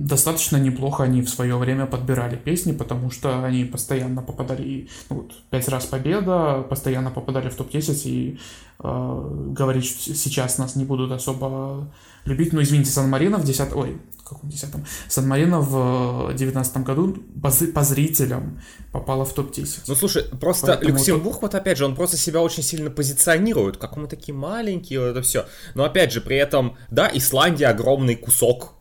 достаточно 0.00 0.56
неплохо 0.56 1.04
они 1.04 1.22
в 1.22 1.28
свое 1.28 1.56
время 1.56 1.86
подбирали 1.86 2.36
песни, 2.36 2.72
потому 2.72 3.10
что 3.10 3.44
они 3.44 3.64
постоянно 3.64 4.22
попадали, 4.22 4.88
ну, 5.10 5.16
вот, 5.16 5.32
пять 5.50 5.68
раз 5.68 5.84
победа, 5.86 6.62
постоянно 6.68 7.10
попадали 7.10 7.50
в 7.50 7.54
топ-10, 7.54 8.02
и 8.04 8.38
э, 8.82 9.46
говорить, 9.52 9.84
что 9.84 10.14
сейчас 10.14 10.58
нас 10.58 10.74
не 10.74 10.84
будут 10.84 11.12
особо 11.12 11.92
любить. 12.24 12.52
Ну, 12.52 12.62
извините, 12.62 12.90
Сан-Марино 12.90 13.38
в 13.38 13.44
10... 13.44 13.74
Ой, 13.74 14.00
каком 14.30 14.48
10 14.48 14.68
Сан-Марино 15.08 15.60
в 15.60 16.32
19 16.34 16.76
году 16.78 17.16
по, 17.42 17.50
по 17.50 17.82
зрителям 17.82 18.60
попала 18.92 19.24
в 19.24 19.34
топ-10. 19.34 19.80
Ну, 19.86 19.94
слушай, 19.94 20.24
просто 20.40 20.68
Поэтому 20.68 20.92
Люксембург, 20.92 21.34
топ... 21.34 21.42
вот 21.42 21.54
опять 21.54 21.78
же, 21.78 21.84
он 21.84 21.94
просто 21.94 22.16
себя 22.16 22.40
очень 22.40 22.62
сильно 22.62 22.90
позиционирует, 22.90 23.76
как 23.76 23.96
мы 23.96 24.06
такие 24.06 24.34
маленькие, 24.34 25.00
вот 25.00 25.06
это 25.06 25.22
все. 25.22 25.46
Но 25.74 25.84
опять 25.84 26.12
же, 26.12 26.20
при 26.20 26.36
этом, 26.36 26.76
да, 26.90 27.10
Исландия 27.12 27.66
огромный 27.66 28.14
кусок 28.14 28.79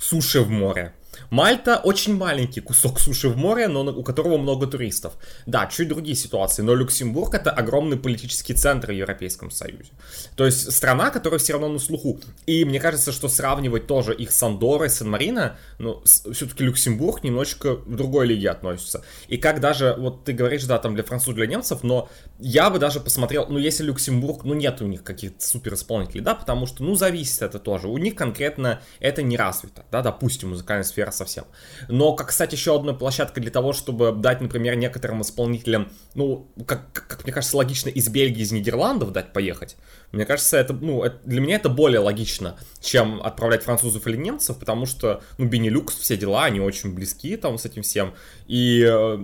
суши 0.00 0.40
в 0.40 0.50
море. 0.50 0.92
Мальта 1.28 1.76
очень 1.76 2.16
маленький 2.16 2.60
кусок 2.60 2.98
суши 2.98 3.28
в 3.28 3.36
море, 3.36 3.68
но 3.68 3.82
у 3.84 4.02
которого 4.02 4.38
много 4.38 4.66
туристов. 4.66 5.14
Да, 5.46 5.66
чуть 5.66 5.88
другие 5.88 6.16
ситуации, 6.16 6.62
но 6.62 6.74
Люксембург 6.74 7.34
это 7.34 7.50
огромный 7.50 7.96
политический 7.96 8.54
центр 8.54 8.88
в 8.88 8.94
Европейском 8.94 9.50
Союзе. 9.50 9.90
То 10.36 10.46
есть 10.46 10.72
страна, 10.72 11.10
которая 11.10 11.38
все 11.38 11.52
равно 11.52 11.68
на 11.68 11.78
слуху. 11.78 12.20
И 12.46 12.64
мне 12.64 12.80
кажется, 12.80 13.12
что 13.12 13.28
сравнивать 13.28 13.86
тоже 13.86 14.14
их 14.14 14.32
с 14.32 14.42
Андорой, 14.42 14.90
Сан-Марино, 14.90 15.56
ну, 15.78 16.02
все-таки 16.04 16.64
Люксембург 16.64 17.22
немножечко 17.22 17.74
в 17.74 17.96
другой 17.96 18.26
лиге 18.26 18.50
относится. 18.50 19.04
И 19.28 19.36
как 19.36 19.60
даже, 19.60 19.94
вот 19.98 20.24
ты 20.24 20.32
говоришь, 20.32 20.64
да, 20.64 20.78
там 20.78 20.94
для 20.94 21.04
французов, 21.04 21.34
для 21.34 21.46
немцев, 21.46 21.82
но 21.82 22.08
я 22.38 22.70
бы 22.70 22.78
даже 22.78 23.00
посмотрел, 23.00 23.46
ну, 23.48 23.58
если 23.58 23.84
Люксембург, 23.84 24.44
ну, 24.44 24.54
нет 24.54 24.80
у 24.80 24.86
них 24.86 25.02
каких-то 25.02 25.44
супер 25.44 25.74
исполнителей, 25.74 26.22
да, 26.22 26.34
потому 26.34 26.66
что, 26.66 26.82
ну, 26.82 26.94
зависит 26.94 27.42
это 27.42 27.58
тоже. 27.58 27.88
У 27.88 27.98
них 27.98 28.14
конкретно 28.14 28.80
это 29.00 29.22
не 29.22 29.36
развито, 29.36 29.84
да, 29.90 30.02
допустим, 30.02 30.50
музыкальная 30.50 30.84
сфера 30.84 31.09
раз 31.10 31.18
совсем. 31.18 31.44
Но, 31.88 32.14
как, 32.14 32.28
кстати, 32.28 32.54
еще 32.54 32.76
одна 32.76 32.94
площадка 32.94 33.40
для 33.40 33.50
того, 33.50 33.72
чтобы 33.72 34.12
дать, 34.12 34.40
например, 34.40 34.76
некоторым 34.76 35.22
исполнителям, 35.22 35.90
ну, 36.14 36.48
как, 36.66 36.92
как 36.92 37.24
мне 37.24 37.32
кажется, 37.32 37.56
логично 37.56 37.88
из 37.88 38.08
Бельгии, 38.08 38.42
из 38.42 38.52
Нидерландов 38.52 39.12
дать 39.12 39.32
поехать. 39.32 39.76
Мне 40.12 40.24
кажется, 40.24 40.56
это, 40.56 40.72
ну, 40.72 41.02
это, 41.02 41.18
для 41.24 41.40
меня 41.40 41.56
это 41.56 41.68
более 41.68 42.00
логично, 42.00 42.56
чем 42.80 43.22
отправлять 43.22 43.62
французов 43.62 44.06
или 44.06 44.16
немцев, 44.16 44.58
потому 44.58 44.86
что, 44.86 45.22
ну, 45.38 45.46
Бенилюкс, 45.46 45.96
все 45.96 46.16
дела, 46.16 46.44
они 46.44 46.60
очень 46.60 46.94
близки 46.94 47.36
там 47.36 47.58
с 47.58 47.64
этим 47.64 47.82
всем. 47.82 48.14
И 48.46 48.84
э, 48.86 49.18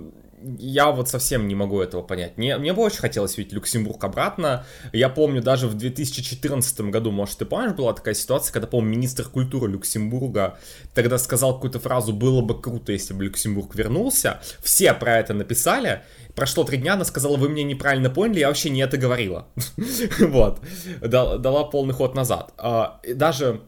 я 0.59 0.91
вот 0.91 1.09
совсем 1.09 1.49
не 1.49 1.55
могу 1.55 1.81
этого 1.81 2.03
понять. 2.03 2.37
Мне, 2.37 2.57
мне 2.59 2.73
бы 2.73 2.83
очень 2.83 2.99
хотелось 2.99 3.37
видеть 3.37 3.53
Люксембург 3.53 4.03
обратно. 4.05 4.65
Я 4.93 5.09
помню, 5.09 5.43
даже 5.43 5.67
в 5.67 5.75
2014 5.75 6.81
году, 6.83 7.11
может, 7.11 7.39
ты 7.39 7.45
помнишь, 7.45 7.73
была 7.73 7.93
такая 7.93 8.15
ситуация, 8.15 8.53
когда, 8.53 8.67
по-моему, 8.67 8.93
министр 8.93 9.25
культуры 9.25 9.71
Люксембурга 9.71 10.59
тогда 10.95 11.19
сказал 11.19 11.55
какую-то 11.55 11.81
фразу 11.81 12.13
«было 12.13 12.43
бы 12.43 12.61
круто, 12.61 12.93
если 12.93 13.15
бы 13.15 13.25
Люксембург 13.25 13.75
вернулся». 13.75 14.41
Все 14.63 14.93
про 14.95 15.19
это 15.19 15.35
написали. 15.35 16.03
Прошло 16.35 16.65
три 16.65 16.79
дня, 16.79 16.95
она 16.95 17.05
сказала 17.05 17.37
«вы 17.37 17.49
меня 17.49 17.65
неправильно 17.65 18.11
поняли, 18.11 18.41
я 18.41 18.49
вообще 18.49 18.71
не 18.71 18.81
это 18.81 18.97
говорила». 18.97 19.49
Вот. 20.19 20.61
Дала 21.01 21.65
полный 21.65 21.95
ход 21.95 22.15
назад. 22.15 22.53
А, 22.59 23.01
даже, 23.15 23.63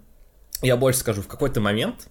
я 0.62 0.76
больше 0.76 1.00
скажу, 1.00 1.22
в 1.22 1.28
какой-то 1.28 1.60
момент 1.60 2.08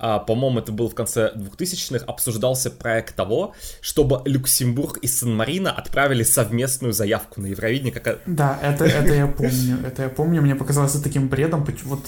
а, 0.00 0.18
по-моему, 0.18 0.60
это 0.60 0.72
был 0.72 0.88
в 0.88 0.94
конце 0.94 1.32
2000-х, 1.34 2.04
обсуждался 2.04 2.70
проект 2.70 3.16
того, 3.16 3.54
чтобы 3.80 4.22
Люксембург 4.24 4.98
и 4.98 5.06
Сан-Марино 5.06 5.70
отправили 5.70 6.22
совместную 6.22 6.92
заявку 6.92 7.40
на 7.40 7.46
Евровидение. 7.46 7.92
Как... 7.92 8.20
Да, 8.26 8.58
это, 8.62 8.84
это 8.84 9.14
я 9.14 9.26
помню, 9.26 9.78
это 9.86 10.02
я 10.02 10.08
помню, 10.08 10.42
мне 10.42 10.54
показалось 10.54 10.94
это 10.94 11.04
таким 11.04 11.28
бредом, 11.28 11.66
вот, 11.84 12.06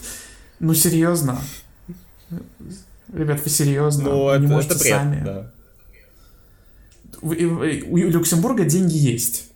ну 0.58 0.74
серьезно, 0.74 1.40
ребят, 3.12 3.40
вы 3.42 3.50
серьезно, 3.50 4.04
ну, 4.04 4.24
вы 4.24 4.30
это, 4.32 4.40
не 4.40 4.46
можете 4.46 4.74
это 4.74 4.82
бред, 4.82 4.94
сами. 4.94 5.22
Да. 5.24 5.52
У, 7.22 7.28
у 7.28 7.96
Люксембурга 7.96 8.64
деньги 8.64 8.96
есть. 8.96 9.50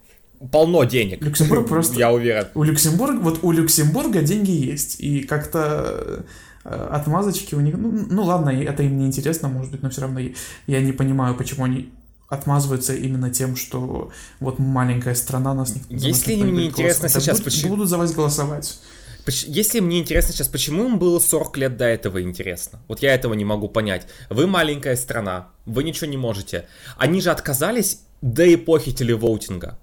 Полно 0.51 0.85
денег. 0.85 1.22
Люксембург 1.22 1.68
просто... 1.68 1.99
Я 1.99 2.12
уверен. 2.12 2.49
У 2.55 2.62
Люксембурга, 2.62 3.18
вот 3.20 3.39
у 3.43 3.53
Люксембурга 3.53 4.20
деньги 4.20 4.51
есть. 4.51 5.01
И 5.01 5.22
как-то 5.22 6.24
отмазочки 6.65 7.55
у 7.55 7.61
них, 7.61 7.77
ну, 7.77 8.07
ну 8.11 8.25
ладно, 8.25 8.51
это 8.51 8.83
им 8.83 8.99
не 8.99 9.07
интересно, 9.07 9.49
может 9.49 9.71
быть, 9.71 9.83
но 9.83 9.91
все 9.91 10.01
равно 10.03 10.21
я 10.67 10.81
не 10.81 10.93
понимаю, 10.93 11.35
почему 11.35 11.65
они 11.65 11.93
отмазываются 12.29 12.95
именно 12.95 13.31
тем, 13.31 13.57
что 13.57 14.11
вот 14.41 14.59
маленькая 14.59 15.15
страна 15.15 15.55
нас 15.55 15.75
не 15.75 15.83
Если 15.97 16.33
им 16.33 16.55
не 16.55 16.67
интересно 16.67 17.09
сейчас, 17.09 17.39
буд, 17.39 17.45
почему... 17.45 17.77
Буду 17.77 17.87
за 17.87 17.99
вас 17.99 18.12
голосовать. 18.12 18.81
Если 19.27 19.81
мне 19.81 20.01
интересно 20.01 20.35
сейчас, 20.35 20.49
почему 20.49 20.85
им 20.85 20.99
было 20.99 21.19
40 21.19 21.57
лет 21.57 21.77
до 21.77 21.87
этого 21.87 22.21
интересно? 22.23 22.81
Вот 22.89 23.01
я 23.01 23.15
этого 23.15 23.35
не 23.35 23.45
могу 23.45 23.69
понять. 23.69 24.07
Вы 24.29 24.47
маленькая 24.47 24.97
страна, 24.97 25.49
вы 25.65 25.83
ничего 25.83 26.07
не 26.11 26.19
можете. 26.19 26.67
Они 26.99 27.21
же 27.21 27.31
отказались 27.31 28.01
до 28.21 28.53
эпохи 28.55 28.93
телевоутинга. 28.93 29.79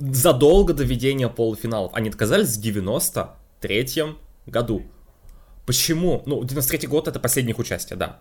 Задолго 0.00 0.72
до 0.72 0.84
ведения 0.84 1.28
полуфиналов. 1.28 1.92
Они 1.94 2.08
отказались 2.08 2.56
в 2.56 2.60
93 2.60 4.16
году. 4.46 4.82
Почему? 5.66 6.22
Ну, 6.26 6.44
93 6.44 6.88
год 6.88 7.08
это 7.08 7.20
последних 7.20 7.58
участия, 7.58 7.96
да. 7.96 8.18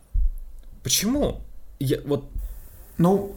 Почему? 0.83 1.41
Я, 1.79 1.97
вот... 2.05 2.29
Ну, 2.97 3.35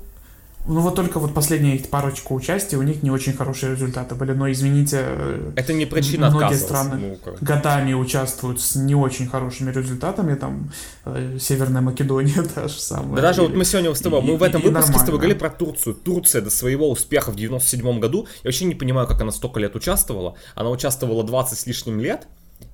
ну 0.64 0.80
вот 0.80 0.94
только 0.94 1.18
вот 1.18 1.34
последние 1.34 1.78
парочку 1.78 2.34
участий, 2.34 2.76
у 2.76 2.82
них 2.82 3.02
не 3.02 3.10
очень 3.10 3.32
хорошие 3.32 3.72
результаты 3.72 4.14
были, 4.14 4.32
но 4.32 4.50
извините... 4.50 4.98
Э, 5.00 5.52
это 5.56 5.72
не 5.72 5.86
причина 5.86 6.30
Многие 6.30 6.54
страны 6.54 7.18
ну, 7.26 7.32
годами 7.40 7.94
участвуют 7.94 8.60
с 8.60 8.76
не 8.76 8.94
очень 8.94 9.26
хорошими 9.26 9.72
результатами, 9.72 10.36
там 10.36 10.70
э, 11.04 11.38
Северная 11.40 11.82
Македония 11.82 12.42
та 12.54 12.68
же 12.68 12.78
самая. 12.78 13.16
Да 13.16 13.22
даже 13.22 13.42
вот 13.42 13.54
мы 13.54 13.64
сегодня 13.64 13.92
с 13.92 14.00
тобой, 14.00 14.20
и, 14.20 14.24
мы 14.24 14.36
в 14.36 14.42
этом 14.42 14.62
и, 14.62 14.66
выпуске 14.66 14.92
и 14.92 14.98
с 14.98 15.02
тобой 15.02 15.18
говорили 15.18 15.38
про 15.38 15.50
Турцию. 15.50 15.94
Турция 15.96 16.42
до 16.42 16.50
своего 16.50 16.90
успеха 16.90 17.32
в 17.32 17.36
97 17.36 17.98
году, 17.98 18.28
я 18.44 18.48
вообще 18.48 18.64
не 18.64 18.76
понимаю, 18.76 19.08
как 19.08 19.20
она 19.20 19.32
столько 19.32 19.58
лет 19.58 19.74
участвовала. 19.74 20.36
Она 20.54 20.70
участвовала 20.70 21.24
20 21.24 21.58
с 21.58 21.66
лишним 21.66 21.98
лет, 21.98 22.28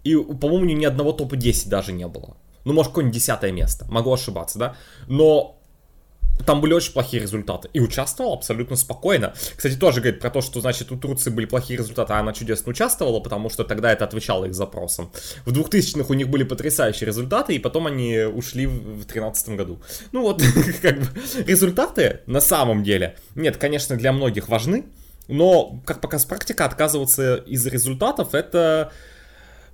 и, 0.05 0.17
по-моему, 0.17 0.65
ни 0.65 0.85
одного 0.85 1.13
топа 1.13 1.37
10 1.37 1.69
даже 1.69 1.93
не 1.93 2.07
было. 2.07 2.37
Ну, 2.65 2.73
может, 2.73 2.91
какое-нибудь 2.91 3.15
десятое 3.15 3.53
место. 3.53 3.87
Могу 3.89 4.13
ошибаться, 4.13 4.59
да? 4.59 4.77
Но 5.07 5.59
там 6.47 6.61
были 6.61 6.73
очень 6.73 6.93
плохие 6.93 7.23
результаты. 7.23 7.69
И 7.73 7.81
участвовал 7.81 8.35
абсолютно 8.35 8.77
спокойно. 8.77 9.35
Кстати, 9.57 9.75
тоже 9.75 10.01
говорит 10.01 10.21
про 10.21 10.31
то, 10.31 10.41
что, 10.41 10.61
значит, 10.61 10.93
у 10.93 10.97
Турции 10.97 11.31
были 11.31 11.47
плохие 11.47 11.79
результаты, 11.79 12.13
а 12.13 12.21
она 12.21 12.33
чудесно 12.33 12.71
участвовала, 12.71 13.21
потому 13.21 13.51
что 13.51 13.65
тогда 13.65 13.93
это 13.93 14.05
отвечало 14.05 14.47
их 14.47 14.55
запросам. 14.55 15.11
В 15.45 15.53
2000-х 15.53 16.07
у 16.09 16.15
них 16.15 16.29
были 16.29 16.45
потрясающие 16.45 17.07
результаты, 17.07 17.55
и 17.55 17.59
потом 17.59 17.87
они 17.87 18.19
ушли 18.19 18.67
в 18.67 18.97
2013 18.97 19.49
году. 19.51 19.81
Ну 20.13 20.23
вот, 20.23 20.43
как 20.83 21.01
бы, 21.01 21.07
результаты 21.45 22.21
на 22.27 22.41
самом 22.41 22.83
деле, 22.85 23.17
нет, 23.35 23.57
конечно, 23.57 23.97
для 23.97 24.13
многих 24.13 24.49
важны, 24.49 24.85
но, 25.27 25.81
как 25.85 26.01
показывает 26.01 26.29
практика, 26.31 26.65
отказываться 26.65 27.37
из 27.37 27.67
результатов, 27.67 28.35
это 28.35 28.93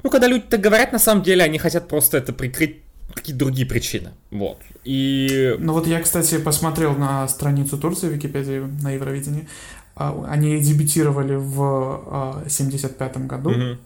ну, 0.05 0.11
когда 0.11 0.29
люди 0.29 0.45
так 0.49 0.61
говорят, 0.61 0.93
на 0.93 0.99
самом 0.99 1.23
деле 1.23 1.43
они 1.43 1.59
хотят 1.59 1.89
просто 1.89 2.19
это 2.19 2.33
прикрыть 2.33 2.83
какие-то 3.15 3.39
другие 3.39 3.67
причины. 3.67 4.11
Вот. 4.31 4.59
И... 4.85 5.57
Ну 5.59 5.73
вот 5.73 5.87
я, 5.87 6.01
кстати, 6.03 6.39
посмотрел 6.39 6.95
на 6.95 7.27
страницу 7.27 7.79
Турции 7.79 8.09
в 8.09 8.13
Википедии 8.13 8.61
на 8.83 8.91
Евровидении. 8.91 9.49
А, 9.97 10.27
они 10.29 10.61
дебютировали 10.61 11.37
в 11.37 12.45
75 12.47 13.17
а, 13.17 13.21
году. 13.21 13.51
Угу. 13.51 13.79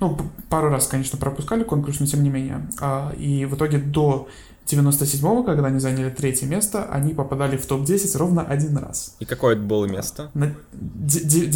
Ну, 0.00 0.18
пару 0.48 0.68
раз, 0.68 0.86
конечно, 0.86 1.18
пропускали 1.18 1.64
конкурс, 1.64 1.98
но 1.98 2.06
тем 2.06 2.22
не 2.22 2.30
менее. 2.30 2.68
А, 2.80 3.12
и 3.18 3.44
в 3.44 3.56
итоге 3.56 3.78
до 3.78 4.28
97-го, 4.66 5.42
когда 5.42 5.66
они 5.66 5.80
заняли 5.80 6.10
третье 6.10 6.46
место, 6.46 6.84
они 6.84 7.14
попадали 7.14 7.56
в 7.56 7.66
топ-10 7.66 8.18
ровно 8.18 8.42
один 8.42 8.76
раз. 8.76 9.16
И 9.18 9.24
какое 9.24 9.54
это 9.54 9.62
было 9.62 9.86
место? 9.86 10.30
На... 10.34 10.54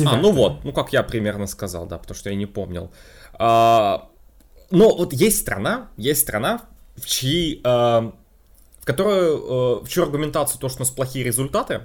А, 0.06 0.16
ну 0.16 0.32
вот, 0.32 0.64
ну 0.64 0.72
как 0.72 0.92
я 0.92 1.02
примерно 1.02 1.46
сказал, 1.46 1.86
да, 1.86 1.98
потому 1.98 2.16
что 2.16 2.30
я 2.30 2.36
не 2.36 2.46
помнил. 2.46 2.90
А, 3.34 4.08
но 4.70 4.96
вот 4.96 5.12
есть 5.12 5.40
страна, 5.40 5.88
есть 5.96 6.22
страна, 6.22 6.62
в 6.96 7.06
чьи, 7.06 7.60
а, 7.64 8.12
в 8.80 8.84
которую, 8.84 9.80
а, 9.80 9.84
в 9.84 9.88
чью 9.88 10.02
аргументацию 10.02 10.60
то, 10.60 10.68
что 10.68 10.78
у 10.78 10.80
нас 10.80 10.90
плохие 10.90 11.24
результаты, 11.24 11.82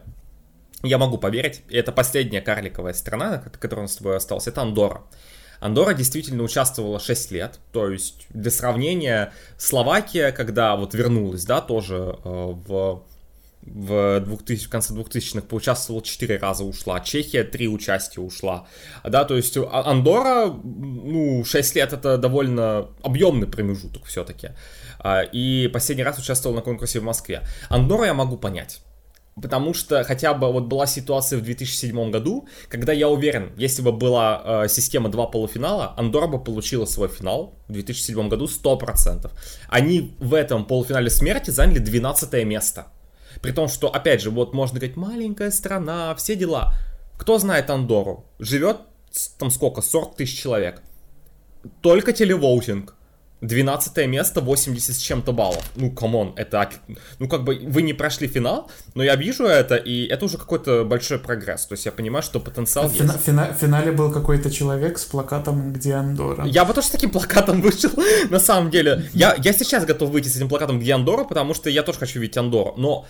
я 0.84 0.98
могу 0.98 1.18
поверить. 1.18 1.62
И 1.70 1.78
это 1.78 1.92
последняя 1.92 2.42
карликовая 2.42 2.94
страна, 2.94 3.38
которая 3.60 3.82
у 3.82 3.84
нас 3.84 3.94
с 3.94 3.98
тобой 3.98 4.18
осталась, 4.18 4.48
это 4.48 4.62
Андора. 4.62 5.04
Андора 5.62 5.94
действительно 5.94 6.44
участвовала 6.44 7.00
6 7.00 7.32
лет, 7.32 7.60
то 7.72 7.90
есть 7.90 8.26
для 8.30 8.52
сравнения 8.52 9.32
Словакия, 9.58 10.32
когда 10.32 10.76
вот 10.76 10.94
вернулась, 10.94 11.46
да, 11.46 11.62
тоже 11.62 12.18
э, 12.24 12.54
в 12.66 13.04
в, 13.64 14.20
2000, 14.22 14.66
в 14.66 14.70
конце 14.70 14.94
2000-х 14.94 15.42
поучаствовала 15.42 16.04
4 16.04 16.38
раза, 16.38 16.64
ушла. 16.64 17.00
Чехия 17.00 17.44
3 17.44 17.68
участия 17.68 18.22
ушла. 18.22 18.68
Да, 19.04 19.24
то 19.24 19.36
есть 19.36 19.56
а, 19.58 19.84
Андора, 19.86 20.48
ну, 20.48 21.44
6 21.46 21.76
лет 21.76 21.94
это 21.94 22.18
довольно 22.18 22.88
объемный 23.04 23.48
промежуток 23.48 24.06
все-таки. 24.06 24.50
А, 25.00 25.22
и 25.22 25.68
последний 25.68 26.04
раз 26.04 26.18
участвовал 26.18 26.56
на 26.56 26.62
конкурсе 26.62 27.00
в 27.00 27.04
Москве. 27.04 27.42
Андора 27.70 28.06
я 28.06 28.14
могу 28.14 28.38
понять. 28.38 28.82
Потому 29.36 29.74
что 29.74 30.04
хотя 30.04 30.34
бы 30.34 30.52
вот 30.52 30.66
была 30.66 30.86
ситуация 30.86 31.40
в 31.40 31.44
2007 31.44 32.12
году, 32.12 32.48
когда 32.68 32.92
я 32.92 33.08
уверен, 33.08 33.54
если 33.56 33.82
бы 33.82 33.94
была 33.94 34.42
э, 34.66 34.68
система 34.68 35.10
два 35.10 35.26
полуфинала, 35.26 35.94
Андора 35.98 36.28
бы 36.28 36.44
получила 36.44 36.86
свой 36.86 37.08
финал 37.08 37.56
в 37.70 37.74
2007 37.74 38.28
году 38.28 38.46
100%. 38.46 39.32
Они 39.70 40.16
в 40.20 40.34
этом 40.34 40.66
полуфинале 40.66 41.10
смерти 41.10 41.50
заняли 41.50 41.80
12 41.80 42.46
место. 42.46 42.88
При 43.42 43.52
том, 43.52 43.70
что, 43.70 43.90
опять 43.90 44.22
же, 44.22 44.32
вот 44.32 44.54
можно 44.54 44.80
говорить, 44.80 44.98
маленькая 44.98 45.52
страна, 45.52 46.14
все 46.16 46.36
дела. 46.36 46.74
Кто 47.18 47.38
знает 47.40 47.70
Андору? 47.70 48.26
Живет 48.40 48.78
там 49.38 49.50
сколько, 49.50 49.82
40 49.82 50.16
тысяч 50.16 50.42
человек. 50.42 50.82
Только 51.82 52.12
televoting. 52.12 52.96
12 53.42 54.08
место, 54.08 54.42
80 54.42 54.96
с 54.96 55.00
чем-то 55.00 55.34
баллов. 55.34 55.64
Ну, 55.76 55.92
come 55.92 56.16
on, 56.16 56.34
это... 56.36 56.70
Ну, 57.20 57.28
как 57.28 57.44
бы, 57.44 57.56
вы 57.56 57.82
не 57.82 57.94
прошли 57.94 58.28
финал, 58.28 58.70
но 58.94 59.04
я 59.04 59.16
вижу 59.16 59.46
это, 59.46 59.76
и 59.76 60.06
это 60.06 60.26
уже 60.26 60.38
какой-то 60.38 60.86
большой 60.86 61.18
прогресс. 61.18 61.66
То 61.66 61.74
есть 61.74 61.86
я 61.86 61.92
понимаю, 61.92 62.22
что 62.22 62.40
потенциал 62.40 62.88
в 62.88 62.94
есть. 62.94 63.26
Фина- 63.26 63.54
в 63.54 63.58
финале 63.58 63.92
был 63.92 64.12
какой-то 64.12 64.52
человек 64.52 65.00
с 65.00 65.06
плакатом 65.06 65.74
«Где 65.74 65.96
Андора?». 65.96 66.46
Я 66.46 66.66
бы 66.66 66.74
тоже 66.74 66.88
с 66.88 66.92
таким 66.92 67.10
плакатом 67.10 67.62
вышел, 67.64 67.92
на 68.30 68.40
самом 68.40 68.70
деле. 68.70 69.10
Я, 69.14 69.36
я 69.44 69.54
сейчас 69.54 69.86
готов 69.86 70.12
выйти 70.12 70.28
с 70.28 70.36
этим 70.36 70.48
плакатом 70.48 70.80
«Где 70.80 70.94
Андора?», 70.94 71.24
потому 71.24 71.56
что 71.56 71.70
я 71.70 71.82
тоже 71.82 71.98
хочу 71.98 72.20
видеть 72.20 72.38
Андору. 72.38 72.76
Но 72.78 73.08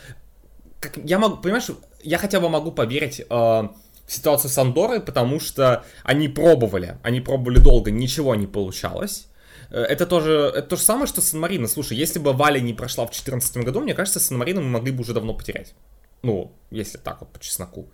как, 0.80 0.98
я 1.04 1.20
могу, 1.20 1.38
понимаешь, 1.38 1.68
я 2.04 2.18
хотя 2.18 2.40
бы 2.40 2.50
могу 2.50 2.72
поверить... 2.72 3.26
Э, 3.30 3.68
ситуацию 4.08 4.52
с 4.52 4.58
Андорой, 4.58 5.00
потому 5.00 5.40
что 5.40 5.86
они 6.04 6.28
пробовали, 6.28 6.98
они 7.02 7.22
пробовали 7.22 7.60
долго, 7.60 7.92
ничего 7.92 8.36
не 8.36 8.46
получалось. 8.46 9.28
Э, 9.72 9.82
это 9.82 10.06
тоже, 10.06 10.52
это 10.56 10.62
то 10.64 10.76
же 10.76 10.84
самое, 10.84 11.08
что 11.08 11.22
Сан-Марино. 11.22 11.68
Слушай, 11.68 11.98
если 11.98 12.20
бы 12.20 12.34
Валя 12.34 12.60
не 12.60 12.74
прошла 12.74 13.06
в 13.06 13.10
2014 13.10 13.58
году, 13.58 13.80
мне 13.80 13.94
кажется, 13.94 14.20
Сан-Марино 14.20 14.62
мы 14.62 14.70
могли 14.70 14.92
бы 14.92 15.02
уже 15.02 15.14
давно 15.14 15.34
потерять. 15.34 15.74
Ну, 16.22 16.52
если 16.70 16.98
так 16.98 17.22
вот 17.22 17.32
по 17.32 17.40
чесноку. 17.40 17.90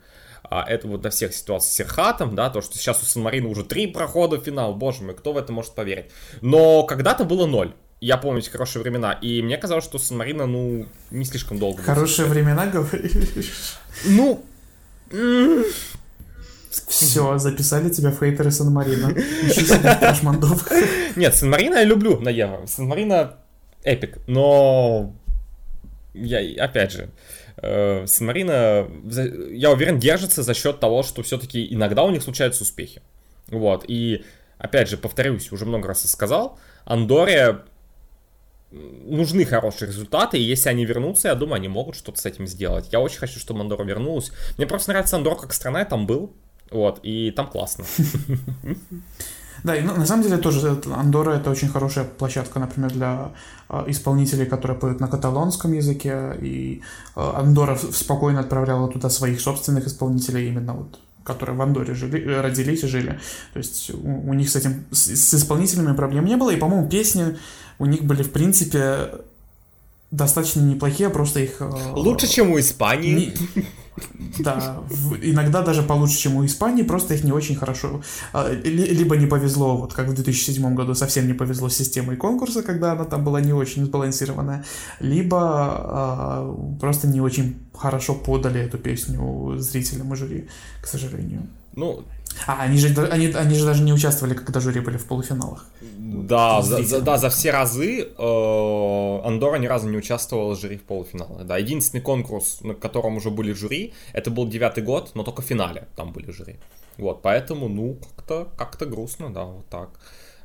А 0.49 0.63
это 0.67 0.87
вот 0.87 1.01
до 1.01 1.09
всех 1.09 1.33
ситуаций 1.33 1.69
с 1.69 1.73
Серхатом, 1.73 2.35
да, 2.35 2.49
то, 2.49 2.61
что 2.61 2.77
сейчас 2.77 3.01
у 3.01 3.05
Сан-Марино 3.05 3.49
уже 3.49 3.63
три 3.63 3.87
прохода 3.87 4.37
в 4.37 4.43
финал, 4.43 4.73
боже 4.73 5.03
мой, 5.03 5.15
кто 5.15 5.33
в 5.33 5.37
это 5.37 5.51
может 5.51 5.75
поверить. 5.75 6.05
Но 6.41 6.83
когда-то 6.83 7.25
было 7.25 7.45
ноль. 7.45 7.73
я 7.99 8.17
помню 8.17 8.39
эти 8.39 8.49
хорошие 8.49 8.81
времена. 8.81 9.13
И 9.13 9.41
мне 9.41 9.57
казалось, 9.57 9.83
что 9.83 9.99
Сан-Марино, 9.99 10.45
ну, 10.45 10.87
не 11.11 11.25
слишком 11.25 11.59
долго. 11.59 11.81
Хорошие 11.83 12.27
времена, 12.27 12.65
говоришь? 12.73 13.77
Ну... 14.05 14.43
Все, 16.87 17.37
записали 17.37 17.89
тебя 17.89 18.11
в 18.11 18.19
хейтеры 18.19 18.51
себе 19.61 19.89
Нет, 21.15 21.35
Сан-Марино 21.35 21.75
я 21.75 21.83
люблю 21.83 22.19
на 22.19 22.29
Евро. 22.29 22.65
Сан-Марино 22.65 23.35
эпик. 23.83 24.19
Но... 24.27 25.13
Я, 26.13 26.63
опять 26.63 26.91
же, 26.91 27.09
э, 27.57 28.05
Сан-Марино, 28.07 28.87
я 29.51 29.71
уверен, 29.71 29.99
держится 29.99 30.41
за 30.43 30.53
счет 30.53 30.79
того, 30.79 31.03
что 31.03 31.21
все-таки 31.21 31.71
иногда 31.71 32.03
у 32.03 32.09
них 32.09 32.23
случаются 32.23 32.63
успехи. 32.63 33.01
Вот, 33.49 33.85
и 33.87 34.25
опять 34.57 34.89
же, 34.89 34.97
повторюсь, 34.97 35.51
уже 35.51 35.65
много 35.65 35.87
раз 35.87 36.09
сказал, 36.09 36.57
Андоре 36.85 37.59
нужны 38.71 39.45
хорошие 39.45 39.87
результаты, 39.87 40.37
и 40.37 40.41
если 40.41 40.69
они 40.69 40.85
вернутся, 40.85 41.29
я 41.29 41.35
думаю, 41.35 41.55
они 41.55 41.67
могут 41.67 41.95
что-то 41.95 42.19
с 42.19 42.25
этим 42.25 42.47
сделать. 42.47 42.89
Я 42.91 42.99
очень 42.99 43.19
хочу, 43.19 43.39
чтобы 43.39 43.61
Андора 43.61 43.83
вернулась. 43.83 44.31
Мне 44.57 44.67
просто 44.67 44.91
нравится 44.91 45.15
Андор 45.15 45.37
как 45.39 45.53
страна, 45.53 45.79
я 45.79 45.85
там 45.85 46.05
был, 46.05 46.33
вот, 46.71 46.99
и 47.03 47.31
там 47.31 47.47
классно. 47.47 47.85
Да, 49.63 49.75
и 49.75 49.81
на 49.81 50.05
самом 50.05 50.23
деле 50.23 50.37
тоже 50.37 50.79
Андора 50.95 51.31
это 51.31 51.49
очень 51.49 51.67
хорошая 51.67 52.05
площадка, 52.05 52.59
например, 52.59 52.91
для 52.91 53.31
э, 53.69 53.85
исполнителей, 53.87 54.45
которые 54.45 54.77
поют 54.77 54.99
на 54.99 55.07
каталонском 55.07 55.73
языке, 55.73 56.37
и 56.39 56.81
э, 57.15 57.31
Андора 57.35 57.75
спокойно 57.75 58.41
отправляла 58.41 58.87
туда 58.87 59.09
своих 59.09 59.41
собственных 59.41 59.87
исполнителей 59.87 60.49
именно 60.49 60.73
вот 60.73 60.99
которые 61.23 61.57
в 61.57 61.61
Андоре 61.61 61.93
жили, 61.93 62.23
э, 62.23 62.41
родились 62.41 62.83
и 62.83 62.87
жили. 62.87 63.19
То 63.53 63.59
есть 63.59 63.91
у, 63.93 64.29
у 64.29 64.33
них 64.33 64.49
с 64.49 64.55
этим, 64.55 64.85
с, 64.91 65.07
с 65.07 65.33
исполнителями 65.33 65.93
проблем 65.93 66.25
не 66.25 66.37
было, 66.37 66.51
и, 66.51 66.55
по-моему, 66.55 66.87
песни 66.87 67.37
у 67.79 67.85
них 67.85 68.03
были, 68.03 68.23
в 68.23 68.31
принципе, 68.31 69.09
достаточно 70.11 70.61
неплохие, 70.61 71.09
просто 71.09 71.41
их... 71.41 71.57
Э, 71.59 71.69
Лучше, 71.93 72.27
чем 72.27 72.51
у 72.51 72.59
Испании. 72.59 73.33
Не, 73.55 73.65
да, 74.39 74.77
иногда 75.21 75.61
даже 75.61 75.83
получше, 75.83 76.17
чем 76.17 76.35
у 76.35 76.45
Испании, 76.45 76.83
просто 76.83 77.13
их 77.13 77.23
не 77.23 77.31
очень 77.31 77.55
хорошо. 77.55 78.01
Э, 78.33 78.53
либо 78.63 79.17
не 79.17 79.27
повезло, 79.27 79.77
вот 79.77 79.93
как 79.93 80.07
в 80.07 80.13
2007 80.13 80.75
году 80.75 80.95
совсем 80.95 81.27
не 81.27 81.33
повезло 81.33 81.69
с 81.69 81.75
системой 81.75 82.17
конкурса, 82.17 82.63
когда 82.63 82.91
она 82.91 83.05
там 83.05 83.23
была 83.23 83.41
не 83.41 83.53
очень 83.53 83.85
сбалансированная, 83.85 84.63
либо 84.99 86.55
э, 86.77 86.79
просто 86.79 87.07
не 87.07 87.21
очень 87.21 87.57
хорошо 87.73 88.15
подали 88.15 88.61
эту 88.61 88.77
песню 88.77 89.55
зрителям 89.57 90.13
и 90.13 90.15
жюри, 90.15 90.47
к 90.81 90.87
сожалению. 90.87 91.47
Ну, 91.75 92.03
а, 92.45 92.63
они 92.63 92.77
же, 92.79 92.87
они, 93.11 93.27
они 93.27 93.55
же 93.55 93.65
даже 93.65 93.83
не 93.83 93.93
участвовали, 93.93 94.33
когда 94.33 94.59
жюри 94.59 94.79
были 94.79 94.97
в 94.97 95.05
полуфиналах. 95.05 95.65
Да, 96.07 96.61
за, 96.61 96.83
за, 96.83 97.01
да, 97.01 97.17
за 97.17 97.29
все 97.29 97.51
разы 97.51 98.01
э, 98.01 99.21
Андора 99.25 99.57
ни 99.57 99.67
разу 99.67 99.89
не 99.89 99.97
участвовала 99.97 100.55
в 100.55 100.59
жюри 100.59 100.77
в 100.77 100.83
полуфинале. 100.83 101.43
Да, 101.43 101.57
единственный 101.57 102.01
конкурс, 102.01 102.61
на 102.61 102.73
котором 102.73 103.17
уже 103.17 103.29
были 103.29 103.53
жюри, 103.53 103.93
это 104.13 104.31
был 104.31 104.47
девятый 104.47 104.83
год, 104.83 105.11
но 105.15 105.23
только 105.23 105.41
в 105.41 105.45
финале 105.45 105.87
там 105.95 106.11
были 106.13 106.31
жюри. 106.31 106.55
Вот, 106.97 107.21
поэтому, 107.21 107.67
ну, 107.67 107.97
как-то 108.15 108.47
как 108.57 108.89
грустно, 108.89 109.29
да, 109.29 109.45
вот 109.45 109.67
так. 109.67 109.89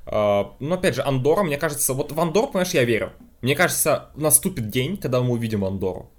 Uh, 0.04 0.50
ну, 0.58 0.74
опять 0.74 0.96
же, 0.96 1.02
Андора, 1.02 1.44
мне 1.44 1.56
кажется, 1.56 1.94
вот 1.94 2.10
в 2.10 2.20
Андор, 2.20 2.48
понимаешь, 2.48 2.74
я 2.74 2.84
верю. 2.84 3.12
Мне 3.40 3.54
кажется, 3.54 4.10
наступит 4.16 4.68
день, 4.68 4.96
когда 4.96 5.20
мы 5.20 5.34
увидим 5.34 5.64
Андору 5.64 6.10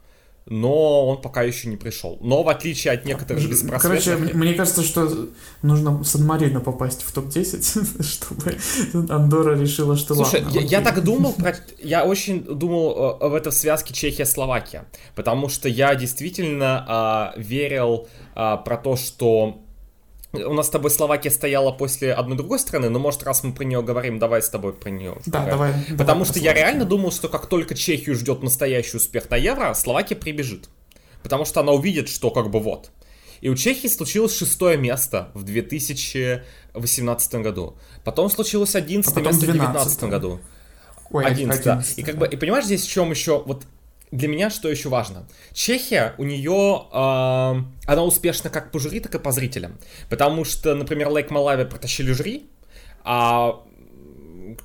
но 0.46 1.08
он 1.08 1.22
пока 1.22 1.42
еще 1.44 1.70
не 1.70 1.78
пришел. 1.78 2.18
Но 2.22 2.44
в 2.44 2.50
отличие 2.50 2.94
от 2.94 3.06
некоторых 3.06 3.48
беспросветных... 3.50 4.04
Короче, 4.04 4.34
мне 4.34 4.54
кажется, 4.54 4.84
что 4.84 5.30
нужно 5.62 6.04
Сан-Марино 6.04 6.60
попасть 6.60 7.04
в 7.04 7.12
топ-10, 7.14 8.04
чтобы 8.04 8.58
Андора 9.12 9.58
решила, 9.58 9.96
что 9.96 10.16
Слушай, 10.16 10.44
ладно. 10.44 10.60
Я, 10.60 10.80
я 10.80 10.82
так 10.82 11.04
думал, 11.04 11.36
я 11.80 12.04
очень 12.04 12.44
думал 12.44 13.18
э, 13.22 13.30
в 13.30 13.34
этой 13.34 13.52
связке 13.52 13.94
Чехия-Словакия, 13.94 14.86
потому 15.16 15.48
что 15.48 15.70
я 15.70 15.96
действительно 15.96 16.86
а, 16.88 17.34
верил 17.38 18.08
а, 18.36 18.58
про 18.58 18.78
то, 18.78 18.96
что 18.96 19.63
у 20.34 20.54
нас 20.54 20.68
с 20.68 20.70
тобой 20.70 20.90
Словакия 20.90 21.30
стояла 21.30 21.72
после 21.72 22.14
одной 22.14 22.36
другой 22.36 22.60
страны, 22.60 22.90
но 22.90 23.00
может 23.00 23.24
раз 23.24 23.44
мы 23.44 23.54
про 23.54 23.64
нее 23.64 23.84
говорим, 23.84 24.18
давай 24.18 24.42
с 24.42 24.50
тобой 24.50 24.74
про 24.74 24.90
нее. 24.90 25.16
Да, 25.28 25.46
давай. 25.46 25.74
Потому 25.92 26.06
давай 26.06 26.26
что 26.26 26.40
я 26.40 26.54
реально 26.54 26.86
думал, 26.86 27.12
что 27.12 27.30
как 27.30 27.46
только 27.46 27.76
Чехию 27.76 28.16
ждет 28.16 28.42
настоящий 28.42 28.98
успех 28.98 29.30
на 29.30 29.36
Евро, 29.36 29.74
Словакия 29.76 30.16
прибежит. 30.16 30.70
Потому 31.22 31.46
что 31.46 31.60
она 31.60 31.72
увидит, 31.72 32.10
что 32.10 32.32
как 32.32 32.50
бы 32.50 32.60
вот. 32.60 32.90
И 33.42 33.50
у 33.50 33.56
Чехии 33.56 33.88
случилось 33.88 34.36
шестое 34.36 34.78
место 34.78 35.30
в 35.34 35.44
2018 35.44 37.36
году. 37.36 37.78
Потом 38.04 38.30
случилось 38.30 38.76
одиннадцатое 38.76 39.24
а 39.24 39.28
место 39.28 39.42
в 39.42 39.46
2019 39.46 40.04
году. 40.06 40.40
Ой, 41.12 41.26
11, 41.26 41.60
11, 41.60 41.66
да. 41.66 42.02
И 42.02 42.04
как 42.04 42.18
бы, 42.18 42.28
и 42.28 42.36
понимаешь, 42.38 42.66
здесь 42.66 42.84
в 42.84 42.90
чем 42.90 43.12
еще, 43.12 43.44
вот 43.46 43.66
для 44.14 44.28
меня 44.28 44.52
что 44.52 44.70
еще 44.70 44.90
важно? 44.90 45.28
Чехия, 45.54 46.14
у 46.20 46.24
нее, 46.24 46.86
э, 46.92 47.64
она 47.88 48.04
успешна 48.04 48.52
как 48.52 48.72
по 48.72 48.78
жюри, 48.78 49.00
так 49.00 49.16
и 49.16 49.20
по 49.20 49.32
зрителям. 49.32 49.80
Потому 50.08 50.46
что, 50.46 50.76
например, 50.76 51.10
Лейк 51.10 51.32
Малави 51.32 51.66
протащили 51.66 52.12
жюри, 52.12 52.46
а 53.04 53.64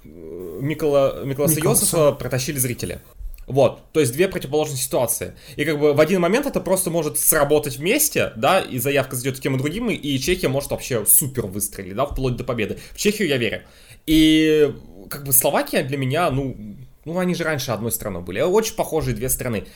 Микола, 0.05 1.24
Миколаса 1.24 1.61
Йосифа 1.61 2.12
протащили 2.12 2.59
зрители. 2.59 3.01
Вот, 3.46 3.80
то 3.92 4.01
есть 4.01 4.12
две 4.12 4.28
противоположные 4.28 4.76
ситуации. 4.76 5.34
И 5.57 5.64
как 5.64 5.80
бы 5.80 5.94
в 5.94 6.01
один 6.01 6.20
момент 6.20 6.44
это 6.44 6.61
просто 6.61 6.90
может 6.90 7.18
сработать 7.18 7.78
вместе, 7.78 8.34
да, 8.36 8.61
и 8.61 8.78
заявка 8.78 9.16
зайдет 9.16 9.40
тем 9.40 9.57
и 9.57 9.59
другим, 9.59 9.88
и 9.88 10.18
Чехия 10.18 10.49
может 10.49 10.70
вообще 10.70 11.07
супер 11.07 11.46
выстрелить, 11.46 11.94
да, 11.94 12.05
вплоть 12.05 12.36
до 12.36 12.44
победы. 12.44 12.78
В 12.92 12.99
Чехию 12.99 13.28
я 13.28 13.38
верю. 13.38 13.62
И 14.07 14.74
как 15.09 15.24
бы 15.24 15.32
Словакия 15.32 15.82
для 15.82 15.96
меня, 15.96 16.30
ну, 16.30 16.55
ну, 17.09 17.18
они 17.18 17.34
же 17.34 17.44
раньше 17.44 17.70
одной 17.70 17.90
страной 17.90 18.22
были. 18.22 18.40
Очень 18.40 18.74
похожие 18.74 19.14
две 19.16 19.28
страны. 19.28 19.66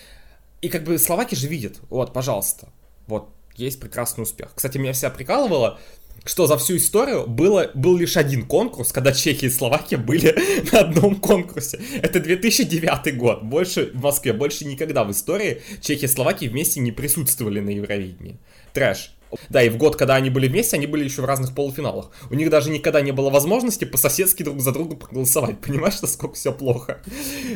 И 0.61 0.69
как 0.69 0.85
бы 0.85 0.99
словаки 0.99 1.35
же 1.35 1.49
видят. 1.49 1.81
Вот, 1.89 2.13
пожалуйста. 2.13 2.69
Вот, 3.07 3.31
есть 3.57 3.81
прекрасный 3.81 4.23
успех. 4.23 4.53
Кстати, 4.55 4.79
меня 4.79 4.93
вся 4.93 5.09
прикалывало, 5.09 5.79
что 6.25 6.47
за 6.47 6.59
всю 6.59 6.77
историю 6.77 7.27
было, 7.27 7.71
был 7.75 7.97
лишь 7.97 8.19
один 8.19 8.47
конкурс, 8.47 8.93
когда 8.93 9.13
Чехия 9.13 9.47
и 9.47 9.51
Словакия 9.51 9.97
были 9.97 10.37
на 10.73 10.81
одном 10.81 11.17
конкурсе. 11.17 11.81
Это 12.03 12.21
2009 12.21 13.17
год. 13.17 13.43
Больше 13.43 13.91
в 13.95 14.03
Москве, 14.03 14.35
больше 14.35 14.67
никогда 14.67 15.03
в 15.05 15.11
истории 15.11 15.63
Чехия 15.81 16.07
и 16.07 16.09
Словакия 16.09 16.51
вместе 16.51 16.81
не 16.81 16.93
присутствовали 16.93 17.61
на 17.61 17.71
Евровидении. 17.71 18.39
Трэш. 18.75 19.15
Да, 19.49 19.63
и 19.63 19.69
в 19.69 19.77
год, 19.77 19.97
когда 19.97 20.15
они 20.15 20.31
были 20.31 20.49
вместе, 20.49 20.77
они 20.77 20.87
были 20.87 21.05
еще 21.05 21.23
в 21.23 21.25
разных 21.25 21.55
полуфиналах. 21.55 22.11
У 22.31 22.35
них 22.35 22.51
даже 22.51 22.71
никогда 22.71 23.01
не 23.01 23.13
было 23.13 23.31
возможности 23.31 23.85
по-соседски 23.85 24.43
друг 24.43 24.61
за 24.61 24.73
друга 24.73 24.97
проголосовать. 24.97 25.61
Понимаешь, 25.61 26.01
насколько 26.03 26.35
все 26.35 26.53
плохо? 26.53 27.01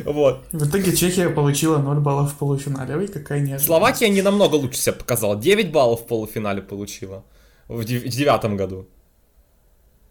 Вот. 0.05 0.45
В 0.51 0.67
итоге 0.67 0.95
Чехия 0.95 1.29
получила 1.29 1.77
0 1.77 1.99
баллов 1.99 2.33
в 2.33 2.35
полуфинале. 2.35 2.95
Ой, 2.95 3.07
какая 3.07 3.39
неожиданность. 3.39 3.65
Словакия 3.65 4.09
не 4.09 4.21
намного 4.21 4.55
лучше 4.55 4.79
себя 4.79 4.93
показала. 4.93 5.35
9 5.35 5.71
баллов 5.71 6.01
в 6.01 6.07
полуфинале 6.07 6.61
получила. 6.61 7.23
В 7.67 7.83
девятом 7.83 8.57
году. 8.57 8.87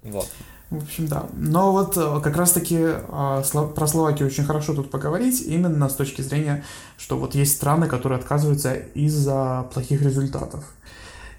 Вот. 0.03 0.29
В 0.71 0.83
общем, 0.83 1.07
да. 1.07 1.27
Но 1.35 1.71
вот 1.71 1.97
э, 1.97 2.21
как 2.23 2.37
раз-таки 2.37 2.77
а, 3.09 3.43
про 3.43 3.87
Словакию 3.87 4.27
очень 4.27 4.45
хорошо 4.45 4.75
тут 4.75 4.91
поговорить, 4.91 5.41
именно 5.43 5.89
с 5.89 5.95
точки 5.95 6.23
зрения, 6.23 6.65
что 6.99 7.17
вот 7.17 7.37
есть 7.37 7.55
страны, 7.55 7.87
которые 7.87 8.19
отказываются 8.19 8.75
из-за 8.75 9.69
плохих 9.73 10.03
результатов. 10.03 10.65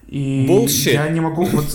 И 0.07 0.45
Bullshit. 0.47 0.93
я 0.93 1.09
не 1.09 1.19
могу 1.19 1.43
вот 1.45 1.65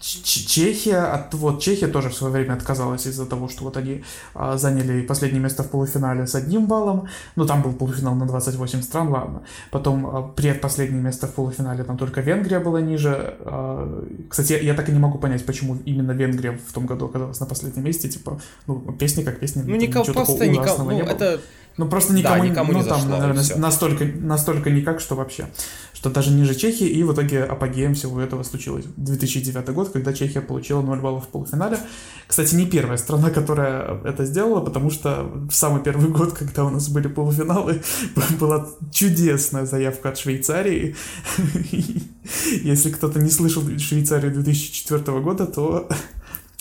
Чехия, 0.00 1.12
от, 1.12 1.34
вот 1.34 1.60
Чехия 1.60 1.86
тоже 1.86 2.08
в 2.08 2.14
свое 2.14 2.32
время 2.32 2.54
отказалась 2.54 3.06
из-за 3.06 3.26
того, 3.26 3.48
что 3.48 3.64
вот 3.64 3.76
они 3.76 4.02
а, 4.34 4.56
заняли 4.56 5.02
последнее 5.02 5.42
место 5.42 5.62
в 5.62 5.68
полуфинале 5.68 6.26
с 6.26 6.34
одним 6.34 6.66
баллом, 6.66 7.08
ну 7.36 7.44
там 7.44 7.60
был 7.60 7.74
полуфинал 7.74 8.14
на 8.14 8.26
28 8.26 8.80
стран, 8.80 9.08
ладно. 9.08 9.42
Потом 9.70 10.06
а, 10.06 10.22
предпоследнее 10.22 11.02
место 11.02 11.26
в 11.26 11.34
полуфинале 11.34 11.84
там 11.84 11.98
только 11.98 12.22
Венгрия 12.22 12.60
была 12.60 12.80
ниже. 12.80 13.36
А, 13.40 14.04
кстати, 14.30 14.52
я, 14.54 14.58
я 14.60 14.74
так 14.74 14.88
и 14.88 14.92
не 14.92 14.98
могу 14.98 15.18
понять, 15.18 15.44
почему 15.44 15.76
именно 15.84 16.12
Венгрия 16.12 16.52
в 16.52 16.72
том 16.72 16.86
году 16.86 17.04
оказалась 17.04 17.38
на 17.38 17.46
последнем 17.46 17.84
месте, 17.84 18.08
типа, 18.08 18.40
ну 18.66 18.80
песни 18.98 19.22
как 19.22 19.38
песни, 19.38 19.62
ну 19.66 19.76
никого 19.76 20.06
просто 20.06 20.48
никого, 20.48 20.90
ну, 20.90 20.98
это 20.98 21.40
ну 21.80 21.88
просто 21.88 22.12
никому, 22.12 22.42
да, 22.42 22.48
никому 22.48 22.72
ну, 22.72 22.78
не 22.78 22.84
там, 22.84 23.00
зашло, 23.00 23.16
наверное, 23.18 23.56
настолько, 23.56 24.04
настолько 24.04 24.70
никак, 24.70 25.00
что 25.00 25.16
вообще 25.16 25.48
что 26.00 26.08
даже 26.08 26.30
ниже 26.30 26.54
Чехии, 26.54 26.86
и 26.86 27.02
в 27.02 27.12
итоге 27.12 27.44
апогеем 27.44 27.92
всего 27.92 28.22
этого 28.22 28.42
случилось 28.42 28.86
2009 28.96 29.68
год, 29.74 29.90
когда 29.90 30.14
Чехия 30.14 30.40
получила 30.40 30.80
0 30.80 30.98
баллов 30.98 31.24
в 31.24 31.28
полуфинале. 31.28 31.78
Кстати, 32.26 32.54
не 32.54 32.64
первая 32.64 32.96
страна, 32.96 33.28
которая 33.28 34.00
это 34.04 34.24
сделала, 34.24 34.62
потому 34.62 34.90
что 34.90 35.30
в 35.50 35.52
самый 35.52 35.82
первый 35.82 36.08
год, 36.08 36.32
когда 36.32 36.64
у 36.64 36.70
нас 36.70 36.88
были 36.88 37.06
полуфиналы, 37.06 37.82
была 38.40 38.66
чудесная 38.90 39.66
заявка 39.66 40.08
от 40.08 40.16
Швейцарии. 40.16 40.96
Если 42.62 42.90
кто-то 42.90 43.20
не 43.20 43.30
слышал 43.30 43.62
Швейцарию 43.78 44.32
2004 44.32 45.20
года, 45.20 45.44
то 45.44 45.86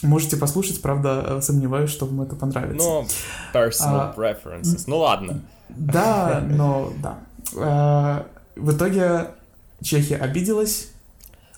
Можете 0.02 0.38
послушать, 0.38 0.82
правда, 0.82 1.42
сомневаюсь, 1.42 1.90
что 1.90 2.06
вам 2.06 2.22
это 2.22 2.36
понравится. 2.36 2.88
Ну, 2.88 3.08
personal 3.54 4.14
а, 4.14 4.14
preferences. 4.16 4.84
Ну 4.88 5.00
ладно. 5.00 5.42
Да, 5.70 6.42
но 6.50 6.94
да. 7.02 7.18
А, 7.58 8.26
в 8.56 8.76
итоге 8.76 9.28
Чехия 9.82 10.18
обиделась, 10.18 10.88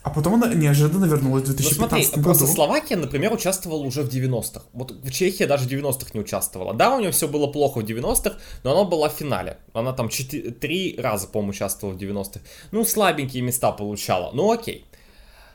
А 0.02 0.10
потом 0.10 0.34
она 0.34 0.52
неожиданно 0.54 1.04
вернулась 1.04 1.44
в 1.44 1.46
2015 1.46 1.78
ну, 1.80 1.88
смотри, 1.88 2.10
году. 2.10 2.22
Просто 2.24 2.46
Словакия, 2.46 2.96
например, 2.96 3.32
участвовала 3.32 3.82
уже 3.82 4.02
в 4.02 4.08
90-х. 4.08 4.62
Вот 4.72 4.90
в 4.90 5.10
Чехии 5.10 5.44
даже 5.44 5.68
в 5.68 5.72
90-х 5.72 6.10
не 6.14 6.20
участвовала. 6.20 6.74
Да, 6.74 6.96
у 6.96 7.00
нее 7.00 7.12
все 7.12 7.28
было 7.28 7.46
плохо 7.46 7.78
в 7.78 7.84
90-х, 7.84 8.36
но 8.64 8.72
она 8.72 8.88
была 8.88 9.08
в 9.08 9.12
финале. 9.12 9.58
Она 9.72 9.92
там 9.92 10.08
4, 10.08 10.50
3 10.50 10.96
раза, 10.98 11.28
по-моему, 11.28 11.50
участвовала 11.50 11.94
в 11.94 11.98
90-х. 11.98 12.40
Ну, 12.72 12.84
слабенькие 12.84 13.42
места 13.42 13.70
получала. 13.70 14.32
Ну, 14.32 14.50
окей. 14.50 14.84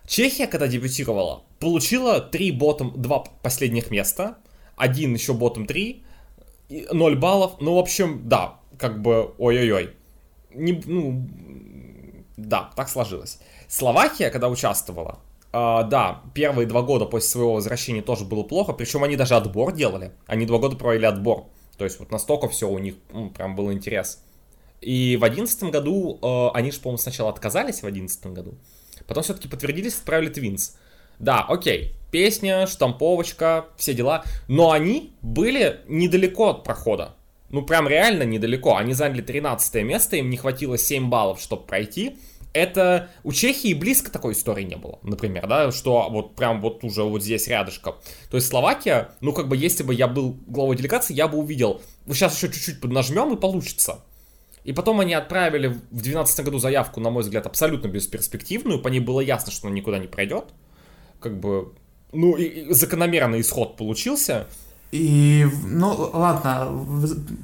Чехия, 0.08 0.48
когда 0.48 0.68
дебютировала, 0.68 1.44
получила 1.60 2.22
3 2.22 2.52
ботом, 2.52 2.94
2 2.96 3.24
последних 3.44 3.92
места, 3.92 4.38
один 4.78 5.14
еще 5.14 5.34
ботом 5.34 5.68
3, 5.68 6.04
0 6.70 7.16
баллов. 7.18 7.58
Ну, 7.60 7.76
в 7.76 7.78
общем, 7.78 8.22
да, 8.28 8.60
как 8.80 9.02
бы, 9.02 9.34
ой-ой-ой. 9.38 9.92
Не, 10.54 10.82
ну, 10.86 11.28
да, 12.38 12.72
так 12.76 12.88
сложилось. 12.88 13.40
Словакия, 13.68 14.30
когда 14.30 14.50
участвовала, 14.50 15.20
Uh, 15.54 15.88
да, 15.88 16.24
первые 16.34 16.68
два 16.68 16.82
года 16.82 17.06
после 17.06 17.30
своего 17.30 17.54
возвращения 17.54 18.02
тоже 18.02 18.26
было 18.26 18.44
плохо, 18.44 18.74
причем 18.74 19.04
они 19.04 19.16
даже 19.16 19.34
отбор 19.36 19.72
делали. 19.72 20.12
Они 20.28 20.46
два 20.46 20.60
года 20.60 20.76
провели 20.76 21.06
отбор. 21.06 21.46
То 21.78 21.86
есть 21.86 22.00
вот 22.00 22.12
настолько 22.12 22.50
все 22.50 22.70
у 22.70 22.78
них 22.78 22.96
ну, 23.14 23.30
прям 23.30 23.56
был 23.56 23.72
интерес. 23.72 24.22
И 24.82 25.18
в 25.18 25.24
одиннадцатом 25.24 25.72
году, 25.72 26.20
uh, 26.22 26.52
они 26.54 26.72
же, 26.72 26.82
по-моему, 26.82 26.98
сначала 26.98 27.30
отказались 27.30 27.82
в 27.82 27.86
одиннадцатом 27.86 28.34
году. 28.34 28.56
Потом 29.08 29.24
все-таки 29.24 29.48
подтвердились, 29.48 29.98
отправили 29.98 30.30
Твинс. 30.30 30.78
Да, 31.20 31.46
окей, 31.48 31.96
песня, 32.12 32.68
штамповочка, 32.68 33.66
все 33.78 33.94
дела. 33.94 34.24
Но 34.48 34.72
они 34.72 35.14
были 35.22 35.82
недалеко 35.88 36.50
от 36.50 36.64
прохода. 36.64 37.16
Ну, 37.50 37.62
прям 37.62 37.88
реально 37.88 38.24
недалеко. 38.24 38.76
Они 38.76 38.94
заняли 38.94 39.22
13 39.22 39.84
место, 39.84 40.18
им 40.18 40.30
не 40.30 40.38
хватило 40.38 40.78
7 40.78 41.10
баллов, 41.10 41.40
чтобы 41.40 41.64
пройти 41.64 42.18
это 42.58 43.10
у 43.24 43.32
Чехии 43.32 43.74
близко 43.74 44.12
такой 44.12 44.34
истории 44.34 44.64
не 44.64 44.76
было, 44.76 45.00
например, 45.04 45.48
да, 45.48 45.72
что 45.72 46.08
вот 46.10 46.36
прям 46.36 46.62
вот 46.62 46.84
уже 46.84 47.04
вот 47.04 47.22
здесь 47.22 47.48
рядышком. 47.48 47.96
То 48.30 48.38
есть 48.38 48.48
Словакия, 48.50 49.12
ну 49.22 49.34
как 49.34 49.48
бы 49.48 49.56
если 49.56 49.84
бы 49.84 49.94
я 49.94 50.08
был 50.08 50.38
главой 50.48 50.76
делегации, 50.76 51.14
я 51.14 51.28
бы 51.28 51.38
увидел, 51.38 51.82
сейчас 52.08 52.36
еще 52.36 52.52
чуть-чуть 52.52 52.82
поднажмем 52.82 53.34
и 53.34 53.40
получится. 53.40 54.04
И 54.68 54.74
потом 54.74 55.00
они 55.00 55.14
отправили 55.14 55.68
в 55.68 55.80
2012 55.92 56.44
году 56.44 56.60
заявку, 56.60 57.00
на 57.00 57.10
мой 57.10 57.24
взгляд, 57.24 57.46
абсолютно 57.46 57.88
бесперспективную, 57.88 58.82
по 58.82 58.90
ней 58.90 59.00
было 59.00 59.22
ясно, 59.22 59.50
что 59.50 59.68
она 59.68 59.76
никуда 59.78 59.98
не 59.98 60.08
пройдет. 60.08 60.44
Как 61.22 61.40
бы, 61.40 61.72
ну, 62.12 62.36
и, 62.36 62.44
и 62.44 62.74
закономерный 62.74 63.40
исход 63.40 63.78
получился. 63.78 64.46
И, 64.92 65.48
ну, 65.64 66.10
ладно, 66.14 66.86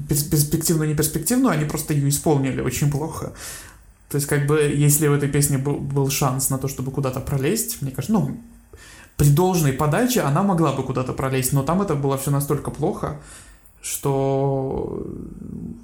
перспективную, 0.10 0.90
не 0.90 0.96
перспективную, 0.96 1.54
они 1.54 1.64
просто 1.64 1.94
ее 1.94 2.10
исполнили 2.10 2.60
очень 2.60 2.92
плохо. 2.92 3.32
То 4.10 4.18
есть, 4.18 4.28
как 4.28 4.46
бы, 4.46 4.60
если 4.60 5.08
в 5.08 5.14
этой 5.14 5.30
песне 5.30 5.58
был, 5.58 5.78
был 5.78 6.10
шанс 6.10 6.50
на 6.50 6.58
то, 6.58 6.68
чтобы 6.68 6.92
куда-то 6.92 7.22
пролезть, 7.22 7.82
мне 7.82 7.92
кажется, 7.92 8.12
ну, 8.12 8.38
при 9.16 9.30
должной 9.30 9.72
подаче 9.72 10.22
она 10.24 10.44
могла 10.44 10.74
бы 10.74 10.84
куда-то 10.84 11.14
пролезть, 11.14 11.54
но 11.54 11.64
там 11.64 11.82
это 11.82 11.96
было 11.96 12.18
все 12.18 12.32
настолько 12.32 12.70
плохо, 12.70 13.22
что 13.84 15.06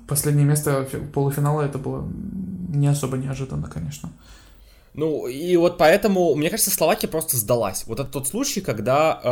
последнее 0.08 0.46
место 0.46 0.88
полуфинала 1.14 1.64
это 1.64 1.78
было 1.78 2.08
не 2.70 2.88
особо 2.88 3.18
неожиданно, 3.18 3.68
конечно. 3.68 4.10
Ну, 4.94 5.28
и 5.28 5.56
вот 5.58 5.78
поэтому, 5.78 6.34
мне 6.36 6.50
кажется, 6.50 6.72
Словакия 6.72 7.08
просто 7.08 7.38
сдалась. 7.38 7.84
Вот 7.88 8.00
это 8.00 8.10
тот 8.10 8.28
случай, 8.28 8.62
когда 8.62 9.20
э, 9.22 9.28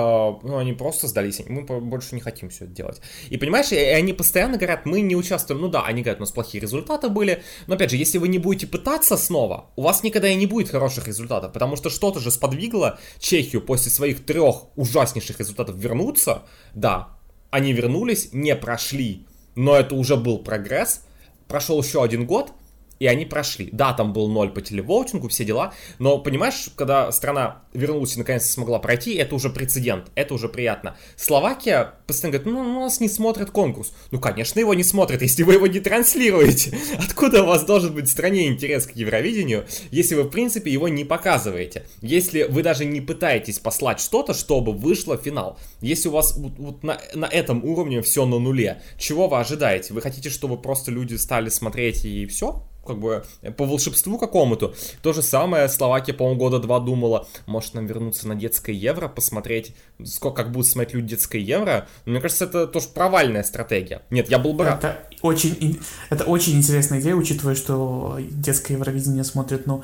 ну, 0.48 0.58
они 0.58 0.74
просто 0.74 1.08
сдались, 1.08 1.42
мы 1.48 1.62
больше 1.64 2.14
не 2.14 2.22
хотим 2.22 2.50
все 2.50 2.66
это 2.66 2.74
делать. 2.74 3.02
И 3.30 3.38
понимаешь, 3.38 3.72
и 3.72 3.78
они 3.78 4.14
постоянно 4.14 4.58
говорят, 4.58 4.86
мы 4.86 5.00
не 5.02 5.16
участвуем. 5.16 5.62
Ну 5.62 5.70
да, 5.70 5.84
они 5.84 6.02
говорят, 6.02 6.20
у 6.20 6.24
нас 6.24 6.32
плохие 6.32 6.62
результаты 6.62 7.10
были. 7.10 7.44
Но 7.68 7.76
опять 7.76 7.90
же, 7.90 7.98
если 7.98 8.18
вы 8.18 8.28
не 8.28 8.38
будете 8.38 8.68
пытаться 8.68 9.18
снова, 9.18 9.72
у 9.78 9.82
вас 9.82 10.04
никогда 10.04 10.28
и 10.28 10.36
не 10.36 10.46
будет 10.46 10.70
хороших 10.70 11.08
результатов. 11.08 11.54
Потому 11.54 11.78
что 11.78 11.90
что-то 11.90 12.20
же 12.20 12.32
сподвигло 12.32 13.00
Чехию 13.20 13.62
после 13.62 13.92
своих 13.92 14.26
трех 14.26 14.78
ужаснейших 14.78 15.40
результатов 15.40 15.76
вернуться. 15.78 16.44
Да, 16.76 17.17
они 17.50 17.74
вернулись, 17.74 18.30
не 18.34 18.56
прошли, 18.56 19.26
но 19.56 19.76
это 19.76 19.96
уже 19.96 20.16
был 20.16 20.40
прогресс. 20.40 21.06
Прошел 21.48 21.82
еще 21.82 22.04
один 22.04 22.26
год, 22.26 22.52
и 23.00 23.08
они 23.08 23.26
прошли. 23.26 23.70
Да, 23.72 23.94
там 23.94 24.14
был 24.14 24.28
ноль 24.28 24.50
по 24.50 24.62
телевоутингу, 24.62 25.28
все 25.30 25.46
дела, 25.46 25.74
но 26.00 26.18
понимаешь, 26.20 26.70
когда 26.76 27.12
страна 27.12 27.64
вернулась 27.74 28.16
и 28.16 28.20
наконец-то 28.20 28.52
смогла 28.52 28.80
пройти, 28.80 29.16
это 29.16 29.36
уже 29.36 29.50
прецедент, 29.50 30.12
это 30.16 30.34
уже 30.34 30.50
приятно. 30.50 30.98
Словакия 31.16 31.94
постоянно 32.08 32.40
говорит, 32.40 32.54
ну, 32.54 32.78
у 32.78 32.82
нас 32.82 33.00
не 33.00 33.10
смотрят 33.10 33.52
конкурс. 33.52 33.94
Ну, 34.12 34.20
конечно, 34.20 34.60
его 34.60 34.74
не 34.74 34.84
смотрят, 34.84 35.22
если 35.22 35.44
вы 35.44 35.54
его 35.54 35.68
не 35.68 35.80
транслируете. 35.80 36.78
Откуда 36.98 37.44
у 37.44 37.48
вас 37.48 37.66
должен 37.66 37.94
быть 37.94 38.08
в 38.08 38.12
стране 38.12 38.48
интерес 38.48 38.88
к 38.88 38.92
Евровидению, 38.92 39.66
если 39.92 40.16
вы, 40.16 40.24
в 40.24 40.30
принципе, 40.30 40.72
его 40.72 40.88
не 40.88 41.06
показываете? 41.06 41.86
Если 42.02 42.44
вы 42.44 42.64
даже 42.64 42.86
не 42.86 43.02
пытаетесь 43.02 43.60
послать 43.60 44.00
что-то, 44.00 44.34
чтобы 44.34 44.74
вышло 44.74 45.18
в 45.18 45.22
финал. 45.22 45.60
Если 45.82 46.10
у 46.10 46.14
вас 46.14 46.36
вот, 46.38 46.54
вот 46.58 46.84
на, 46.84 47.00
на 47.14 47.26
этом 47.26 47.64
уровне 47.64 48.02
все 48.02 48.26
на 48.26 48.40
нуле, 48.40 48.82
чего 48.98 49.28
вы 49.28 49.40
ожидаете? 49.40 49.94
Вы 49.94 50.02
хотите, 50.02 50.30
чтобы 50.30 50.58
просто 50.58 50.92
люди 50.92 51.16
стали 51.16 51.50
смотреть 51.50 52.06
и 52.06 52.26
все? 52.26 52.64
Как 52.88 53.00
бы 53.00 53.24
по 53.58 53.66
волшебству 53.66 54.18
какому-то. 54.18 54.74
То 55.02 55.14
же 55.14 55.22
самое 55.22 55.70
Словакия, 55.70 56.14
по-моему, 56.14 56.40
года 56.40 56.60
два 56.60 56.80
думала, 56.80 57.28
может 57.46 57.74
нам 57.74 57.86
вернуться 57.86 58.28
на 58.28 58.36
детское 58.36 58.74
евро, 58.74 59.08
посмотреть, 59.08 59.76
сколько, 60.04 60.44
как 60.44 60.52
будут 60.52 60.68
смотреть 60.68 60.94
люди 60.94 61.08
детское 61.10 61.40
евро. 61.40 61.88
Мне 62.06 62.22
кажется, 62.22 62.46
это 62.46 62.68
тоже 62.68 62.88
провальная 62.90 63.44
стратегия. 63.44 64.02
Нет, 64.10 64.30
я 64.30 64.40
был 64.40 64.54
бы 64.54 64.64
рад. 64.64 64.84
Это 64.84 64.98
очень, 65.22 65.80
это 66.10 66.24
очень 66.24 66.58
интересная 66.58 67.00
идея, 67.02 67.16
учитывая, 67.16 67.56
что 67.56 68.18
детское 68.20 68.74
Евровидение 68.74 69.24
смотрят, 69.24 69.66
ну, 69.66 69.84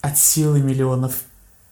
от 0.00 0.18
силы 0.18 0.60
миллионов 0.60 1.22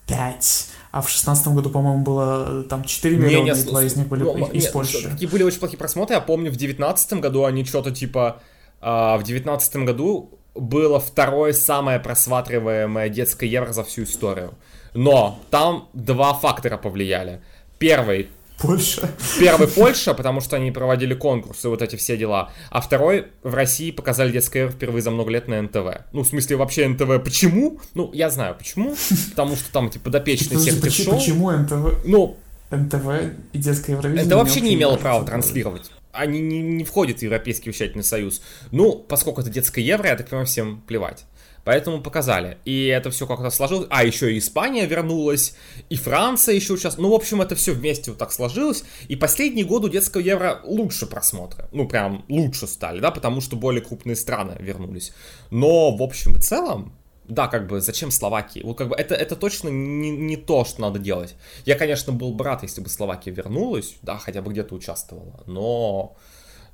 пять. 0.07 0.69
А 0.91 1.01
в 1.01 1.09
шестнадцатом 1.09 1.55
году, 1.57 1.71
по-моему, 1.71 2.03
было 2.03 2.65
там 2.65 2.85
4 2.85 3.17
миллиона, 3.17 3.45
не, 3.45 3.51
не, 3.51 3.61
и 3.61 3.65
два 3.65 3.83
из 3.83 3.97
них 3.97 4.09
были 4.09 4.25
ну, 4.25 4.47
из 4.49 4.65
нет, 4.65 4.73
Польши. 4.73 5.09
Такие 5.09 5.29
были 5.29 5.43
очень 5.43 5.59
плохие 5.59 5.79
просмотры. 5.79 6.15
Я 6.15 6.21
помню, 6.21 6.51
в 6.51 6.57
девятнадцатом 6.57 7.21
году 7.21 7.45
они 7.45 7.65
что-то 7.65 7.91
типа... 7.91 8.41
А, 8.85 9.17
в 9.17 9.23
девятнадцатом 9.23 9.85
году 9.85 10.39
было 10.55 11.01
второе 11.01 11.53
самое 11.53 11.99
просматриваемое 11.99 13.09
детское 13.09 13.49
евро 13.49 13.73
за 13.73 13.85
всю 13.85 14.05
историю. 14.05 14.55
Но 14.95 15.39
там 15.51 15.89
два 15.93 16.35
фактора 16.35 16.77
повлияли. 16.77 17.41
Первый 17.79 18.29
Польша. 18.59 19.11
Первый 19.41 19.67
Польша, 19.67 20.15
потому 20.15 20.41
что 20.41 20.57
они 20.57 20.71
проводили 20.71 21.15
конкурсы, 21.15 21.69
вот 21.69 21.83
эти 21.83 21.97
все 21.97 22.17
дела. 22.17 22.53
А 22.71 22.81
второй 22.81 23.27
в 23.43 23.55
России 23.55 23.91
показали 23.91 24.31
детское 24.31 24.61
евро 24.61 24.73
впервые 24.73 25.03
за 25.03 25.11
много 25.11 25.31
лет 25.31 25.49
на 25.49 25.61
НТВ. 25.61 26.05
Ну, 26.13 26.23
в 26.23 26.27
смысле, 26.27 26.57
вообще 26.57 26.87
НТВ. 26.87 27.25
Почему? 27.25 27.81
Ну, 27.95 28.11
я 28.13 28.31
знаю 28.31 28.55
почему. 28.57 28.95
Потому 29.31 29.57
что 29.57 29.73
там, 29.73 29.91
типа, 29.91 30.07
подопечный 30.07 30.59
всех 30.59 30.75
шоу. 30.93 31.17
Почему 31.17 31.51
НТВ? 31.51 32.05
Ну, 32.05 32.37
НТВ 32.71 33.07
и 33.53 33.59
детское 33.59 33.93
Евровидение. 33.93 34.27
Это 34.27 34.37
вообще 34.37 34.61
не 34.61 34.75
имело 34.75 34.97
права 34.97 35.25
транслировать 35.25 35.91
они 36.13 36.41
не, 36.41 36.61
не 36.61 36.85
входят 36.85 37.19
в 37.19 37.23
Европейский 37.23 37.71
вещательный 37.71 38.05
союз. 38.05 38.43
Ну, 38.71 38.95
поскольку 38.95 39.41
это 39.41 39.51
детское 39.51 39.83
евро, 39.83 40.09
я 40.09 40.17
так 40.17 40.29
понимаю, 40.29 40.47
всем 40.47 40.83
плевать. 40.83 41.25
Поэтому 41.65 42.03
показали. 42.03 42.59
И 42.65 42.87
это 42.87 43.11
все 43.11 43.27
как-то 43.27 43.51
сложилось. 43.51 43.87
А, 43.91 44.05
еще 44.05 44.35
и 44.35 44.39
Испания 44.39 44.85
вернулась, 44.87 45.57
и 45.91 45.97
Франция 45.97 46.55
еще 46.55 46.77
сейчас. 46.77 46.99
Ну, 46.99 47.11
в 47.11 47.15
общем, 47.15 47.41
это 47.41 47.55
все 47.55 47.73
вместе 47.73 48.11
вот 48.11 48.19
так 48.19 48.33
сложилось. 48.33 48.85
И 49.09 49.15
последние 49.15 49.65
годы 49.65 49.87
у 49.87 49.91
детского 49.91 50.21
евро 50.21 50.61
лучше 50.65 51.07
просмотры. 51.07 51.69
Ну, 51.73 51.87
прям 51.87 52.25
лучше 52.29 52.67
стали, 52.67 53.01
да, 53.01 53.11
потому 53.11 53.41
что 53.41 53.57
более 53.57 53.83
крупные 53.83 54.17
страны 54.17 54.57
вернулись. 54.59 55.13
Но, 55.51 55.97
в 55.97 56.03
общем 56.03 56.37
и 56.37 56.41
целом, 56.41 56.93
да, 57.29 57.49
как 57.49 57.67
бы, 57.67 57.81
зачем 57.81 58.11
Словакии? 58.11 58.63
Вот 58.65 58.79
как 58.79 58.89
бы 58.89 58.97
это, 58.97 59.15
это 59.15 59.37
точно 59.37 59.69
не, 59.69 60.11
не 60.11 60.37
то, 60.37 60.65
что 60.65 60.81
надо 60.81 60.99
делать. 60.99 61.35
Я, 61.65 61.77
конечно, 61.77 62.13
был 62.13 62.33
бы 62.33 62.45
рад, 62.45 62.63
если 62.63 62.81
бы 62.81 62.89
Словакия 62.89 63.31
вернулась, 63.31 63.97
да, 64.03 64.19
хотя 64.19 64.43
бы 64.43 64.53
где-то 64.53 64.75
участвовала, 64.75 65.43
но... 65.47 66.17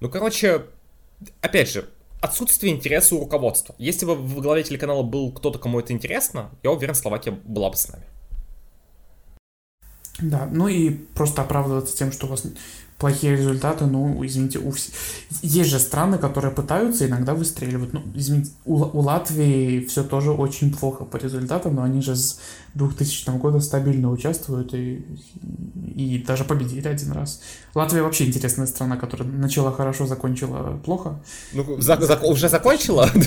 Ну, 0.01 0.09
короче, 0.09 0.66
опять 1.40 1.70
же, 1.70 1.88
отсутствие 2.20 2.72
интереса 2.72 3.14
у 3.16 3.20
руководства. 3.20 3.74
Если 3.78 4.07
бы 4.07 4.14
в 4.14 4.40
главе 4.40 4.62
телеканала 4.62 5.03
был 5.03 5.32
кто-то, 5.32 5.59
кому 5.59 5.80
это 5.80 5.92
интересно, 5.92 6.51
я 6.62 6.70
уверен, 6.70 6.94
Словакия 6.94 7.32
была 7.32 7.70
бы 7.70 7.76
с 7.76 7.88
нами. 7.88 8.05
Да, 10.20 10.49
ну 10.51 10.66
и 10.68 10.90
просто 10.90 11.42
оправдываться 11.42 11.96
тем, 11.96 12.11
что 12.11 12.26
у 12.26 12.30
вас 12.30 12.44
плохие 12.99 13.36
результаты, 13.36 13.86
ну, 13.86 14.24
извините, 14.26 14.59
у 14.59 14.72
вс... 14.72 14.90
есть 15.42 15.70
же 15.70 15.78
страны, 15.78 16.18
которые 16.18 16.53
пытаются 16.53 17.07
иногда 17.07 17.32
выстреливать. 17.32 17.92
Ну, 17.92 18.03
извините, 18.14 18.51
у, 18.64 18.74
у 18.74 19.01
Латвии 19.01 19.84
все 19.86 20.03
тоже 20.03 20.32
очень 20.32 20.74
плохо 20.74 21.05
по 21.05 21.16
результатам, 21.16 21.76
но 21.76 21.84
они 21.84 22.03
же 22.03 22.16
с 22.16 22.40
2000 22.74 23.30
года 23.38 23.61
стабильно 23.61 24.11
участвуют 24.11 24.74
и, 24.74 25.07
и 25.94 26.24
даже 26.26 26.44
победили 26.44 26.88
один 26.88 27.12
раз. 27.12 27.40
Латвия 27.74 28.03
вообще 28.03 28.26
интересная 28.26 28.66
страна, 28.66 28.96
которая 28.96 29.28
начала 29.28 29.70
хорошо, 29.72 30.07
закончила 30.07 30.76
плохо. 30.84 31.22
Ну, 31.53 31.80
за, 31.80 31.96
за, 32.01 32.16
уже 32.18 32.49
закончила? 32.49 33.09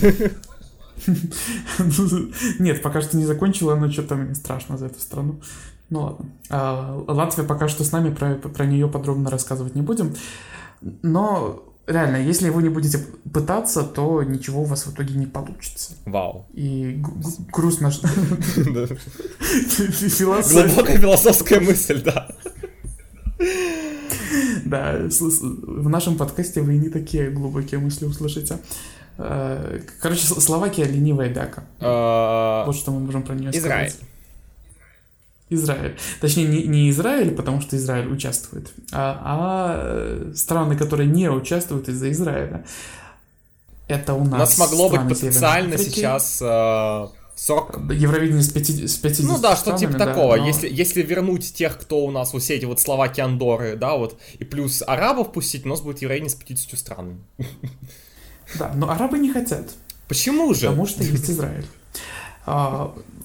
Нет, 2.59 2.81
пока 2.81 3.01
что 3.01 3.17
не 3.17 3.25
закончила, 3.25 3.75
но 3.75 3.91
что-то 3.91 4.15
мне 4.15 4.35
страшно 4.35 4.77
за 4.77 4.87
эту 4.87 4.99
страну. 4.99 5.41
Ну 5.91 6.01
ладно. 6.03 6.25
А, 6.49 7.03
Латвия 7.07 7.43
пока 7.43 7.67
что 7.67 7.83
с 7.83 7.91
нами, 7.91 8.13
про, 8.13 8.35
про 8.35 8.65
нее 8.65 8.87
подробно 8.87 9.29
рассказывать 9.29 9.75
не 9.75 9.81
будем. 9.81 10.15
Но 11.01 11.63
реально, 11.85 12.15
если 12.15 12.49
вы 12.49 12.63
не 12.63 12.69
будете 12.69 12.97
пытаться, 13.31 13.83
то 13.83 14.23
ничего 14.23 14.61
у 14.61 14.65
вас 14.65 14.87
в 14.87 14.93
итоге 14.93 15.15
не 15.15 15.25
получится. 15.25 15.93
Вау. 16.05 16.45
И 16.53 17.03
грустно, 17.51 17.91
что... 17.91 18.07
Глубокая 20.65 20.97
философская 20.97 21.59
мысль, 21.59 22.01
да. 22.01 22.29
Да, 24.65 24.97
в 25.09 25.89
нашем 25.89 26.15
подкасте 26.15 26.61
вы 26.61 26.77
не 26.77 26.87
такие 26.87 27.29
глубокие 27.31 27.81
мысли 27.81 28.05
услышите. 28.05 28.59
Э, 29.17 29.81
короче, 29.99 30.25
Словакия 30.25 30.85
ленивая 30.85 31.27
бяка. 31.27 31.65
А, 31.81 32.65
вот 32.65 32.77
что 32.77 32.91
мы 32.91 33.01
можем 33.01 33.23
про 33.23 33.35
нее 33.35 33.51
сказать. 33.51 33.89
Израиль. 33.89 34.10
Израиль. 35.51 35.97
Точнее, 36.19 36.47
не, 36.47 36.63
не 36.63 36.89
Израиль, 36.89 37.31
потому 37.31 37.61
что 37.61 37.75
Израиль 37.75 38.07
участвует, 38.07 38.71
а, 38.91 39.21
а 39.23 39.75
э, 39.77 40.33
страны, 40.35 40.77
которые 40.77 41.07
не 41.07 41.29
участвуют 41.29 41.89
из-за 41.89 42.11
Израиля. 42.11 42.65
Это 43.87 44.13
у 44.13 44.23
нас. 44.23 44.33
У 44.33 44.37
нас 44.37 44.57
могло 44.57 44.89
быть 44.89 45.09
потенциально 45.09 45.77
сейчас 45.77 46.39
э, 46.41 47.07
40... 47.35 47.91
Евровидение 47.91 48.43
с 48.43 48.49
50, 48.49 48.89
с 48.89 48.97
50 48.97 49.25
Ну 49.25 49.37
да, 49.39 49.55
что 49.55 49.75
типа 49.77 49.93
такого. 49.93 50.37
но... 50.37 50.45
Если, 50.45 50.69
если 50.69 51.01
вернуть 51.01 51.53
тех, 51.53 51.77
кто 51.77 52.05
у 52.05 52.11
нас, 52.11 52.33
вот 52.33 52.43
все 52.43 52.55
эти 52.55 52.65
вот 52.65 52.79
словаки, 52.79 53.19
Андоры, 53.19 53.75
да, 53.75 53.95
вот, 53.95 54.19
и 54.39 54.43
плюс 54.45 54.83
арабов 54.85 55.31
пустить, 55.31 55.65
у 55.65 55.69
нас 55.69 55.81
будет 55.81 56.01
Евровидение 56.01 56.29
с 56.29 56.35
50 56.35 56.79
странами. 56.79 57.17
Да, 58.59 58.71
но 58.75 58.89
арабы 58.91 59.17
не 59.17 59.31
хотят. 59.31 59.71
Почему 60.07 60.53
же? 60.53 60.67
Потому 60.67 60.85
что 60.85 61.03
есть 61.03 61.29
Израиль. 61.29 61.65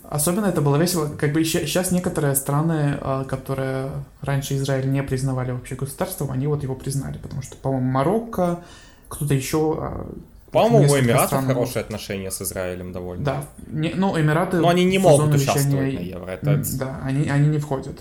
Особенно 0.09 0.47
это 0.47 0.61
было 0.61 0.77
весело, 0.77 1.09
как 1.09 1.33
бы 1.33 1.45
сейчас 1.45 1.91
некоторые 1.91 2.37
страны, 2.37 2.97
а, 3.01 3.25
которые 3.25 3.91
раньше 4.21 4.57
Израиль 4.57 4.91
не 4.91 5.03
признавали 5.03 5.51
вообще 5.51 5.75
государством, 5.75 6.31
они 6.31 6.47
вот 6.47 6.63
его 6.63 6.75
признали, 6.75 7.19
потому 7.19 7.43
что, 7.43 7.57
по-моему, 7.57 7.91
Марокко, 7.91 8.61
кто-то 9.09 9.35
еще 9.35 9.77
а, 9.81 10.07
по-моему, 10.53 10.93
у 10.93 10.99
Эмиратов 10.99 11.27
стран... 11.27 11.47
хорошие 11.47 11.81
отношения 11.83 12.31
с 12.31 12.41
Израилем 12.41 12.93
довольно. 12.93 13.25
Да. 13.25 13.45
Не, 13.67 13.93
ну, 13.95 14.19
Эмираты... 14.19 14.59
Но 14.59 14.69
они 14.69 14.85
не 14.85 14.99
могут 14.99 15.35
участвовать 15.35 15.67
вещания... 15.67 15.99
на 15.99 16.03
Евро. 16.03 16.31
Это... 16.31 16.63
Да, 16.79 17.01
они, 17.03 17.29
они 17.29 17.49
не 17.49 17.59
входят. 17.59 17.99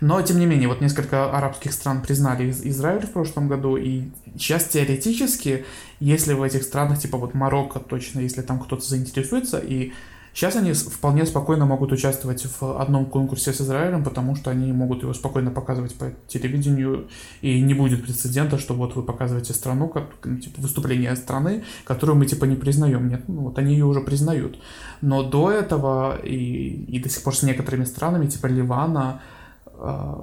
Но, 0.00 0.20
тем 0.22 0.38
не 0.38 0.46
менее, 0.46 0.68
вот 0.68 0.80
несколько 0.80 1.36
арабских 1.36 1.72
стран 1.72 2.02
признали 2.02 2.50
Израиль 2.50 3.06
в 3.06 3.12
прошлом 3.12 3.48
году, 3.48 3.76
и 3.76 4.04
сейчас 4.38 4.64
теоретически, 4.64 5.64
если 5.98 6.34
в 6.34 6.42
этих 6.42 6.62
странах, 6.62 6.98
типа 6.98 7.18
вот 7.18 7.34
Марокко 7.34 7.80
точно, 7.80 8.20
если 8.20 8.42
там 8.42 8.60
кто-то 8.60 8.84
заинтересуется, 8.84 9.58
и 9.58 9.92
Сейчас 10.36 10.54
они 10.54 10.74
вполне 10.74 11.24
спокойно 11.24 11.64
могут 11.64 11.92
участвовать 11.92 12.46
в 12.60 12.78
одном 12.78 13.06
конкурсе 13.06 13.54
с 13.54 13.62
Израилем, 13.62 14.04
потому 14.04 14.36
что 14.36 14.50
они 14.50 14.70
могут 14.70 15.00
его 15.00 15.14
спокойно 15.14 15.50
показывать 15.50 15.94
по 15.94 16.12
телевидению, 16.28 17.08
и 17.40 17.62
не 17.62 17.72
будет 17.72 18.02
прецедента, 18.04 18.58
что 18.58 18.74
вот 18.74 18.94
вы 18.96 19.02
показываете 19.02 19.54
страну, 19.54 19.88
как, 19.88 20.04
ну, 20.24 20.36
типа 20.36 20.60
выступление 20.60 21.16
страны, 21.16 21.64
которую 21.84 22.18
мы 22.18 22.26
типа 22.26 22.44
не 22.44 22.54
признаем. 22.54 23.08
Нет, 23.08 23.22
ну, 23.28 23.44
вот 23.44 23.58
они 23.58 23.72
ее 23.72 23.86
уже 23.86 24.02
признают. 24.02 24.58
Но 25.00 25.22
до 25.22 25.50
этого 25.50 26.18
и, 26.22 26.84
и 26.84 27.00
до 27.02 27.08
сих 27.08 27.22
пор 27.22 27.34
с 27.34 27.42
некоторыми 27.42 27.84
странами, 27.84 28.26
типа 28.26 28.46
Ливана, 28.48 29.22
э, 29.64 30.14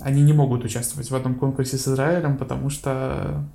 они 0.00 0.22
не 0.22 0.32
могут 0.32 0.64
участвовать 0.64 1.10
в 1.10 1.14
этом 1.16 1.34
конкурсе 1.34 1.76
с 1.76 1.88
Израилем, 1.88 2.38
потому 2.38 2.70
что 2.70 3.48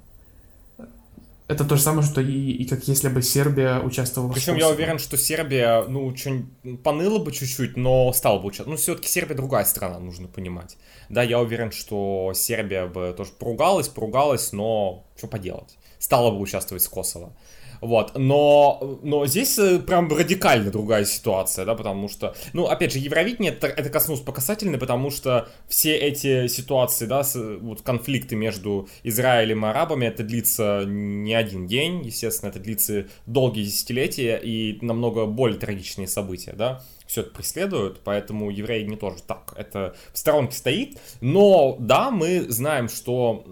это 1.48 1.64
то 1.64 1.78
же 1.78 1.82
самое, 1.82 2.06
что 2.06 2.20
и, 2.20 2.52
и 2.52 2.66
как 2.66 2.88
если 2.90 3.08
бы 3.08 3.22
Сербия 3.22 3.80
участвовала 3.80 4.34
Причем 4.34 4.56
в 4.56 4.58
я 4.58 4.70
уверен, 4.70 5.00
что 5.00 5.16
Сербия, 5.16 5.86
ну, 5.88 6.14
что 6.16 6.42
поныла 6.84 7.20
бы 7.20 7.32
чуть-чуть, 7.32 7.78
но 7.78 8.12
стала 8.12 8.40
бы 8.40 8.48
участвовать. 8.48 8.78
Ну, 8.80 8.82
все-таки 8.82 9.08
Сербия 9.08 9.36
другая 9.36 9.64
страна, 9.64 9.98
нужно 10.00 10.28
понимать. 10.28 10.78
Да, 11.08 11.24
я 11.24 11.40
уверен, 11.40 11.72
что 11.72 12.34
Сербия 12.36 12.88
бы 12.88 13.14
тоже 13.16 13.32
поругалась, 13.32 13.88
поругалась, 13.88 14.52
но 14.52 15.06
что 15.16 15.28
поделать. 15.28 15.78
Стала 16.00 16.32
бы 16.32 16.40
участвовать 16.40 16.84
с 16.84 16.90
Косово. 16.90 17.34
Вот, 17.82 18.18
но, 18.18 19.00
но 19.04 19.26
здесь 19.26 19.58
э, 19.58 19.80
прям 19.80 20.10
радикально 20.10 20.72
другая 20.72 21.06
ситуация, 21.06 21.66
да, 21.66 21.76
потому 21.76 22.10
что, 22.10 22.36
ну, 22.54 22.66
опять 22.66 22.94
же, 22.94 23.00
Евровидение 23.00 23.52
это, 23.52 23.68
это 23.68 23.90
коснулось 23.90 24.22
по 24.22 24.32
касательной, 24.32 24.78
потому 24.78 25.12
что 25.12 25.48
все 25.68 25.96
эти 25.96 26.48
ситуации, 26.48 27.06
да, 27.06 27.24
с, 27.24 27.36
вот 27.36 27.82
конфликты 27.82 28.36
между 28.36 28.88
Израилем 29.04 29.66
и 29.66 29.70
арабами, 29.70 30.06
это 30.06 30.24
длится 30.24 30.84
не 30.86 31.34
один 31.34 31.68
день, 31.68 32.06
естественно, 32.06 32.50
это 32.50 32.60
длится 32.60 33.08
долгие 33.26 33.64
десятилетия 33.64 34.38
и 34.38 34.78
намного 34.82 35.26
более 35.26 35.60
трагичные 35.60 36.08
события, 36.08 36.54
да, 36.54 36.84
все 37.06 37.22
это 37.22 37.32
преследуют, 37.32 38.02
поэтому 38.04 38.50
евреи 38.50 38.84
не 38.84 38.98
тоже 38.98 39.22
так, 39.26 39.54
это 39.56 39.96
в 40.14 40.18
сторонке 40.18 40.56
стоит, 40.58 41.00
но, 41.22 41.78
да, 41.80 42.12
мы 42.12 42.46
знаем, 42.50 42.90
что 42.90 43.46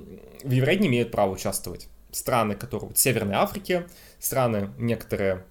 Евреи 0.45 0.85
имеют 0.85 1.11
право 1.11 1.33
участвовать 1.33 1.89
страны, 2.11 2.55
которые 2.55 2.91
в 2.93 2.97
Северной 2.97 3.35
Африке, 3.35 3.87
страны 4.25 4.71
некоторые 4.77 5.45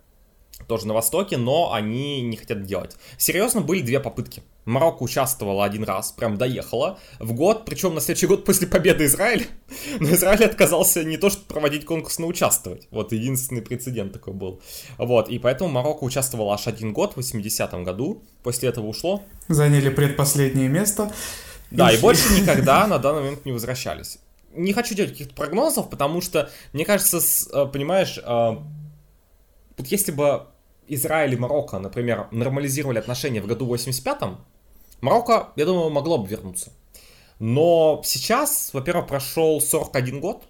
тоже 0.66 0.87
на 0.87 0.95
Востоке, 0.95 1.37
но 1.37 1.72
они 1.72 2.22
не 2.22 2.37
хотят 2.37 2.64
делать. 2.64 2.97
Серьезно, 3.18 3.61
были 3.61 3.83
две 3.83 4.01
попытки. 4.01 4.43
Марокко 4.64 5.03
участвовала 5.03 5.64
один 5.64 5.85
раз, 5.85 6.12
прям 6.12 6.39
доехала 6.39 6.99
в 7.18 7.35
год, 7.35 7.66
причем 7.66 7.95
на 7.95 8.01
следующий 8.01 8.27
год 8.27 8.47
после 8.47 8.66
победы 8.66 9.05
Израиля. 9.05 9.47
Но 10.01 10.11
Израиль 10.11 10.45
отказался 10.45 11.05
не 11.05 11.18
то 11.18 11.29
что 11.29 11.43
проводить 11.45 11.85
конкурс, 11.85 12.18
но 12.18 12.27
участвовать. 12.27 12.89
Вот 12.91 13.12
единственный 13.12 13.61
прецедент 13.61 14.12
такой 14.14 14.33
был. 14.33 14.62
Вот, 14.97 15.29
и 15.29 15.39
поэтому 15.39 15.68
Марокко 15.70 16.05
участвовала 16.05 16.55
аж 16.55 16.66
один 16.66 16.95
год, 16.95 17.14
в 17.14 17.18
80-м 17.18 17.85
году. 17.85 18.22
После 18.43 18.70
этого 18.70 18.87
ушло. 18.87 19.22
Заняли 19.49 19.91
предпоследнее 19.91 20.68
место. 20.68 21.12
Да, 21.70 21.93
и 21.93 22.01
больше 22.01 22.33
никогда 22.41 22.87
на 22.87 22.99
данный 22.99 23.20
момент 23.20 23.45
не 23.45 23.53
возвращались 23.53 24.18
не 24.55 24.72
хочу 24.72 24.94
делать 24.94 25.12
каких-то 25.12 25.34
прогнозов, 25.34 25.90
потому 25.90 26.20
что, 26.20 26.50
мне 26.72 26.84
кажется, 26.84 27.20
с, 27.20 27.48
э, 27.52 27.66
понимаешь, 27.66 28.18
э, 28.18 28.22
вот 29.76 29.86
если 29.86 30.12
бы 30.12 30.46
Израиль 30.86 31.34
и 31.34 31.36
Марокко, 31.36 31.78
например, 31.78 32.28
нормализировали 32.30 32.98
отношения 32.98 33.40
в 33.40 33.46
году 33.46 33.66
85-м, 33.66 34.44
Марокко, 35.00 35.52
я 35.57 35.66
думаю, 35.66 35.90
могло 35.90 36.18
бы 36.18 36.28
вернуться. 36.28 36.72
Но 37.38 38.00
сейчас, 38.05 38.70
во-первых, 38.72 39.07
прошел 39.07 39.61
41 39.61 40.20
год, 40.20 40.44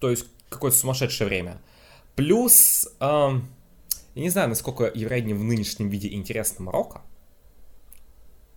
то 0.00 0.10
есть 0.10 0.26
какое-то 0.48 0.76
сумасшедшее 0.76 1.28
время. 1.28 1.60
Плюс, 2.16 2.88
э, 3.00 3.40
я 4.14 4.22
не 4.22 4.30
знаю, 4.30 4.48
насколько 4.48 4.90
евреям 4.92 5.38
в 5.38 5.44
нынешнем 5.44 5.88
виде 5.88 6.12
интересно 6.12 6.64
Марокко, 6.64 7.02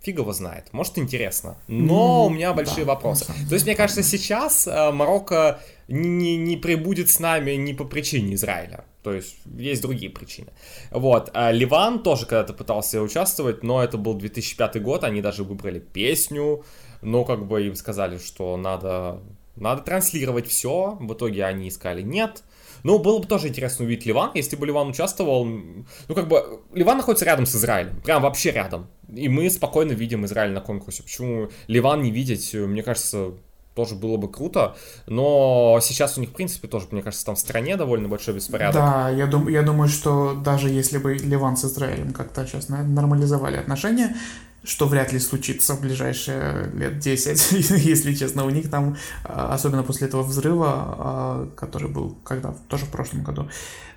фиг 0.08 0.20
его 0.20 0.32
знает. 0.32 0.72
Может, 0.72 0.97
интересно. 0.97 1.58
Но 1.68 2.28
у 2.28 2.30
меня 2.30 2.53
большие 2.53 2.86
да, 2.86 2.93
вопросы. 2.93 3.26
То 3.49 3.55
есть, 3.55 3.66
мне 3.66 3.76
кажется, 3.76 4.03
сейчас 4.03 4.66
э, 4.66 4.91
Марокко 4.91 5.60
не, 5.89 6.38
не 6.38 6.55
прибудет 6.55 7.10
с 7.10 7.20
нами 7.20 7.51
не 7.51 7.74
по 7.74 7.84
причине 7.84 8.36
Израиля. 8.36 8.86
То 9.03 9.12
есть, 9.12 9.36
есть 9.58 9.82
другие 9.82 10.10
причины. 10.10 10.47
Вот. 10.91 11.30
А 11.34 11.51
Ливан 11.51 12.03
тоже 12.03 12.26
когда-то 12.26 12.53
пытался 12.53 13.01
участвовать, 13.01 13.64
но 13.64 13.84
это 13.84 13.97
был 13.97 14.14
2005 14.14 14.82
год. 14.82 15.03
Они 15.03 15.22
даже 15.22 15.43
выбрали 15.43 15.80
песню. 15.80 16.64
Но 17.01 17.26
как 17.26 17.45
бы 17.45 17.68
им 17.68 17.76
сказали, 17.76 18.18
что 18.18 18.55
надо, 18.55 19.20
надо 19.58 19.82
транслировать 19.82 20.47
все. 20.47 20.97
В 21.01 21.14
итоге 21.14 21.43
они 21.43 21.68
искали 21.68 22.01
нет. 22.01 22.43
Ну, 22.84 22.99
было 22.99 23.20
бы 23.20 23.26
тоже 23.26 23.49
интересно 23.49 23.84
увидеть 23.84 24.05
Ливан, 24.05 24.32
если 24.36 24.55
бы 24.55 24.66
Ливан 24.66 24.88
участвовал. 24.88 25.43
Ну, 25.43 26.16
как 26.16 26.30
бы, 26.30 26.62
Ливан 26.74 26.97
находится 26.97 27.26
рядом 27.26 27.45
с 27.45 27.55
Израилем, 27.55 27.99
прям 28.01 28.22
вообще 28.22 28.51
рядом. 28.51 28.88
И 29.14 29.30
мы 29.30 29.49
спокойно 29.49 29.93
видим 29.93 30.26
Израиль 30.26 30.51
на 30.51 30.62
конкурсе. 30.62 31.03
Почему 31.03 31.49
Ливан 31.68 32.01
не 32.01 32.12
видеть, 32.12 32.53
мне 32.53 32.84
кажется, 32.84 33.32
тоже 33.78 33.93
было 33.93 34.18
бы 34.18 34.28
круто, 34.30 34.76
но 35.05 35.78
сейчас 35.84 36.18
у 36.18 36.22
них, 36.22 36.32
в 36.32 36.34
принципе, 36.34 36.68
тоже, 36.68 36.88
мне 36.89 37.03
кажется, 37.03 37.26
там 37.26 37.36
в 37.36 37.39
стране 37.39 37.78
довольно 37.78 38.10
большой 38.10 38.34
беспорядок. 38.34 38.82
Да, 38.82 39.10
я, 39.12 39.28
дум, 39.28 39.47
я 39.47 39.62
думаю, 39.62 39.88
что 39.88 40.34
даже 40.34 40.70
если 40.70 40.97
бы 40.97 41.14
Ливан 41.14 41.58
с 41.58 41.66
Израилем 41.66 42.12
как-то 42.12 42.45
сейчас 42.47 42.70
нормализовали 42.70 43.58
отношения, 43.58 44.16
что 44.64 44.88
вряд 44.88 45.14
ли 45.14 45.20
случится 45.20 45.76
в 45.76 45.82
ближайшие 45.82 46.72
лет 46.74 46.97
10, 46.99 47.51
если 47.86 48.16
честно. 48.16 48.45
У 48.45 48.49
них 48.49 48.70
там, 48.70 48.97
а, 49.24 49.53
особенно 49.53 49.84
после 49.84 50.08
этого 50.08 50.24
взрыва, 50.24 50.70
а, 50.70 51.49
который 51.55 51.89
был 51.89 52.18
когда 52.24 52.55
тоже 52.68 52.86
в 52.86 52.89
прошлом 52.89 53.24
году, 53.24 53.47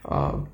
а, 0.04 0.44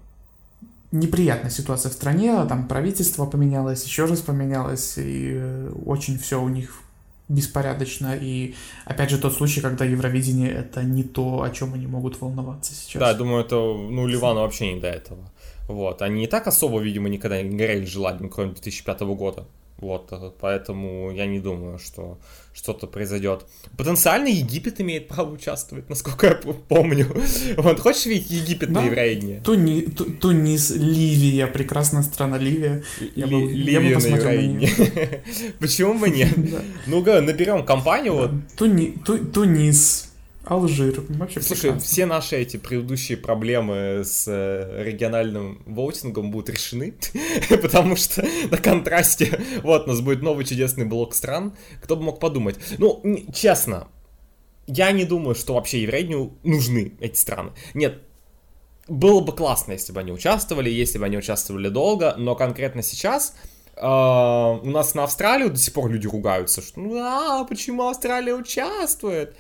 неприятная 0.93 1.51
ситуация 1.51 1.91
в 1.91 1.95
стране, 1.95 2.45
там 2.47 2.69
правительство 2.69 3.27
поменялось, 3.27 3.85
еще 3.85 4.05
раз 4.05 4.21
поменялось, 4.21 4.95
и 4.99 5.33
э, 5.35 5.73
очень 5.85 6.19
все 6.19 6.41
у 6.41 6.49
них 6.49 6.83
беспорядочно. 7.29 8.17
И 8.21 8.55
опять 8.85 9.11
же 9.11 9.19
тот 9.19 9.35
случай, 9.35 9.61
когда 9.61 9.85
Евровидение 9.85 10.51
это 10.51 10.83
не 10.83 11.03
то, 11.03 11.43
о 11.43 11.51
чем 11.51 11.75
они 11.75 11.87
могут 11.87 12.21
волноваться 12.21 12.73
сейчас. 12.75 13.01
Да, 13.01 13.15
думаю, 13.15 13.45
это 13.45 13.57
ну 13.57 14.07
Ливану 14.07 14.41
вообще 14.41 14.75
не 14.75 14.81
до 14.81 14.89
этого. 14.89 15.31
Вот. 15.69 16.03
Они 16.03 16.25
и 16.25 16.27
так 16.27 16.47
особо, 16.47 16.81
видимо, 16.81 17.09
никогда 17.09 17.43
не 17.43 17.57
горели 17.57 17.85
желанием, 17.85 18.29
кроме 18.29 18.53
2005 18.53 19.01
года. 19.01 19.47
Вот, 19.79 20.11
э, 20.11 20.31
поэтому 20.41 21.11
я 21.13 21.27
не 21.27 21.39
думаю, 21.39 21.79
что 21.79 22.19
что-то 22.55 22.87
произойдет. 22.87 23.45
Потенциально 23.77 24.29
Египет 24.29 24.81
имеет 24.81 25.09
право 25.09 25.31
участвовать, 25.33 25.91
насколько 25.91 26.27
я 26.27 26.35
помню. 26.35 27.07
Вот, 27.57 27.81
хочешь 27.81 28.07
видеть 28.07 28.31
Египет 28.31 28.73
да. 28.73 28.81
на? 28.81 29.41
Туни, 29.41 29.83
ту, 29.83 30.05
Тунис, 30.07 30.71
Ливия, 30.71 31.47
прекрасная 31.47 32.03
страна 32.03 32.39
Ливия. 32.39 32.83
Я 33.15 33.27
бы, 33.27 33.43
Ливия 33.43 33.73
я 33.73 33.81
бы 33.81 33.95
посмотрел 33.95 34.41
на, 34.41 34.61
на 34.61 34.67
Почему 35.59 35.95
бы 35.95 36.09
нет? 36.09 36.35
Ну-ка, 36.87 37.21
наберем 37.21 37.65
компанию. 37.65 38.43
Туни, 38.57 38.95
Тунис, 39.05 40.06
Алжир. 40.47 41.03
Вообще 41.09 41.41
Слушай, 41.41 41.63
прекрасно. 41.63 41.89
все 41.89 42.07
наши 42.07 42.37
эти 42.37 42.57
предыдущие 42.57 43.19
проблемы 43.19 44.03
с 44.05 44.27
э, 44.29 44.85
региональным 44.85 45.61
воутингом 45.67 46.31
будут 46.31 46.51
решены, 46.51 46.95
потому 47.51 47.97
что 47.97 48.25
на 48.49 48.57
контрасте 48.57 49.41
вот 49.65 49.87
у 49.87 49.89
нас 49.89 50.01
будет 50.01 50.23
новый 50.23 50.45
чудесный 50.45 50.85
блок 50.85 51.15
стран. 51.15 51.57
Кто 51.83 51.97
бы 51.97 52.05
мог 52.05 52.21
подумать? 52.21 52.57
Ну, 52.79 53.03
честно, 53.35 53.89
я 54.69 54.93
не 54.93 55.05
думаю, 55.05 55.35
что 55.35 55.55
вообще 55.55 55.83
Евредню 55.83 56.39
нужны 56.45 56.93
эти 57.01 57.19
страны. 57.19 57.51
Нет, 57.75 58.03
было 58.87 59.21
бы 59.21 59.33
классно, 59.33 59.73
если 59.73 59.93
бы 59.93 59.99
они 59.99 60.13
участвовали, 60.13 60.71
если 60.71 60.99
бы 60.99 61.07
они 61.07 61.19
участвовали 61.19 61.71
долго, 61.71 62.15
но 62.17 62.37
конкретно 62.37 62.83
сейчас 62.83 63.35
э, 63.75 63.85
у 63.85 64.71
нас 64.71 64.95
на 64.95 65.03
Австралию 65.03 65.51
до 65.51 65.57
сих 65.57 65.75
пор 65.75 65.91
люди 65.91 66.07
ругаются, 66.07 66.63
что 66.63 66.79
ну 66.79 66.97
а, 67.03 67.45
почему 67.45 67.89
Австралия 67.89 68.35
участвует? 68.35 69.35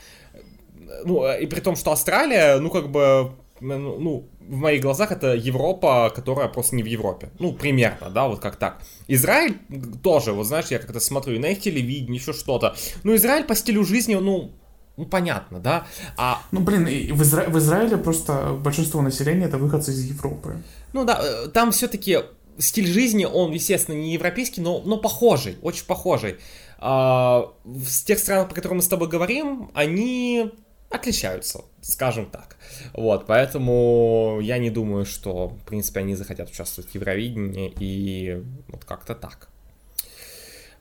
Ну, 1.05 1.25
э, 1.25 1.43
и 1.43 1.47
при 1.47 1.61
том, 1.61 1.77
что 1.77 1.93
Австралия, 1.93 2.59
ну, 2.59 2.71
как 2.71 2.91
бы, 2.91 3.33
ну, 3.61 3.99
ну, 3.99 4.29
в 4.41 4.57
моих 4.57 4.83
глазах 4.83 5.13
это 5.13 5.35
Европа, 5.35 6.13
которая 6.15 6.49
просто 6.49 6.77
не 6.77 6.83
в 6.83 6.87
Европе. 6.87 7.31
Ну, 7.39 7.53
примерно, 7.53 8.11
да, 8.11 8.29
вот 8.29 8.41
как 8.41 8.57
так. 8.57 8.83
Израиль 9.09 9.59
тоже, 10.03 10.33
вот 10.33 10.47
знаешь, 10.47 10.67
я 10.67 10.79
как-то 10.79 11.01
смотрю 11.01 11.41
на 11.41 11.47
их 11.47 11.61
телевидение, 11.61 12.21
еще 12.21 12.33
что-то. 12.33 12.75
Ну, 13.05 13.15
Израиль 13.15 13.45
по 13.45 13.55
стилю 13.55 13.85
жизни, 13.85 14.15
ну, 14.15 14.53
ну, 14.97 15.05
понятно, 15.05 15.59
да. 15.59 15.87
А... 16.17 16.43
Ну, 16.53 16.61
блин, 16.61 16.85
в, 17.15 17.23
Изра... 17.23 17.45
в 17.49 17.59
Израиле 17.59 17.97
просто 17.99 18.57
большинство 18.63 19.03
населения 19.03 19.45
это 19.45 19.59
выходцы 19.59 19.91
из 19.91 20.05
Европы. 20.05 20.63
Ну 20.93 21.05
да, 21.05 21.21
э, 21.23 21.49
там 21.49 21.71
все-таки 21.71 22.21
стиль 22.59 22.87
жизни, 22.87 23.25
он, 23.27 23.53
естественно, 23.53 23.97
не 23.97 24.15
европейский, 24.15 24.61
но, 24.61 24.81
но 24.81 24.97
похожий, 24.97 25.59
очень 25.61 25.85
похожий. 25.85 26.37
А, 26.79 27.53
с 27.87 28.03
тех 28.05 28.19
стран, 28.19 28.49
по 28.49 28.55
которым 28.55 28.79
мы 28.79 28.83
с 28.83 28.89
тобой 28.89 29.09
говорим, 29.09 29.71
они 29.75 30.51
отличаются, 30.91 31.65
скажем 31.81 32.27
так. 32.27 32.57
Вот, 32.93 33.27
поэтому 33.27 34.39
я 34.43 34.59
не 34.59 34.71
думаю, 34.71 35.05
что, 35.05 35.49
в 35.49 35.65
принципе, 35.65 36.01
они 36.01 36.15
захотят 36.15 36.49
участвовать 36.51 36.91
в 36.91 36.95
Евровидении, 36.95 37.73
и 37.79 38.43
вот 38.69 38.85
как-то 38.85 39.15
так. 39.15 39.49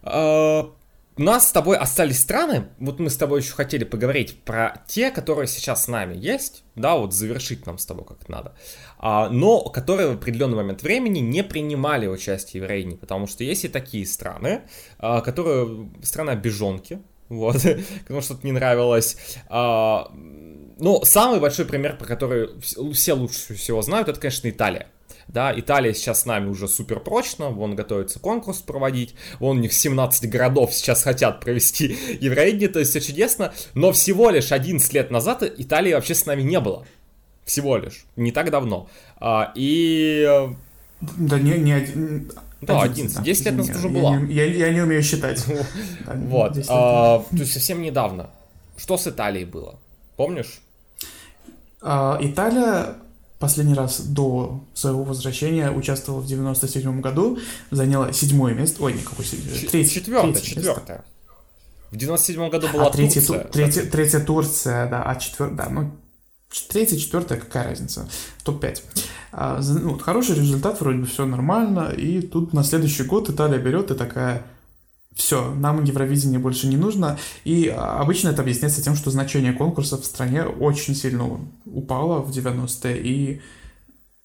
А, 0.03 0.72
у 1.18 1.22
нас 1.22 1.47
с 1.47 1.51
тобой 1.51 1.78
остались 1.78 2.20
страны, 2.20 2.68
вот 2.78 2.99
мы 2.99 3.10
с 3.10 3.16
тобой 3.16 3.39
еще 3.39 3.53
хотели 3.53 3.86
поговорить 3.86 4.43
про 4.43 4.84
те, 4.86 5.12
которые 5.12 5.47
сейчас 5.47 5.86
с 5.86 5.88
нами 5.88 6.14
есть, 6.16 6.64
да, 6.76 6.97
вот 6.97 7.14
завершить 7.14 7.66
нам 7.66 7.78
с 7.78 7.86
тобой 7.86 8.06
как 8.06 8.28
надо, 8.28 8.53
а, 8.97 9.30
но 9.30 9.62
которые 9.70 10.10
в 10.10 10.16
определенный 10.16 10.58
момент 10.58 10.84
времени 10.84 11.20
не 11.20 11.43
принимали 11.43 12.08
участие 12.08 12.62
в 12.62 12.64
Евровидении, 12.64 12.97
потому 12.97 13.28
что 13.28 13.45
есть 13.45 13.64
и 13.64 13.70
такие 13.70 14.06
страны, 14.06 14.64
а, 14.99 15.22
которые, 15.22 15.89
страна 16.03 16.36
Бежонки, 16.36 16.99
вот, 17.30 17.57
кому 18.07 18.21
что-то 18.21 18.45
не 18.45 18.51
нравилось. 18.51 19.17
А, 19.49 20.11
ну, 20.78 21.03
самый 21.03 21.39
большой 21.39 21.65
пример, 21.65 21.97
про 21.97 22.05
который 22.05 22.49
все 22.93 23.13
лучше 23.13 23.55
всего 23.55 23.82
знают, 23.82 24.09
это, 24.09 24.19
конечно, 24.19 24.49
Италия. 24.49 24.88
Да, 25.28 25.57
Италия 25.57 25.93
сейчас 25.93 26.21
с 26.21 26.26
нами 26.26 26.49
уже 26.49 26.67
супер 26.67 26.99
прочно, 26.99 27.49
вон 27.49 27.76
готовится 27.76 28.19
конкурс 28.19 28.59
проводить, 28.59 29.15
вон 29.39 29.57
у 29.57 29.61
них 29.61 29.73
17 29.73 30.30
городов 30.30 30.73
сейчас 30.73 31.03
хотят 31.03 31.39
провести 31.39 31.97
Евровидение, 32.21 32.69
то 32.69 32.80
есть 32.80 32.91
все 32.91 33.01
чудесно, 33.01 33.53
но 33.73 33.91
всего 33.91 34.30
лишь 34.30 34.51
11 34.51 34.93
лет 34.93 35.09
назад 35.09 35.41
Италии 35.43 35.93
вообще 35.93 36.13
с 36.13 36.26
нами 36.26 36.43
не 36.43 36.59
было. 36.59 36.86
Всего 37.43 37.78
лишь, 37.78 38.05
не 38.15 38.32
так 38.32 38.51
давно. 38.51 38.89
А, 39.17 39.51
и... 39.55 40.49
Да 41.01 41.39
не, 41.39 41.57
не, 41.57 42.28
да, 42.66 42.82
11. 42.82 43.24
10 43.24 43.45
лет 43.45 43.55
назад 43.55 43.76
уже 43.78 43.89
была. 43.89 44.18
Я, 44.18 44.45
я, 44.45 44.68
я 44.68 44.74
не 44.74 44.82
умею 44.82 45.03
считать. 45.03 45.45
Вот. 46.05 46.57
А, 46.70 47.20
то 47.20 47.38
есть 47.38 47.53
совсем 47.53 47.82
недавно. 47.82 48.30
Что 48.78 48.97
с 48.97 49.07
Италией 49.07 49.45
было? 49.45 49.80
Помнишь? 50.16 50.59
А, 51.82 52.18
Италия 52.22 52.95
последний 53.39 53.74
раз 53.74 54.01
до 54.01 54.61
своего 54.74 55.03
возвращения 55.03 55.70
участвовала 55.72 56.22
в 56.22 56.26
97 56.26 57.01
году, 57.01 57.38
заняла 57.72 58.11
седьмое 58.11 58.53
место. 58.53 58.84
Ой, 58.84 58.93
никакой 58.93 59.26
седьмое. 59.26 59.59
Третье. 59.70 59.93
Четвертое, 59.93 60.41
четвертое. 60.41 61.05
В 61.91 61.97
97 61.97 62.49
году 62.49 62.68
была 62.70 62.88
а, 62.88 62.89
третья, 62.91 63.22
Турция. 63.22 63.43
Третья, 63.45 63.84
третья 63.84 64.20
Турция, 64.20 64.89
да, 64.89 65.03
а 65.03 65.16
четвертая, 65.16 65.57
да, 65.57 65.70
ну, 65.70 65.91
третья, 66.64 66.97
четвертая, 66.97 67.39
какая 67.39 67.70
разница? 67.70 68.08
Топ-5. 68.43 68.82
А, 69.32 69.62
ну, 69.62 69.97
хороший 69.97 70.36
результат, 70.36 70.80
вроде 70.80 70.99
бы 70.99 71.06
все 71.06 71.26
нормально, 71.26 71.93
и 71.95 72.22
тут 72.22 72.53
на 72.53 72.64
следующий 72.64 73.03
год 73.03 73.30
Италия 73.30 73.60
берет 73.60 73.91
и 73.91 73.95
такая, 73.95 74.45
все, 75.14 75.53
нам 75.53 75.84
Евровидение 75.84 76.39
больше 76.39 76.68
не 76.68 76.78
нужно, 76.78 77.18
и 77.43 77.68
обычно 77.68 78.30
это 78.30 78.41
объясняется 78.41 78.84
тем, 78.84 78.95
что 78.95 79.12
значение 79.12 79.53
конкурсов 79.53 80.01
в 80.01 80.06
стране 80.06 80.43
очень 80.43 80.95
сильно 80.95 81.39
упало 81.66 82.22
в 82.22 82.32
90-е, 82.32 83.01
и 83.01 83.41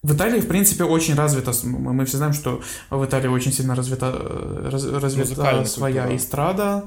в 0.03 0.15
Италии, 0.15 0.39
в 0.39 0.47
принципе, 0.47 0.83
очень 0.83 1.13
развита, 1.13 1.51
мы 1.63 2.05
все 2.05 2.17
знаем, 2.17 2.33
что 2.33 2.61
в 2.89 3.05
Италии 3.05 3.27
очень 3.27 3.53
сильно 3.53 3.75
развита, 3.75 4.11
э, 4.11 4.69
раз, 4.71 4.85
развита 4.85 5.65
своя 5.65 6.01
культура. 6.03 6.17
эстрада, 6.17 6.85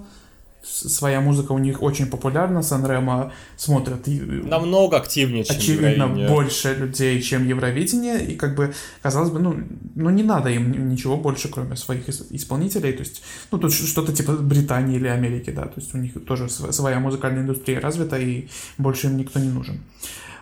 своя 0.64 1.20
музыка 1.20 1.52
у 1.52 1.58
них 1.58 1.82
очень 1.82 2.06
популярна, 2.06 2.62
Санремо 2.62 3.32
смотрят 3.56 4.06
намного 4.06 4.96
активнее, 4.96 5.44
чем 5.44 5.56
очевидно 5.56 6.04
Евровидение. 6.04 6.28
больше 6.28 6.74
людей, 6.74 7.22
чем 7.22 7.46
Евровидение, 7.46 8.24
и 8.24 8.36
как 8.36 8.54
бы 8.54 8.74
казалось 9.02 9.30
бы, 9.30 9.38
ну, 9.38 9.56
ну 9.94 10.10
не 10.10 10.22
надо 10.22 10.50
им 10.50 10.88
ничего 10.88 11.16
больше, 11.16 11.48
кроме 11.48 11.76
своих 11.76 12.08
исполнителей, 12.08 12.92
то 12.92 13.00
есть, 13.00 13.22
ну 13.52 13.58
тут 13.58 13.72
что-то 13.72 14.12
типа 14.12 14.32
Британии 14.32 14.96
или 14.96 15.08
Америки, 15.08 15.50
да, 15.50 15.62
то 15.62 15.80
есть 15.80 15.94
у 15.94 15.98
них 15.98 16.12
тоже 16.24 16.48
своя 16.48 16.98
музыкальная 17.00 17.42
индустрия 17.42 17.80
развита, 17.80 18.18
и 18.18 18.48
больше 18.78 19.08
им 19.08 19.16
никто 19.16 19.38
не 19.38 19.48
нужен. 19.48 19.80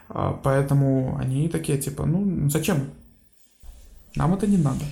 А, 0.08 0.32
поэтому 0.42 1.16
они 1.20 1.48
такие 1.48 1.78
типа, 1.78 2.04
ну 2.04 2.48
зачем? 2.50 2.90
Нам 4.14 4.34
это 4.34 4.46
не 4.46 4.58
надо. 4.58 4.84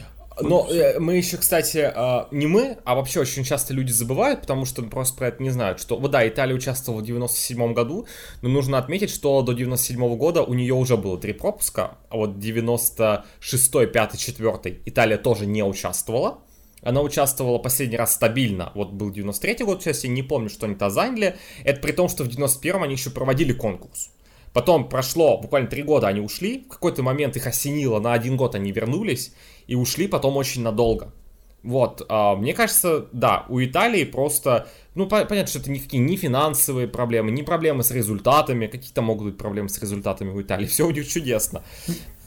Но 0.42 0.68
э, 0.70 0.98
мы 0.98 1.16
еще, 1.16 1.36
кстати, 1.36 1.90
э, 1.94 2.26
не 2.30 2.46
мы, 2.46 2.78
а 2.84 2.94
вообще 2.94 3.20
очень 3.20 3.44
часто 3.44 3.74
люди 3.74 3.92
забывают, 3.92 4.42
потому 4.42 4.64
что 4.64 4.82
просто 4.82 5.16
про 5.16 5.28
это 5.28 5.42
не 5.42 5.50
знают, 5.50 5.80
что, 5.80 5.98
вот 5.98 6.10
да, 6.10 6.26
Италия 6.26 6.54
участвовала 6.54 7.00
в 7.00 7.04
97 7.04 7.72
году, 7.72 8.06
но 8.42 8.48
нужно 8.48 8.78
отметить, 8.78 9.10
что 9.10 9.42
до 9.42 9.52
97 9.52 10.16
года 10.16 10.42
у 10.42 10.54
нее 10.54 10.74
уже 10.74 10.96
было 10.96 11.18
три 11.18 11.32
пропуска, 11.32 11.98
а 12.08 12.16
вот 12.16 12.38
96 12.38 13.72
5 13.92 14.18
4 14.18 14.80
Италия 14.86 15.18
тоже 15.18 15.46
не 15.46 15.62
участвовала. 15.62 16.38
Она 16.82 17.02
участвовала 17.02 17.58
последний 17.58 17.98
раз 17.98 18.14
стабильно. 18.14 18.72
Вот 18.74 18.92
был 18.92 19.10
93 19.10 19.64
год 19.64 19.80
участия, 19.80 20.08
не 20.08 20.22
помню, 20.22 20.48
что 20.48 20.66
они 20.66 20.74
то 20.74 20.88
заняли. 20.88 21.36
Это 21.62 21.80
при 21.80 21.92
том, 21.92 22.08
что 22.08 22.24
в 22.24 22.28
91-м 22.28 22.82
они 22.82 22.94
еще 22.94 23.10
проводили 23.10 23.52
конкурс. 23.52 24.10
Потом 24.52 24.88
прошло 24.88 25.38
буквально 25.38 25.68
три 25.68 25.82
года, 25.82 26.08
они 26.08 26.20
ушли. 26.20 26.64
В 26.66 26.72
какой-то 26.72 27.02
момент 27.02 27.36
их 27.36 27.46
осенило, 27.46 28.00
на 28.00 28.12
один 28.12 28.36
год 28.36 28.54
они 28.54 28.72
вернулись 28.72 29.32
и 29.70 29.76
ушли 29.76 30.08
потом 30.08 30.36
очень 30.36 30.62
надолго. 30.62 31.12
Вот, 31.62 32.04
а, 32.08 32.34
мне 32.34 32.54
кажется, 32.54 33.06
да, 33.12 33.46
у 33.48 33.62
Италии 33.62 34.04
просто, 34.04 34.66
ну, 34.96 35.06
понятно, 35.06 35.46
что 35.46 35.60
это 35.60 35.70
никакие 35.70 36.02
не 36.02 36.16
финансовые 36.16 36.88
проблемы, 36.88 37.30
не 37.30 37.44
проблемы 37.44 37.84
с 37.84 37.92
результатами, 37.92 38.66
какие-то 38.66 39.00
могут 39.00 39.26
быть 39.26 39.38
проблемы 39.38 39.68
с 39.68 39.78
результатами 39.78 40.30
у 40.30 40.42
Италии, 40.42 40.66
все 40.66 40.86
у 40.86 40.90
них 40.90 41.06
чудесно. 41.06 41.62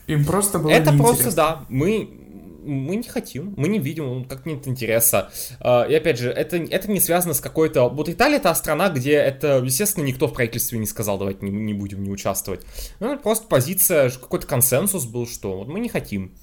Им 0.07 0.23
просто 0.23 0.57
было 0.59 0.71
Это 0.71 0.93
просто, 0.93 1.35
да, 1.35 1.65
мы, 1.67 2.09
мы 2.63 2.95
не 2.95 3.09
хотим, 3.09 3.53
мы 3.57 3.67
не 3.67 3.79
видим, 3.79 4.23
как 4.23 4.45
нет 4.45 4.65
интереса. 4.65 5.29
А, 5.59 5.83
и 5.83 5.93
опять 5.95 6.19
же, 6.19 6.29
это, 6.29 6.55
это 6.55 6.89
не 6.89 7.01
связано 7.01 7.33
с 7.33 7.41
какой-то... 7.41 7.89
Вот 7.89 8.07
Италия 8.07 8.37
это 8.37 8.53
страна, 8.53 8.89
где 8.89 9.13
это, 9.15 9.61
естественно, 9.65 10.05
никто 10.05 10.27
в 10.27 10.33
правительстве 10.33 10.79
не 10.79 10.85
сказал, 10.85 11.17
давайте 11.17 11.45
не, 11.45 11.51
не 11.51 11.73
будем 11.73 12.03
не 12.03 12.09
участвовать. 12.09 12.61
Ну, 13.01 13.17
просто 13.17 13.47
позиция, 13.47 14.11
какой-то 14.11 14.47
консенсус 14.47 15.05
был, 15.05 15.27
что 15.27 15.57
вот 15.57 15.67
мы 15.67 15.81
не 15.81 15.89
хотим. 15.89 16.37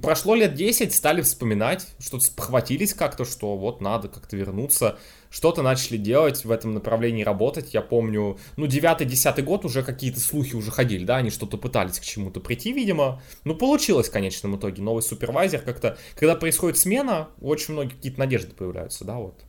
Прошло 0.00 0.34
лет 0.34 0.54
10, 0.54 0.94
стали 0.94 1.20
вспоминать, 1.20 1.86
что-то 1.98 2.24
спохватились 2.24 2.94
как-то, 2.94 3.26
что 3.26 3.54
вот 3.56 3.82
надо 3.82 4.08
как-то 4.08 4.34
вернуться. 4.34 4.98
Что-то 5.28 5.60
начали 5.60 5.98
делать 5.98 6.44
в 6.44 6.50
этом 6.50 6.72
направлении, 6.72 7.22
работать. 7.22 7.74
Я 7.74 7.82
помню, 7.82 8.38
ну, 8.56 8.66
9-10 8.66 9.42
год 9.42 9.66
уже 9.66 9.82
какие-то 9.82 10.20
слухи 10.20 10.54
уже 10.54 10.70
ходили, 10.70 11.04
да, 11.04 11.16
они 11.16 11.28
что-то 11.28 11.58
пытались 11.58 11.98
к 11.98 12.04
чему-то 12.04 12.40
прийти, 12.40 12.72
видимо. 12.72 13.20
Ну, 13.44 13.54
получилось 13.56 14.08
в 14.08 14.12
конечном 14.12 14.56
итоге. 14.56 14.82
Новый 14.82 15.02
супервайзер 15.02 15.60
как-то, 15.60 15.98
когда 16.14 16.34
происходит 16.34 16.78
смена, 16.78 17.28
очень 17.42 17.74
многие 17.74 17.94
какие-то 17.94 18.20
надежды 18.20 18.54
появляются, 18.54 19.04
да, 19.04 19.16
вот. 19.16 19.44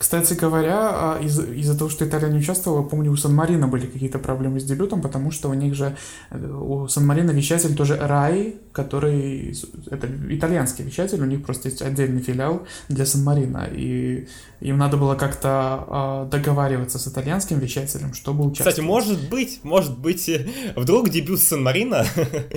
Кстати 0.00 0.32
говоря, 0.32 0.78
а, 0.92 1.18
из- 1.22 1.38
из-за 1.38 1.76
того, 1.76 1.90
что 1.90 2.06
Италия 2.06 2.30
не 2.30 2.38
участвовала, 2.38 2.82
помню, 2.82 3.12
у 3.12 3.16
Сан-Марина 3.16 3.68
были 3.68 3.84
какие-то 3.86 4.18
проблемы 4.18 4.58
с 4.58 4.64
дебютом, 4.64 5.02
потому 5.02 5.30
что 5.30 5.50
у 5.50 5.54
них 5.54 5.74
же, 5.74 5.94
э, 6.30 6.38
у 6.42 6.88
Сан-Марина 6.88 7.32
вещатель 7.32 7.76
тоже 7.76 7.96
Рай, 7.96 8.54
который, 8.72 9.54
это 9.90 10.08
итальянский 10.30 10.84
вещатель, 10.86 11.20
у 11.20 11.26
них 11.26 11.44
просто 11.44 11.68
есть 11.68 11.82
отдельный 11.82 12.22
филиал 12.22 12.62
для 12.88 13.04
Сан-Марина, 13.04 13.68
и 13.70 14.26
им 14.60 14.78
надо 14.78 14.96
было 14.96 15.16
как-то 15.16 15.84
э, 16.26 16.30
договариваться 16.30 16.98
с 16.98 17.06
итальянским 17.06 17.58
вещателем, 17.58 18.14
чтобы 18.14 18.46
участвовать. 18.46 18.76
Кстати, 18.76 18.86
может 18.86 19.28
быть, 19.28 19.60
может 19.64 19.98
быть, 19.98 20.30
э, 20.30 20.46
вдруг 20.76 21.10
дебют 21.10 21.42
Сан-Марина 21.42 22.06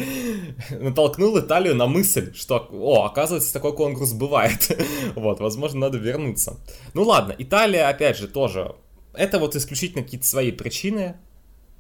натолкнул 0.69 1.37
Италию 1.39 1.75
на 1.75 1.87
мысль, 1.87 2.33
что, 2.33 2.69
о, 2.71 3.03
оказывается, 3.05 3.51
такой 3.51 3.73
конкурс 3.75 4.13
бывает. 4.13 4.77
вот, 5.15 5.41
возможно, 5.41 5.81
надо 5.81 5.97
вернуться. 5.97 6.57
Ну 6.93 7.03
ладно, 7.03 7.32
Италия, 7.38 7.88
опять 7.88 8.17
же, 8.17 8.27
тоже, 8.27 8.75
это 9.13 9.39
вот 9.39 9.55
исключительно 9.55 10.03
какие-то 10.03 10.25
свои 10.25 10.51
причины, 10.51 11.15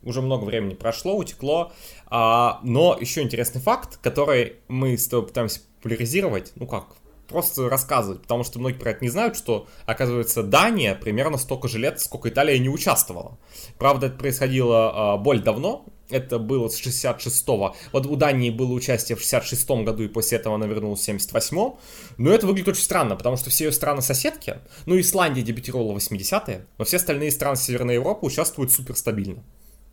уже 0.03 0.21
много 0.21 0.43
времени 0.43 0.73
прошло, 0.73 1.15
утекло. 1.15 1.71
А, 2.07 2.59
но 2.63 2.97
еще 2.99 3.21
интересный 3.21 3.61
факт, 3.61 3.97
который 4.01 4.57
мы 4.67 4.97
с 4.97 5.07
тобой 5.07 5.27
пытаемся 5.27 5.61
популяризировать, 5.77 6.51
ну 6.55 6.67
как, 6.67 6.87
просто 7.27 7.69
рассказывать, 7.69 8.21
потому 8.21 8.43
что 8.43 8.59
многие 8.59 8.77
про 8.77 8.91
это 8.91 9.03
не 9.03 9.09
знают, 9.09 9.35
что, 9.35 9.67
оказывается, 9.85 10.43
Дания 10.43 10.95
примерно 10.95 11.37
столько 11.37 11.67
же 11.67 11.79
лет, 11.79 11.99
сколько 11.99 12.29
Италия 12.29 12.59
не 12.59 12.69
участвовала. 12.69 13.37
Правда, 13.77 14.07
это 14.07 14.17
происходило 14.17 15.15
э, 15.17 15.23
более 15.23 15.43
давно, 15.43 15.85
это 16.09 16.39
было 16.39 16.67
с 16.67 16.79
66-го. 16.79 17.75
Вот 17.91 18.05
у 18.05 18.15
Дании 18.15 18.49
было 18.49 18.73
участие 18.73 19.15
в 19.15 19.21
66-м 19.21 19.85
году, 19.85 20.03
и 20.03 20.07
после 20.07 20.37
этого 20.37 20.55
она 20.55 20.67
вернулась 20.67 21.01
в 21.01 21.09
78-м. 21.09 21.75
Но 22.17 22.31
это 22.31 22.45
выглядит 22.45 22.69
очень 22.69 22.83
странно, 22.83 23.15
потому 23.15 23.37
что 23.37 23.49
все 23.49 23.65
ее 23.65 23.71
страны-соседки, 23.71 24.59
ну, 24.85 24.99
Исландия 24.99 25.41
дебютировала 25.41 25.93
в 25.93 25.97
80-е, 25.97 26.65
но 26.77 26.85
все 26.85 26.97
остальные 26.97 27.31
страны 27.31 27.55
Северной 27.55 27.95
Европы 27.95 28.25
участвуют 28.25 28.71
супер 28.71 28.95
стабильно. 28.95 29.43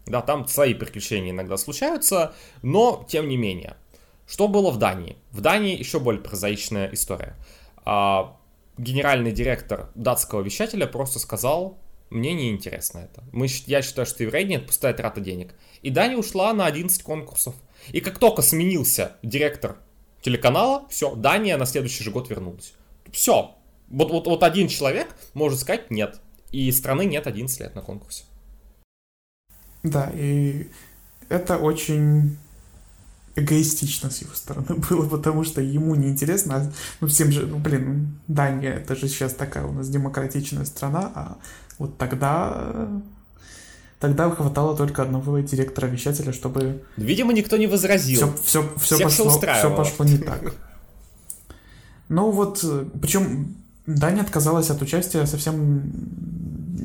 Да, 0.06 0.22
там 0.22 0.48
свои 0.48 0.74
приключения 0.74 1.30
иногда 1.30 1.56
случаются, 1.56 2.34
но 2.62 3.04
тем 3.08 3.28
не 3.28 3.36
менее. 3.36 3.76
Что 4.26 4.48
было 4.48 4.70
в 4.70 4.78
Дании? 4.78 5.16
В 5.30 5.40
Дании 5.40 5.76
еще 5.76 6.00
более 6.00 6.22
прозаичная 6.22 6.88
история. 6.92 7.36
А, 7.84 8.36
генеральный 8.78 9.32
директор 9.32 9.90
датского 9.94 10.40
вещателя 10.40 10.86
просто 10.86 11.18
сказал, 11.18 11.78
мне 12.10 12.34
не 12.34 12.50
интересно 12.50 12.98
это. 12.98 13.24
Мы, 13.32 13.46
я 13.66 13.82
считаю, 13.82 14.04
что 14.06 14.22
Еврейни 14.22 14.56
это 14.56 14.66
пустая 14.66 14.92
трата 14.94 15.20
денег. 15.20 15.54
И 15.82 15.90
Дания 15.90 16.16
ушла 16.16 16.52
на 16.52 16.66
11 16.66 17.02
конкурсов. 17.02 17.54
И 17.88 18.00
как 18.00 18.18
только 18.18 18.42
сменился 18.42 19.16
директор 19.22 19.76
телеканала, 20.20 20.86
все, 20.90 21.14
Дания 21.14 21.56
на 21.56 21.66
следующий 21.66 22.04
же 22.04 22.10
год 22.10 22.28
вернулась. 22.28 22.74
Все. 23.12 23.54
Вот, 23.88 24.10
вот, 24.10 24.26
вот 24.26 24.42
один 24.42 24.68
человек 24.68 25.08
может 25.34 25.60
сказать 25.60 25.90
нет. 25.90 26.20
И 26.50 26.70
страны 26.72 27.04
нет 27.04 27.26
11 27.26 27.60
лет 27.60 27.74
на 27.74 27.82
конкурсе. 27.82 28.24
Да, 29.82 30.10
и 30.12 30.68
это 31.28 31.58
очень 31.58 32.36
эгоистично 33.36 34.10
с 34.10 34.20
его 34.20 34.34
стороны 34.34 34.74
было, 34.90 35.08
потому 35.08 35.44
что 35.44 35.60
ему 35.60 35.94
неинтересно, 35.94 36.56
а, 36.56 36.72
ну 37.00 37.06
всем 37.06 37.30
же, 37.32 37.46
ну 37.46 37.58
блин, 37.58 38.18
Дания, 38.28 38.74
это 38.74 38.96
же 38.96 39.08
сейчас 39.08 39.32
такая 39.34 39.64
у 39.64 39.72
нас 39.72 39.88
демократичная 39.88 40.64
страна, 40.64 41.12
а 41.14 41.38
вот 41.80 41.96
тогда 41.96 42.88
тогда 43.98 44.30
хватало 44.30 44.76
только 44.76 45.02
одного 45.02 45.40
директора-вещателя, 45.40 46.32
чтобы... 46.32 46.82
Видимо, 46.96 47.32
никто 47.32 47.56
не 47.56 47.66
возразил. 47.66 48.34
Все, 48.42 48.62
все, 48.76 48.96
все, 48.96 49.04
пошло, 49.04 49.30
все 49.30 49.76
пошло 49.76 50.04
не 50.04 50.18
так. 50.18 50.54
Ну 52.08 52.30
вот, 52.30 52.64
причем 53.00 53.56
Дания 53.86 54.22
отказалась 54.22 54.70
от 54.70 54.82
участия 54.82 55.26
совсем 55.26 55.82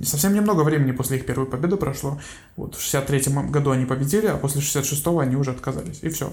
совсем 0.04 0.34
немного 0.34 0.62
времени 0.64 0.92
после 0.92 1.18
их 1.18 1.26
первой 1.26 1.46
победы 1.46 1.76
прошло. 1.78 2.20
Вот 2.56 2.76
в 2.76 2.80
63-м 2.80 3.52
году 3.52 3.72
они 3.72 3.86
победили, 3.86 4.28
а 4.28 4.38
после 4.38 4.62
66-го 4.62 5.20
они 5.20 5.36
уже 5.36 5.52
отказались. 5.52 6.00
И 6.04 6.10
все. 6.10 6.32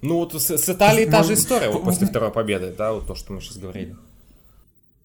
Ну 0.00 0.16
вот 0.16 0.34
с, 0.34 0.50
с 0.50 0.68
Италией 0.68 1.10
та 1.10 1.22
же 1.22 1.34
история 1.34 1.70
вот 1.70 1.84
после 1.84 2.06
второй 2.06 2.30
победы, 2.30 2.74
да, 2.76 2.92
вот 2.92 3.06
то, 3.06 3.14
что 3.14 3.32
мы 3.32 3.40
сейчас 3.40 3.58
говорили. 3.58 3.96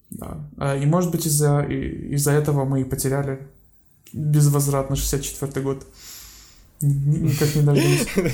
Да. 0.09 0.37
А, 0.57 0.75
и 0.75 0.85
может 0.85 1.11
быть 1.11 1.25
из-за 1.25 1.61
из-за 1.63 2.31
этого 2.31 2.65
мы 2.65 2.81
и 2.81 2.83
потеряли 2.83 3.47
безвозвратно 4.13 4.93
64-й 4.93 5.61
год. 5.61 5.85
Никак 6.81 7.55
не 7.55 7.61
дождемся. 7.61 8.31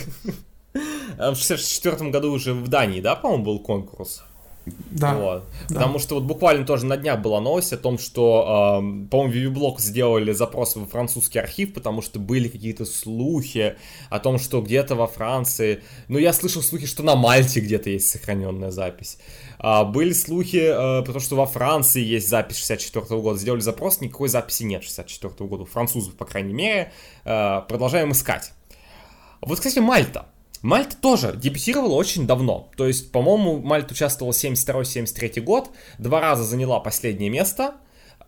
А 1.17 1.31
в 1.31 1.37
64 1.37 2.09
году 2.09 2.31
уже 2.31 2.53
в 2.53 2.67
Дании, 2.67 3.01
да, 3.01 3.15
по-моему, 3.15 3.43
был 3.43 3.59
конкурс? 3.59 4.23
Да. 4.91 5.15
Вот. 5.15 5.43
да. 5.69 5.75
Потому 5.75 5.99
что 5.99 6.15
вот 6.15 6.23
буквально 6.23 6.65
тоже 6.65 6.85
на 6.85 6.95
днях 6.97 7.21
была 7.21 7.41
новость 7.41 7.73
о 7.73 7.77
том, 7.77 7.97
что, 7.97 8.79
э, 8.81 9.07
по-моему, 9.09 9.31
Вивиблок 9.33 9.79
сделали 9.79 10.31
запрос 10.31 10.75
во 10.75 10.85
французский 10.85 11.39
архив, 11.39 11.73
потому 11.73 12.01
что 12.01 12.19
были 12.19 12.47
какие-то 12.47 12.85
слухи 12.85 13.75
о 14.09 14.19
том, 14.19 14.39
что 14.39 14.61
где-то 14.61 14.95
во 14.95 15.07
Франции... 15.07 15.83
Ну, 16.07 16.17
я 16.17 16.31
слышал 16.31 16.61
слухи, 16.61 16.85
что 16.85 17.03
на 17.03 17.15
Мальте 17.15 17.59
где-то 17.59 17.89
есть 17.89 18.09
сохраненная 18.09 18.71
запись. 18.71 19.17
А, 19.63 19.85
были 19.85 20.11
слухи 20.11 20.57
э, 20.57 21.03
про 21.03 21.13
то, 21.13 21.19
что 21.21 21.37
во 21.37 21.45
Франции 21.45 22.03
есть 22.03 22.27
запись 22.27 22.57
64 22.57 23.05
-го 23.05 23.21
года. 23.21 23.39
Сделали 23.39 23.61
запрос, 23.61 24.01
никакой 24.01 24.27
записи 24.27 24.63
нет 24.63 24.83
64 24.83 25.33
-го 25.33 25.47
года. 25.47 25.65
Французов, 25.65 26.15
по 26.15 26.25
крайней 26.25 26.53
мере. 26.53 26.91
Э, 27.23 27.61
продолжаем 27.67 28.11
искать. 28.11 28.51
Вот, 29.41 29.57
кстати, 29.59 29.79
Мальта. 29.79 30.25
Мальта 30.61 30.97
тоже 30.97 31.33
дебютировала 31.37 31.93
очень 31.93 32.27
давно. 32.27 32.69
То 32.75 32.87
есть, 32.87 33.11
по-моему, 33.13 33.59
Мальта 33.59 33.93
участвовала 33.93 34.33
72-73 34.33 35.39
год, 35.39 35.69
два 35.97 36.19
раза 36.19 36.43
заняла 36.43 36.81
последнее 36.81 37.29
место, 37.29 37.75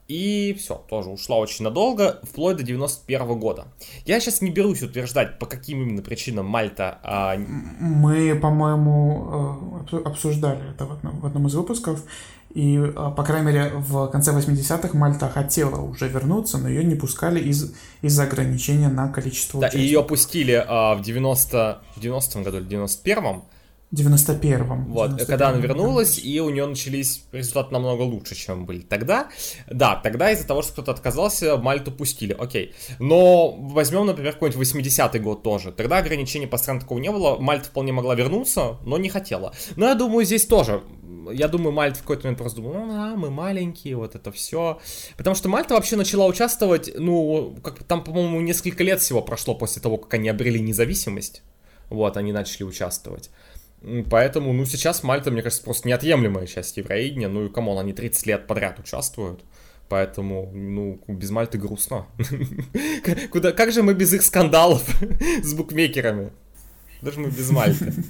и 0.08 0.56
все, 0.60 0.76
тоже 0.88 1.10
ушла 1.10 1.38
очень 1.38 1.64
надолго, 1.64 2.20
вплоть 2.24 2.58
до 2.58 2.64
91 2.64 3.40
года. 3.40 3.66
Я 4.06 4.20
сейчас 4.20 4.42
не 4.42 4.52
берусь 4.52 4.84
утверждать, 4.84 5.40
по 5.40 5.46
каким 5.46 5.82
именно 5.82 6.02
причинам 6.02 6.46
Мальта... 6.46 7.00
А... 7.04 7.36
Мы, 7.38 8.36
по-моему, 8.36 9.84
э, 9.92 9.98
обсуждали 10.06 10.72
это 10.72 10.86
в 10.86 11.26
одном 11.26 11.48
из 11.48 11.56
выпусков. 11.56 12.04
И, 12.56 12.80
а, 12.96 13.12
по 13.12 13.24
крайней 13.24 13.48
мере, 13.48 13.72
в 13.76 14.08
конце 14.08 14.32
80-х 14.32 14.98
Мальта 14.98 15.28
хотела 15.28 15.82
уже 15.82 16.08
вернуться, 16.08 16.58
но 16.58 16.70
ее 16.70 16.86
не 16.86 16.96
пускали 16.96 17.40
из, 17.40 17.74
из-за 18.02 18.24
ограничения 18.24 18.88
на 18.88 19.10
количество 19.10 19.60
Да, 19.60 19.68
и 19.68 19.82
ее 19.82 20.04
пустили 20.04 20.64
а, 20.66 20.96
в 20.96 21.02
90, 21.02 21.82
в 21.96 22.00
90 22.00 22.42
году 22.44 22.58
или 22.60 22.68
91-м. 22.68 23.44
91-м. 23.92 24.86
Вот, 24.86 25.12
91 25.12 25.26
когда 25.26 25.50
она 25.50 25.60
вернулась, 25.60 26.20
и 26.20 26.40
у 26.42 26.50
нее 26.50 26.66
начались 26.66 27.26
результаты 27.32 27.74
намного 27.74 28.02
лучше, 28.02 28.36
чем 28.36 28.66
были 28.66 28.82
тогда. 28.82 29.30
Да, 29.70 29.96
тогда 29.96 30.32
из-за 30.32 30.48
того, 30.48 30.62
что 30.62 30.74
кто-то 30.74 30.92
отказался, 30.92 31.58
Мальту 31.58 31.92
пустили, 31.92 32.36
окей. 32.38 32.74
Но 33.00 33.52
возьмем, 33.52 34.06
например, 34.06 34.34
какой-нибудь 34.34 34.68
80-й 34.68 35.20
год 35.20 35.44
тоже. 35.44 35.72
Тогда 35.72 36.00
ограничений 36.00 36.48
по 36.48 36.58
странам 36.58 36.82
такого 36.82 37.00
не 37.00 37.12
было, 37.12 37.38
Мальта 37.38 37.70
вполне 37.70 37.94
могла 37.94 38.16
вернуться, 38.16 38.78
но 38.84 38.98
не 38.98 39.10
хотела. 39.10 39.54
Но 39.76 39.88
я 39.88 39.96
думаю, 39.96 40.26
здесь 40.26 40.46
тоже 40.46 40.82
я 41.32 41.48
думаю, 41.48 41.72
Мальта 41.72 41.98
в 41.98 42.02
какой-то 42.02 42.24
момент 42.24 42.38
просто 42.38 42.62
думал, 42.62 42.74
ну 42.74 42.88
да, 42.88 43.16
мы 43.16 43.30
маленькие, 43.30 43.96
вот 43.96 44.16
это 44.16 44.32
все. 44.32 44.80
Потому 45.18 45.36
что 45.36 45.50
Мальта 45.50 45.74
вообще 45.74 45.96
начала 45.96 46.26
участвовать, 46.26 46.92
ну, 46.98 47.58
как 47.64 47.84
там, 47.84 48.04
по-моему, 48.04 48.42
несколько 48.42 48.84
лет 48.84 49.02
всего 49.02 49.22
прошло 49.22 49.56
после 49.56 49.82
того, 49.82 49.98
как 49.98 50.14
они 50.14 50.30
обрели 50.30 50.60
независимость. 50.60 51.44
Вот, 51.90 52.18
они 52.18 52.32
начали 52.32 52.64
участвовать. 52.64 53.30
Поэтому, 54.10 54.54
ну, 54.54 54.66
сейчас 54.66 55.04
Мальта, 55.04 55.32
мне 55.32 55.42
кажется, 55.42 55.64
просто 55.64 55.88
неотъемлемая 55.88 56.48
часть 56.48 56.78
Евровидения. 56.78 57.28
Ну 57.28 57.46
и, 57.46 57.50
come 57.50 57.66
on, 57.66 57.78
они 57.78 57.94
30 57.94 58.26
лет 58.28 58.48
подряд 58.48 58.80
участвуют. 58.80 59.44
Поэтому, 59.90 60.52
ну, 60.54 61.00
без 61.08 61.30
Мальты 61.30 61.58
грустно. 61.58 62.08
Куда, 63.32 63.52
как 63.52 63.72
же 63.72 63.84
мы 63.84 63.94
без 63.94 64.14
их 64.14 64.24
скандалов 64.24 64.84
с 65.44 65.54
букмекерами? 65.54 66.32
Даже 67.02 67.20
мы 67.20 67.30
без 67.30 67.52
Мальты. 67.52 67.94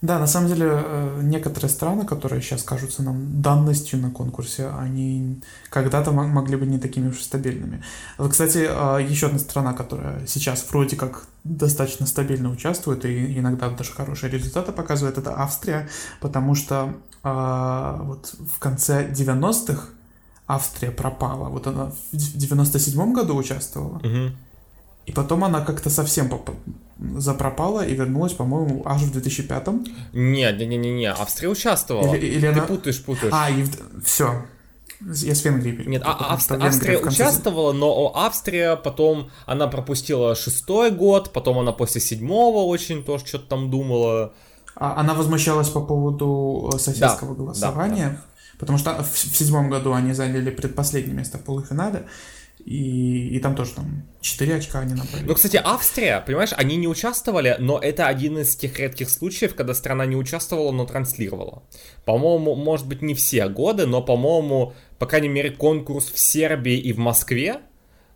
Да, 0.00 0.20
на 0.20 0.28
самом 0.28 0.48
деле 0.48 0.66
э, 0.70 1.20
некоторые 1.22 1.68
страны, 1.70 2.06
которые 2.06 2.40
сейчас 2.40 2.62
кажутся 2.62 3.02
нам 3.02 3.42
данностью 3.42 3.98
на 3.98 4.10
конкурсе, 4.10 4.68
они 4.68 5.40
когда-то 5.70 6.12
могли 6.12 6.56
быть 6.56 6.68
не 6.68 6.78
такими 6.78 7.08
уж 7.08 7.20
стабильными. 7.20 7.82
Кстати, 8.16 8.68
э, 8.68 9.02
еще 9.02 9.26
одна 9.26 9.40
страна, 9.40 9.72
которая 9.72 10.24
сейчас 10.26 10.64
вроде 10.70 10.94
как 10.94 11.26
достаточно 11.42 12.06
стабильно 12.06 12.50
участвует 12.50 13.04
и 13.04 13.38
иногда 13.38 13.70
даже 13.70 13.92
хорошие 13.92 14.30
результаты 14.30 14.70
показывает, 14.70 15.18
это 15.18 15.34
Австрия, 15.34 15.88
потому 16.20 16.54
что 16.54 16.94
э, 17.24 17.98
вот 18.00 18.34
в 18.38 18.60
конце 18.60 19.10
90-х 19.10 19.88
Австрия 20.46 20.92
пропала. 20.92 21.48
Вот 21.48 21.66
она 21.66 21.90
в 21.90 22.14
97-м 22.14 23.12
году 23.12 23.36
участвовала. 23.36 23.96
Угу. 23.96 24.32
И 25.06 25.12
потом 25.12 25.42
она 25.42 25.60
как-то 25.60 25.90
совсем 25.90 26.28
запропала 26.98 27.86
и 27.86 27.94
вернулась, 27.94 28.32
по-моему, 28.32 28.82
аж 28.84 29.02
в 29.02 29.16
2005-м. 29.16 29.84
Нет, 30.12 30.58
не-не-не, 30.58 31.10
Австрия 31.12 31.48
участвовала. 31.48 32.14
Или, 32.14 32.26
или 32.26 32.40
Ты 32.40 32.46
она... 32.48 32.62
путаешь, 32.62 33.02
путаешь. 33.02 33.32
А, 33.34 33.50
и... 33.50 33.64
все. 34.04 34.44
Я 35.00 35.34
с 35.34 35.44
Венгрией 35.44 35.76
перепутал. 35.76 35.92
Нет, 35.92 36.02
а, 36.04 36.34
Австр... 36.34 36.58
Австрия 36.60 36.98
конце... 36.98 37.22
участвовала, 37.22 37.72
но 37.72 38.12
Австрия 38.16 38.74
потом, 38.74 39.30
она 39.46 39.68
пропустила 39.68 40.34
шестой 40.34 40.90
год, 40.90 41.32
потом 41.32 41.58
она 41.60 41.70
после 41.72 42.00
седьмого 42.00 42.64
очень 42.64 43.04
тоже 43.04 43.24
что-то 43.24 43.46
там 43.46 43.70
думала. 43.70 44.34
А, 44.74 45.00
она 45.00 45.14
возмущалась 45.14 45.68
по 45.68 45.80
поводу 45.80 46.72
э, 46.74 46.78
соседского 46.78 47.34
да, 47.34 47.42
голосования, 47.42 48.08
да, 48.08 48.10
да. 48.10 48.58
потому 48.58 48.78
что 48.78 49.02
в, 49.02 49.12
в 49.12 49.36
седьмом 49.36 49.70
году 49.70 49.92
они 49.92 50.12
заняли 50.14 50.50
предпоследнее 50.50 51.16
место 51.16 51.38
в 51.38 51.42
полуфинале. 51.42 52.06
И, 52.68 53.28
и 53.34 53.40
там 53.40 53.56
тоже 53.56 53.72
там 53.72 54.02
4 54.20 54.56
очка 54.56 54.80
они 54.80 54.92
набрали. 54.92 55.24
Ну, 55.24 55.34
кстати, 55.34 55.58
Австрия, 55.62 56.20
понимаешь, 56.20 56.50
они 56.54 56.76
не 56.76 56.86
участвовали, 56.86 57.56
но 57.58 57.78
это 57.78 58.08
один 58.08 58.36
из 58.36 58.54
тех 58.56 58.78
редких 58.78 59.08
случаев, 59.08 59.54
когда 59.54 59.72
страна 59.72 60.04
не 60.04 60.16
участвовала, 60.16 60.70
но 60.70 60.84
транслировала. 60.84 61.62
По-моему, 62.04 62.54
может 62.56 62.86
быть, 62.86 63.00
не 63.00 63.14
все 63.14 63.48
годы, 63.48 63.86
но, 63.86 64.02
по-моему, 64.02 64.74
по 64.98 65.06
крайней 65.06 65.30
мере, 65.30 65.50
конкурс 65.50 66.10
в 66.12 66.18
Сербии 66.18 66.76
и 66.76 66.92
в 66.92 66.98
Москве, 66.98 67.60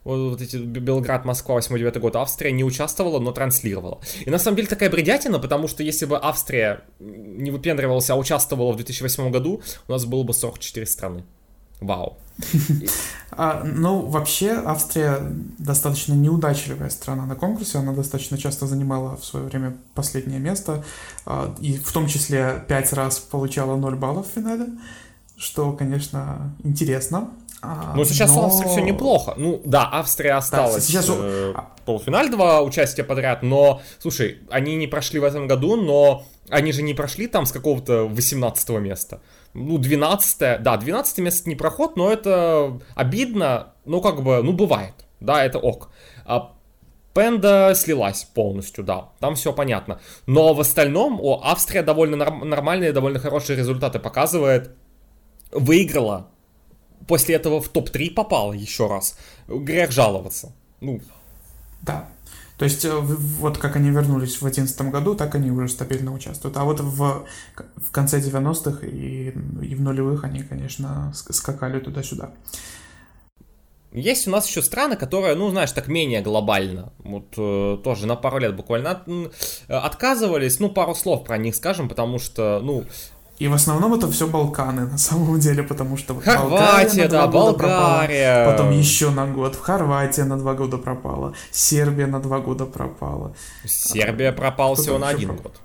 вот, 0.03 0.29
вот 0.29 0.41
эти 0.41 0.57
Белград, 0.57 1.25
Москва, 1.25 1.57
8-9 1.57 1.97
год, 1.97 2.15
Австрия 2.15 2.51
не 2.51 2.63
участвовала, 2.63 3.19
но 3.19 3.31
транслировала. 3.31 4.01
И 4.23 4.29
на 4.29 4.37
самом 4.37 4.57
деле 4.57 4.67
такая 4.67 4.91
бредятина, 4.91 5.39
потому 5.39 5.67
что 5.67 5.81
если 5.81 6.05
бы 6.05 6.19
Австрия 6.21 6.83
не 6.99 7.49
выпендривалась, 7.49 8.11
а 8.11 8.15
участвовала 8.15 8.71
в 8.73 8.75
2008 8.75 9.31
году, 9.31 9.63
у 9.87 9.91
нас 9.91 10.05
было 10.05 10.21
бы 10.21 10.35
44 10.35 10.85
страны. 10.85 11.23
Вау. 11.85 12.17
А, 13.35 13.63
ну, 13.63 14.05
вообще, 14.05 14.51
Австрия 14.51 15.17
достаточно 15.57 16.13
неудачливая 16.13 16.91
страна 16.91 17.25
на 17.25 17.33
конкурсе. 17.33 17.79
Она 17.79 17.91
достаточно 17.91 18.37
часто 18.37 18.67
занимала 18.67 19.17
в 19.17 19.25
свое 19.25 19.47
время 19.47 19.75
последнее 19.95 20.39
место. 20.39 20.83
А, 21.25 21.55
и 21.59 21.77
в 21.77 21.91
том 21.91 22.05
числе 22.05 22.63
пять 22.67 22.93
раз 22.93 23.17
получала 23.17 23.75
0 23.75 23.95
баллов 23.95 24.27
в 24.27 24.35
финале. 24.35 24.67
Что, 25.35 25.71
конечно, 25.71 26.53
интересно. 26.63 27.31
А, 27.63 27.93
ну, 27.95 28.05
сейчас 28.05 28.35
но... 28.35 28.43
у 28.43 28.45
Австрии 28.45 28.67
все 28.67 28.81
неплохо. 28.81 29.33
Ну, 29.35 29.59
да, 29.65 29.89
Австрия 29.91 30.33
осталась 30.33 30.85
да, 30.85 31.01
сейчас... 31.01 31.07
э, 31.09 31.53
полуфинале 31.85 32.29
два 32.29 32.61
участия 32.61 33.03
подряд, 33.03 33.41
но, 33.41 33.81
слушай, 33.99 34.41
они 34.51 34.75
не 34.75 34.85
прошли 34.85 35.19
в 35.19 35.23
этом 35.23 35.47
году, 35.47 35.75
но 35.75 36.25
они 36.49 36.71
же 36.71 36.81
не 36.81 36.93
прошли 36.93 37.27
там 37.27 37.45
с 37.45 37.51
какого-то 37.51 38.03
18 38.03 38.69
места 38.69 39.21
ну, 39.53 39.77
12 39.77 40.61
да, 40.61 40.77
12 40.77 41.19
место 41.19 41.49
не 41.49 41.55
проход, 41.55 41.95
но 41.95 42.11
это 42.11 42.79
обидно, 42.95 43.73
ну, 43.85 44.01
как 44.01 44.23
бы, 44.23 44.41
ну, 44.43 44.53
бывает, 44.53 44.93
да, 45.19 45.43
это 45.43 45.59
ок. 45.59 45.89
А 46.25 46.53
Пенда 47.13 47.73
слилась 47.75 48.23
полностью, 48.23 48.83
да, 48.83 49.09
там 49.19 49.35
все 49.35 49.53
понятно. 49.53 49.99
Но 50.25 50.53
в 50.53 50.59
остальном 50.59 51.19
о, 51.21 51.41
Австрия 51.43 51.83
довольно 51.83 52.17
норм- 52.17 52.43
нормальные, 52.43 52.91
довольно 52.91 53.19
хорошие 53.19 53.55
результаты 53.57 53.99
показывает. 53.99 54.75
Выиграла, 55.51 56.29
после 57.07 57.35
этого 57.35 57.61
в 57.61 57.69
топ-3 57.69 58.15
попала 58.15 58.53
еще 58.53 58.87
раз. 58.87 59.17
Грех 59.47 59.91
жаловаться. 59.91 60.53
Ну. 60.81 61.01
Да, 61.83 62.07
то 62.57 62.65
есть 62.65 62.85
э, 62.85 62.95
вот 62.95 63.57
как 63.57 63.75
они 63.75 63.89
вернулись 63.89 64.35
в 64.35 64.41
2011 64.41 64.91
году, 64.91 65.15
так 65.15 65.35
они 65.35 65.51
уже 65.51 65.69
стабильно 65.69 66.13
участвуют. 66.13 66.55
А 66.57 66.63
вот 66.63 66.79
в, 66.79 67.25
в 67.55 67.91
конце 67.91 68.19
90-х 68.19 68.85
и, 68.85 69.29
и 69.61 69.75
в 69.75 69.81
нулевых 69.81 70.23
они, 70.23 70.43
конечно, 70.43 71.11
скакали 71.13 71.79
туда-сюда. 71.79 72.31
Есть 73.91 74.27
у 74.27 74.31
нас 74.31 74.47
еще 74.47 74.63
страны, 74.63 74.95
которые, 74.95 75.35
ну, 75.35 75.51
знаешь, 75.51 75.71
так 75.71 75.87
менее 75.87 76.21
глобально, 76.21 76.93
вот 76.97 77.33
э, 77.37 77.77
тоже 77.83 78.07
на 78.07 78.15
пару 78.15 78.39
лет 78.39 78.55
буквально 78.55 78.91
от, 78.91 79.07
отказывались, 79.67 80.59
ну, 80.59 80.69
пару 80.69 80.95
слов 80.95 81.23
про 81.23 81.37
них 81.37 81.55
скажем, 81.55 81.87
потому 81.87 82.17
что, 82.17 82.59
ну, 82.63 82.85
и 83.39 83.47
в 83.47 83.53
основном 83.53 83.93
это 83.93 84.09
все 84.11 84.27
Балканы, 84.27 84.85
на 84.85 84.97
самом 84.97 85.39
деле, 85.39 85.63
потому 85.63 85.97
что 85.97 86.19
Хорватия, 86.19 87.07
да, 87.07 87.27
Болгария. 87.27 88.45
Пропала, 88.45 88.51
потом 88.51 88.71
еще 88.71 89.09
на 89.09 89.27
год. 89.27 89.55
Хорватия 89.55 90.23
на 90.23 90.37
два 90.37 90.53
года 90.53 90.77
пропала. 90.77 91.33
Сербия 91.51 92.05
на 92.05 92.19
два 92.19 92.39
года 92.39 92.65
пропала. 92.65 93.35
Сербия 93.65 94.31
пропала 94.31 94.75
всего 94.75 94.99
на 94.99 95.09
один 95.09 95.35
год. 95.35 95.59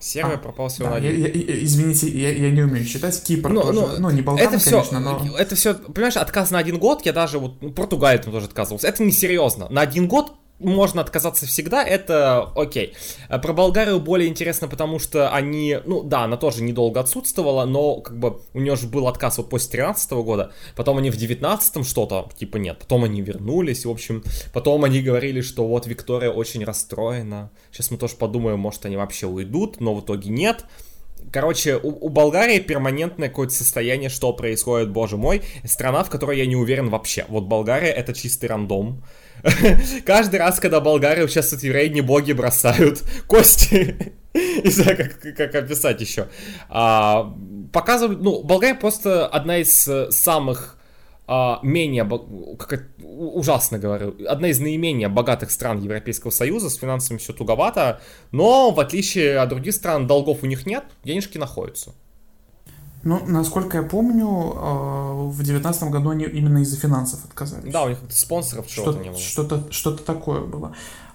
Сербия 0.00 0.34
а, 0.34 0.38
пропал 0.38 0.68
всего 0.68 0.84
да, 0.84 0.90
на 0.92 0.96
один. 0.98 1.18
Я, 1.18 1.26
я, 1.26 1.64
извините, 1.64 2.08
я, 2.08 2.30
я 2.30 2.50
не 2.50 2.62
умею 2.62 2.86
считать. 2.86 3.20
Кипр 3.24 3.48
ну, 3.48 3.62
тоже. 3.62 3.80
Ну, 3.80 3.98
ну 3.98 4.10
не 4.10 4.22
Балканы, 4.22 4.46
это 4.46 4.58
все, 4.58 4.70
конечно, 4.70 5.00
но... 5.00 5.36
Это 5.36 5.56
все, 5.56 5.74
понимаешь, 5.74 6.16
отказ 6.16 6.50
на 6.50 6.58
один 6.58 6.78
год, 6.78 7.04
я 7.04 7.12
даже 7.12 7.38
вот, 7.38 7.60
ну, 7.60 7.70
Португалия 7.72 8.22
там 8.22 8.32
тоже 8.32 8.46
отказывался. 8.46 8.86
Это 8.86 9.02
несерьезно. 9.02 9.66
На 9.70 9.80
один 9.80 10.06
год 10.06 10.34
можно 10.58 11.00
отказаться 11.00 11.46
всегда, 11.46 11.84
это 11.84 12.50
окей. 12.56 12.94
Э, 13.28 13.38
про 13.38 13.52
Болгарию 13.52 14.00
более 14.00 14.28
интересно, 14.28 14.68
потому 14.68 14.98
что 14.98 15.30
они, 15.30 15.78
ну 15.84 16.02
да, 16.02 16.24
она 16.24 16.36
тоже 16.36 16.62
недолго 16.62 17.00
отсутствовала, 17.00 17.64
но 17.64 18.00
как 18.00 18.18
бы 18.18 18.40
у 18.54 18.60
нее 18.60 18.76
же 18.76 18.86
был 18.86 19.06
отказ 19.08 19.38
вот 19.38 19.50
после 19.50 19.70
13 19.72 20.10
года, 20.12 20.52
потом 20.76 20.98
они 20.98 21.10
в 21.10 21.16
19 21.16 21.86
что-то, 21.86 22.28
типа 22.36 22.56
нет, 22.56 22.78
потом 22.78 23.04
они 23.04 23.20
вернулись, 23.20 23.84
в 23.84 23.90
общем, 23.90 24.24
потом 24.52 24.84
они 24.84 25.00
говорили, 25.00 25.40
что 25.40 25.66
вот 25.66 25.86
Виктория 25.86 26.30
очень 26.30 26.64
расстроена, 26.64 27.50
сейчас 27.70 27.90
мы 27.90 27.98
тоже 27.98 28.16
подумаем, 28.16 28.58
может 28.58 28.84
они 28.84 28.96
вообще 28.96 29.26
уйдут, 29.26 29.80
но 29.80 29.94
в 29.94 30.00
итоге 30.00 30.30
нет. 30.30 30.64
Короче, 31.32 31.76
у, 31.76 32.06
у 32.06 32.08
Болгарии 32.08 32.60
перманентное 32.60 33.28
какое-то 33.28 33.52
состояние, 33.52 34.08
что 34.08 34.32
происходит, 34.32 34.90
боже 34.90 35.16
мой. 35.16 35.42
Страна, 35.64 36.04
в 36.04 36.10
которой 36.10 36.38
я 36.38 36.46
не 36.46 36.56
уверен 36.56 36.90
вообще. 36.90 37.26
Вот 37.28 37.44
Болгария 37.44 37.90
это 37.90 38.14
чистый 38.14 38.46
рандом. 38.46 39.02
Каждый 40.06 40.36
раз, 40.36 40.60
когда 40.60 40.80
Болгария 40.80 41.24
участвует 41.24 41.62
в 41.62 41.64
Еврейне, 41.64 42.02
боги 42.02 42.32
бросают 42.32 43.02
кости. 43.26 44.14
Не 44.34 44.70
знаю, 44.70 44.96
как, 44.96 45.36
как 45.36 45.54
описать 45.54 46.00
еще. 46.00 46.28
А, 46.68 47.34
показывают, 47.72 48.20
ну, 48.22 48.42
Болгария 48.42 48.74
просто 48.74 49.26
одна 49.26 49.58
из 49.58 49.86
э, 49.88 50.10
самых 50.10 50.78
а, 51.26 51.60
менее, 51.62 52.08
как 52.58 52.88
ужасно 53.02 53.78
говорю, 53.78 54.16
одна 54.26 54.48
из 54.48 54.60
наименее 54.60 55.08
богатых 55.08 55.50
стран 55.50 55.80
Европейского 55.80 56.30
Союза, 56.30 56.70
с 56.70 56.76
финансами 56.76 57.18
все 57.18 57.32
туговато, 57.32 58.00
но 58.32 58.70
в 58.70 58.80
отличие 58.80 59.38
от 59.38 59.48
других 59.48 59.74
стран 59.74 60.06
долгов 60.06 60.42
у 60.42 60.46
них 60.46 60.66
нет, 60.66 60.84
денежки 61.04 61.36
находятся. 61.36 61.94
Ну, 63.02 63.24
насколько 63.26 63.78
я 63.78 63.82
помню, 63.82 64.26
э, 64.26 65.28
в 65.28 65.36
2019 65.36 65.84
году 65.84 66.10
они 66.10 66.24
именно 66.24 66.58
из-за 66.58 66.76
финансов 66.76 67.24
отказались. 67.24 67.72
Да, 67.72 67.84
у 67.84 67.88
них 67.88 67.98
спонсоров 68.10 68.66
чего-то 68.66 68.92
что, 68.92 69.02
не 69.02 69.10
было. 69.10 69.18
Что-то, 69.18 69.72
что-то 69.72 70.02
такое 70.02 70.40
было. 70.40 70.74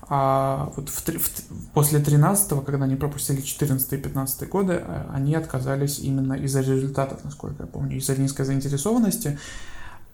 А 0.10 0.72
вот 0.76 0.90
в, 0.90 1.08
в, 1.08 1.30
после 1.74 2.00
13-го, 2.00 2.62
когда 2.62 2.86
они 2.86 2.96
пропустили 2.96 3.42
14 3.42 3.94
и 3.94 3.98
15 3.98 4.50
годы, 4.50 4.82
э, 4.86 5.06
они 5.14 5.36
отказались 5.36 6.00
именно 6.00 6.34
из-за 6.34 6.62
результатов, 6.62 7.24
насколько 7.24 7.64
я 7.64 7.68
помню, 7.68 7.98
из-за 7.98 8.16
низкой 8.16 8.46
заинтересованности. 8.46 9.40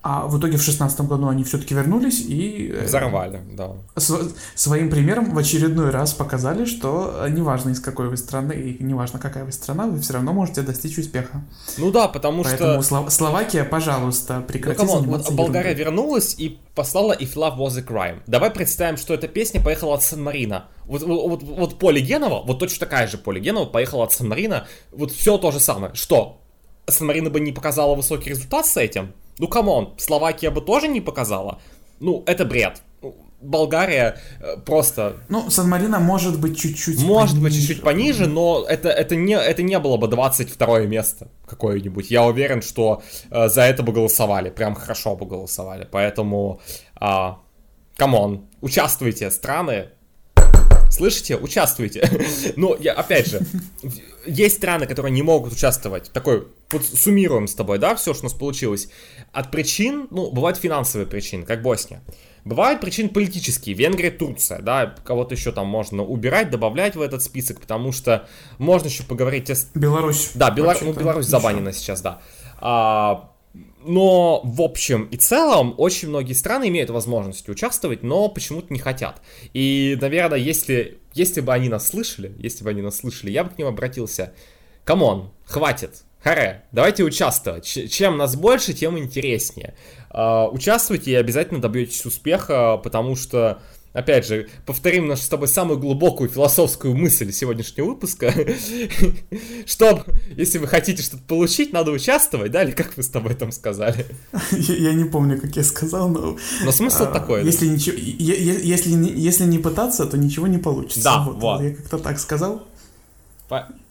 А 0.01 0.27
в 0.27 0.39
итоге 0.39 0.57
в 0.57 0.63
шестнадцатом 0.63 1.07
году 1.07 1.27
они 1.27 1.43
все-таки 1.43 1.75
вернулись 1.75 2.21
и... 2.21 2.71
Э, 2.73 2.85
Взорвали, 2.85 3.41
да. 3.51 3.73
Св- 3.97 4.33
своим 4.55 4.89
примером 4.89 5.33
в 5.33 5.37
очередной 5.37 5.89
раз 5.89 6.13
показали, 6.13 6.63
что 6.63 7.25
неважно 7.27 7.71
из 7.71 7.81
какой 7.81 8.07
вы 8.07 8.15
страны 8.15 8.53
и 8.53 8.81
неважно 8.81 9.19
какая 9.19 9.43
вы 9.43 9.51
страна, 9.51 9.87
вы 9.87 9.99
все 9.99 10.13
равно 10.13 10.31
можете 10.31 10.61
достичь 10.61 10.97
успеха. 10.97 11.41
Ну 11.77 11.91
да, 11.91 12.07
потому 12.07 12.43
Поэтому 12.43 12.81
что... 12.81 12.95
Слов- 12.95 13.11
Словакия, 13.11 13.65
пожалуйста, 13.65 14.39
прекрати 14.39 14.85
ну, 14.85 15.01
заниматься 15.01 15.31
вот 15.31 15.37
Болгария 15.37 15.73
вернулась 15.73 16.33
и 16.37 16.59
послала 16.75 17.11
If 17.11 17.35
Love 17.35 17.57
Was 17.57 17.77
a 17.77 17.81
Crime. 17.81 18.21
Давай 18.25 18.51
представим, 18.51 18.95
что 18.95 19.13
эта 19.13 19.27
песня 19.27 19.61
поехала 19.61 19.95
от 19.95 20.03
Сан-Марина. 20.03 20.67
Вот, 20.85 21.03
вот, 21.03 21.27
вот, 21.27 21.43
вот 21.43 21.77
Поли 21.77 21.99
Генова, 21.99 22.41
вот 22.45 22.57
точно 22.57 22.79
такая 22.79 23.05
же 23.07 23.17
Поли 23.17 23.41
Генова 23.41 23.65
поехала 23.65 24.05
от 24.05 24.13
Сан-Марина. 24.13 24.65
Вот 24.93 25.11
все 25.11 25.37
то 25.37 25.51
же 25.51 25.59
самое. 25.59 25.93
Что? 25.93 26.39
Сан-Марино 26.87 27.29
бы 27.29 27.41
не 27.41 27.51
показала 27.51 27.95
высокий 27.95 28.29
результат 28.29 28.65
с 28.65 28.77
этим? 28.77 29.11
Ну, 29.39 29.47
come 29.47 29.73
on, 29.73 29.93
Словакия 29.97 30.51
бы 30.51 30.61
тоже 30.61 30.87
не 30.87 31.01
показала. 31.01 31.59
Ну, 31.99 32.23
это 32.27 32.45
бред. 32.45 32.81
Ну, 33.01 33.15
Болгария 33.41 34.19
э, 34.41 34.57
просто... 34.65 35.15
Ну, 35.29 35.49
Сан-Марино 35.49 35.99
может 35.99 36.37
быть 36.39 36.59
чуть-чуть 36.59 37.01
Может 37.01 37.35
пониже. 37.35 37.43
быть 37.43 37.53
чуть-чуть 37.55 37.81
пониже, 37.81 38.27
но 38.27 38.65
это, 38.67 38.89
это, 38.89 39.15
не, 39.15 39.33
это 39.33 39.63
не 39.63 39.79
было 39.79 39.95
бы 39.95 40.09
22 40.09 40.79
место 40.81 41.29
какое-нибудь. 41.47 42.11
Я 42.11 42.25
уверен, 42.25 42.61
что 42.61 43.01
э, 43.31 43.47
за 43.47 43.61
это 43.61 43.81
бы 43.81 43.93
голосовали, 43.93 44.49
прям 44.49 44.75
хорошо 44.75 45.15
бы 45.15 45.25
голосовали. 45.25 45.87
Поэтому, 45.89 46.59
come 47.95 48.18
on, 48.18 48.35
э, 48.35 48.39
участвуйте, 48.61 49.31
страны, 49.31 49.89
Слышите? 50.91 51.35
Участвуйте. 51.35 52.09
Но, 52.55 52.75
я, 52.79 52.93
опять 52.93 53.27
же, 53.27 53.41
есть 54.29 54.57
страны, 54.57 54.85
которые 54.85 55.11
не 55.11 55.21
могут 55.21 55.53
участвовать. 55.53 56.11
Такой, 56.11 56.47
вот 56.71 56.85
суммируем 56.85 57.47
с 57.47 57.55
тобой, 57.55 57.77
да, 57.79 57.95
все, 57.95 58.13
что 58.13 58.23
у 58.23 58.25
нас 58.29 58.33
получилось. 58.33 58.89
От 59.31 59.51
причин, 59.51 60.07
ну, 60.11 60.31
бывают 60.31 60.57
финансовые 60.57 61.07
причины, 61.07 61.45
как 61.45 61.61
Босния. 61.61 62.01
Бывают 62.45 62.79
причины 62.79 63.09
политические, 63.09 63.75
Венгрия, 63.75 64.11
Турция, 64.11 64.59
да, 64.61 64.95
кого-то 65.03 65.35
еще 65.35 65.51
там 65.51 65.67
можно 65.67 66.03
убирать, 66.03 66.49
добавлять 66.49 66.95
в 66.95 67.01
этот 67.01 67.21
список, 67.21 67.59
потому 67.59 67.91
что 67.91 68.27
можно 68.57 68.87
еще 68.87 69.03
поговорить 69.03 69.49
о... 69.49 69.55
Беларусь. 69.75 70.31
Да, 70.35 70.49
Белар... 70.49 70.77
ну, 70.81 70.93
Беларусь 70.93 71.25
забанена 71.25 71.73
сейчас, 71.73 72.01
да. 72.01 72.21
А, 72.59 73.31
но 73.53 74.41
в 74.43 74.61
общем 74.61 75.05
и 75.05 75.17
целом 75.17 75.73
очень 75.77 76.09
многие 76.09 76.33
страны 76.33 76.67
имеют 76.67 76.89
возможность 76.89 77.47
участвовать, 77.49 78.03
но 78.03 78.29
почему-то 78.29 78.71
не 78.71 78.79
хотят. 78.79 79.21
И, 79.53 79.97
наверное, 79.99 80.37
если, 80.37 80.99
если 81.13 81.41
бы 81.41 81.53
они 81.53 81.69
нас 81.69 81.87
слышали, 81.87 82.33
если 82.37 82.63
бы 82.63 82.69
они 82.69 82.81
нас 82.81 82.97
слышали, 82.97 83.31
я 83.31 83.43
бы 83.43 83.49
к 83.49 83.57
ним 83.57 83.67
обратился. 83.67 84.33
Come 84.83 85.11
on, 85.11 85.31
хватит, 85.45 86.03
харе, 86.21 86.65
давайте 86.71 87.03
участвовать. 87.03 87.65
Чем 87.65 88.17
нас 88.17 88.35
больше, 88.35 88.73
тем 88.73 88.97
интереснее. 88.97 89.75
Uh, 90.11 90.49
участвуйте 90.49 91.11
и 91.11 91.15
обязательно 91.15 91.61
добьетесь 91.61 92.03
успеха, 92.05 92.77
потому 92.77 93.15
что 93.15 93.61
Опять 93.91 94.27
же, 94.27 94.47
повторим 94.67 95.07
нашу 95.07 95.23
с 95.23 95.27
тобой 95.27 95.47
самую 95.47 95.79
глубокую 95.79 96.29
философскую 96.29 96.95
мысль 96.95 97.31
сегодняшнего 97.31 97.87
выпуска. 97.87 98.31
Что, 99.65 100.05
если 100.35 100.59
вы 100.59 100.67
хотите 100.67 101.01
что-то 101.01 101.23
получить, 101.23 101.73
надо 101.73 101.91
участвовать, 101.91 102.51
да? 102.51 102.63
Или 102.63 102.71
как 102.71 102.95
вы 102.95 103.01
с 103.01 103.09
тобой 103.09 103.33
там 103.33 103.51
сказали? 103.51 104.05
Я, 104.51 104.93
не 104.93 105.05
помню, 105.05 105.41
как 105.41 105.55
я 105.55 105.63
сказал, 105.63 106.09
но... 106.09 106.37
Но 106.63 106.71
смысл 106.71 107.03
а, 107.03 107.07
такой, 107.07 107.43
если, 107.43 107.65
ничего, 107.65 107.97
если, 107.97 109.43
не 109.43 109.57
пытаться, 109.57 110.05
то 110.05 110.17
ничего 110.17 110.45
не 110.45 110.59
получится. 110.59 111.03
Да, 111.03 111.23
вот. 111.23 111.61
Я 111.61 111.73
как-то 111.73 111.97
так 111.97 112.19
сказал. 112.19 112.63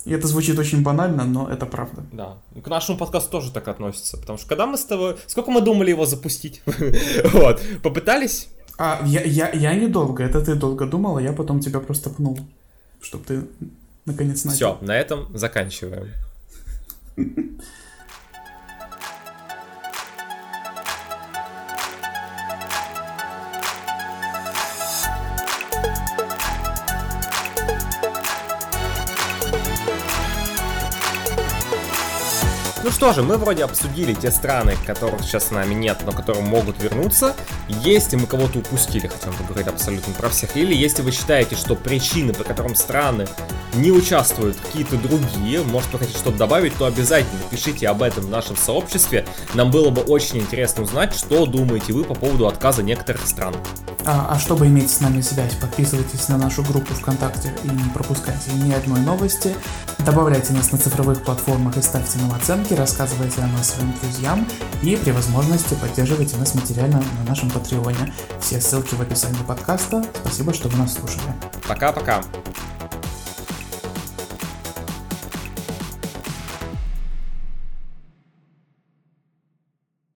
И 0.04 0.12
это 0.12 0.26
звучит 0.28 0.58
очень 0.58 0.82
банально, 0.82 1.24
но 1.24 1.50
это 1.50 1.66
правда. 1.66 2.04
Да. 2.12 2.38
К 2.62 2.68
нашему 2.68 2.96
подкасту 2.96 3.30
тоже 3.30 3.50
так 3.50 3.66
относится. 3.66 4.16
Потому 4.16 4.38
что 4.38 4.48
когда 4.48 4.66
мы 4.66 4.78
с 4.78 4.84
тобой... 4.84 5.16
Сколько 5.26 5.50
мы 5.50 5.60
думали 5.60 5.90
его 5.90 6.06
запустить? 6.06 6.62
вот. 7.24 7.60
Попытались 7.82 8.48
а, 8.78 9.02
я, 9.04 9.22
я, 9.22 9.50
я 9.50 9.74
недолго, 9.74 10.22
это 10.22 10.40
ты 10.40 10.54
долго 10.54 10.86
думал, 10.86 11.16
а 11.16 11.22
я 11.22 11.32
потом 11.32 11.60
тебя 11.60 11.80
просто 11.80 12.10
пнул, 12.10 12.38
чтобы 13.00 13.24
ты 13.24 13.42
наконец 14.06 14.44
начал. 14.44 14.76
Все, 14.76 14.86
на 14.86 14.96
этом 14.96 15.36
заканчиваем. 15.36 16.08
Ну 32.88 32.92
что 32.92 33.12
же, 33.12 33.22
мы 33.22 33.36
вроде 33.36 33.64
обсудили 33.64 34.14
те 34.14 34.30
страны, 34.30 34.74
которых 34.86 35.20
сейчас 35.20 35.48
с 35.48 35.50
нами 35.50 35.74
нет, 35.74 35.98
но 36.06 36.12
которые 36.12 36.42
могут 36.42 36.82
вернуться. 36.82 37.36
Если 37.68 38.16
мы 38.16 38.26
кого-то 38.26 38.60
упустили, 38.60 39.08
хотя 39.08 39.26
мы 39.26 39.46
говорить 39.46 39.68
абсолютно 39.68 40.14
про 40.14 40.30
всех, 40.30 40.56
или 40.56 40.74
если 40.74 41.02
вы 41.02 41.10
считаете, 41.10 41.54
что 41.54 41.74
причины, 41.74 42.32
по 42.32 42.44
которым 42.44 42.74
страны 42.74 43.26
не 43.74 43.92
участвуют 43.92 44.56
какие-то 44.56 44.96
другие, 44.96 45.62
может 45.64 45.92
вы 45.92 45.98
хотите 45.98 46.18
что-то 46.18 46.38
добавить, 46.38 46.74
то 46.78 46.86
обязательно 46.86 47.42
пишите 47.50 47.86
об 47.88 48.02
этом 48.02 48.24
в 48.24 48.30
нашем 48.30 48.56
сообществе. 48.56 49.26
Нам 49.52 49.70
было 49.70 49.90
бы 49.90 50.00
очень 50.00 50.38
интересно 50.38 50.84
узнать, 50.84 51.14
что 51.14 51.44
думаете 51.44 51.92
вы 51.92 52.04
по 52.04 52.14
поводу 52.14 52.46
отказа 52.46 52.82
некоторых 52.82 53.26
стран. 53.26 53.54
А, 54.06 54.28
а 54.30 54.38
чтобы 54.38 54.66
иметь 54.68 54.90
с 54.90 55.00
нами 55.00 55.20
связь, 55.20 55.54
подписывайтесь 55.56 56.28
на 56.28 56.38
нашу 56.38 56.62
группу 56.62 56.94
ВКонтакте 56.94 57.52
и 57.62 57.68
не 57.68 57.90
пропускайте 57.92 58.50
ни 58.52 58.72
одной 58.72 59.00
новости. 59.00 59.54
Добавляйте 59.98 60.54
нас 60.54 60.72
на 60.72 60.78
цифровых 60.78 61.22
платформах 61.22 61.76
и 61.76 61.82
ставьте 61.82 62.18
нам 62.18 62.32
оценки, 62.32 62.72
рассказывайте 62.78 63.42
о 63.42 63.46
нас 63.48 63.70
своим 63.70 63.92
друзьям 64.00 64.46
и 64.82 64.96
при 64.96 65.10
возможности 65.10 65.74
поддерживайте 65.74 66.36
нас 66.36 66.54
материально 66.54 67.02
на 67.18 67.28
нашем 67.28 67.50
Патреоне. 67.50 68.14
Все 68.40 68.60
ссылки 68.60 68.94
в 68.94 69.00
описании 69.00 69.42
подкаста. 69.46 70.04
Спасибо, 70.22 70.54
что 70.54 70.68
вы 70.68 70.78
нас 70.78 70.94
слушали. 70.94 71.34
Пока-пока. 71.66 72.22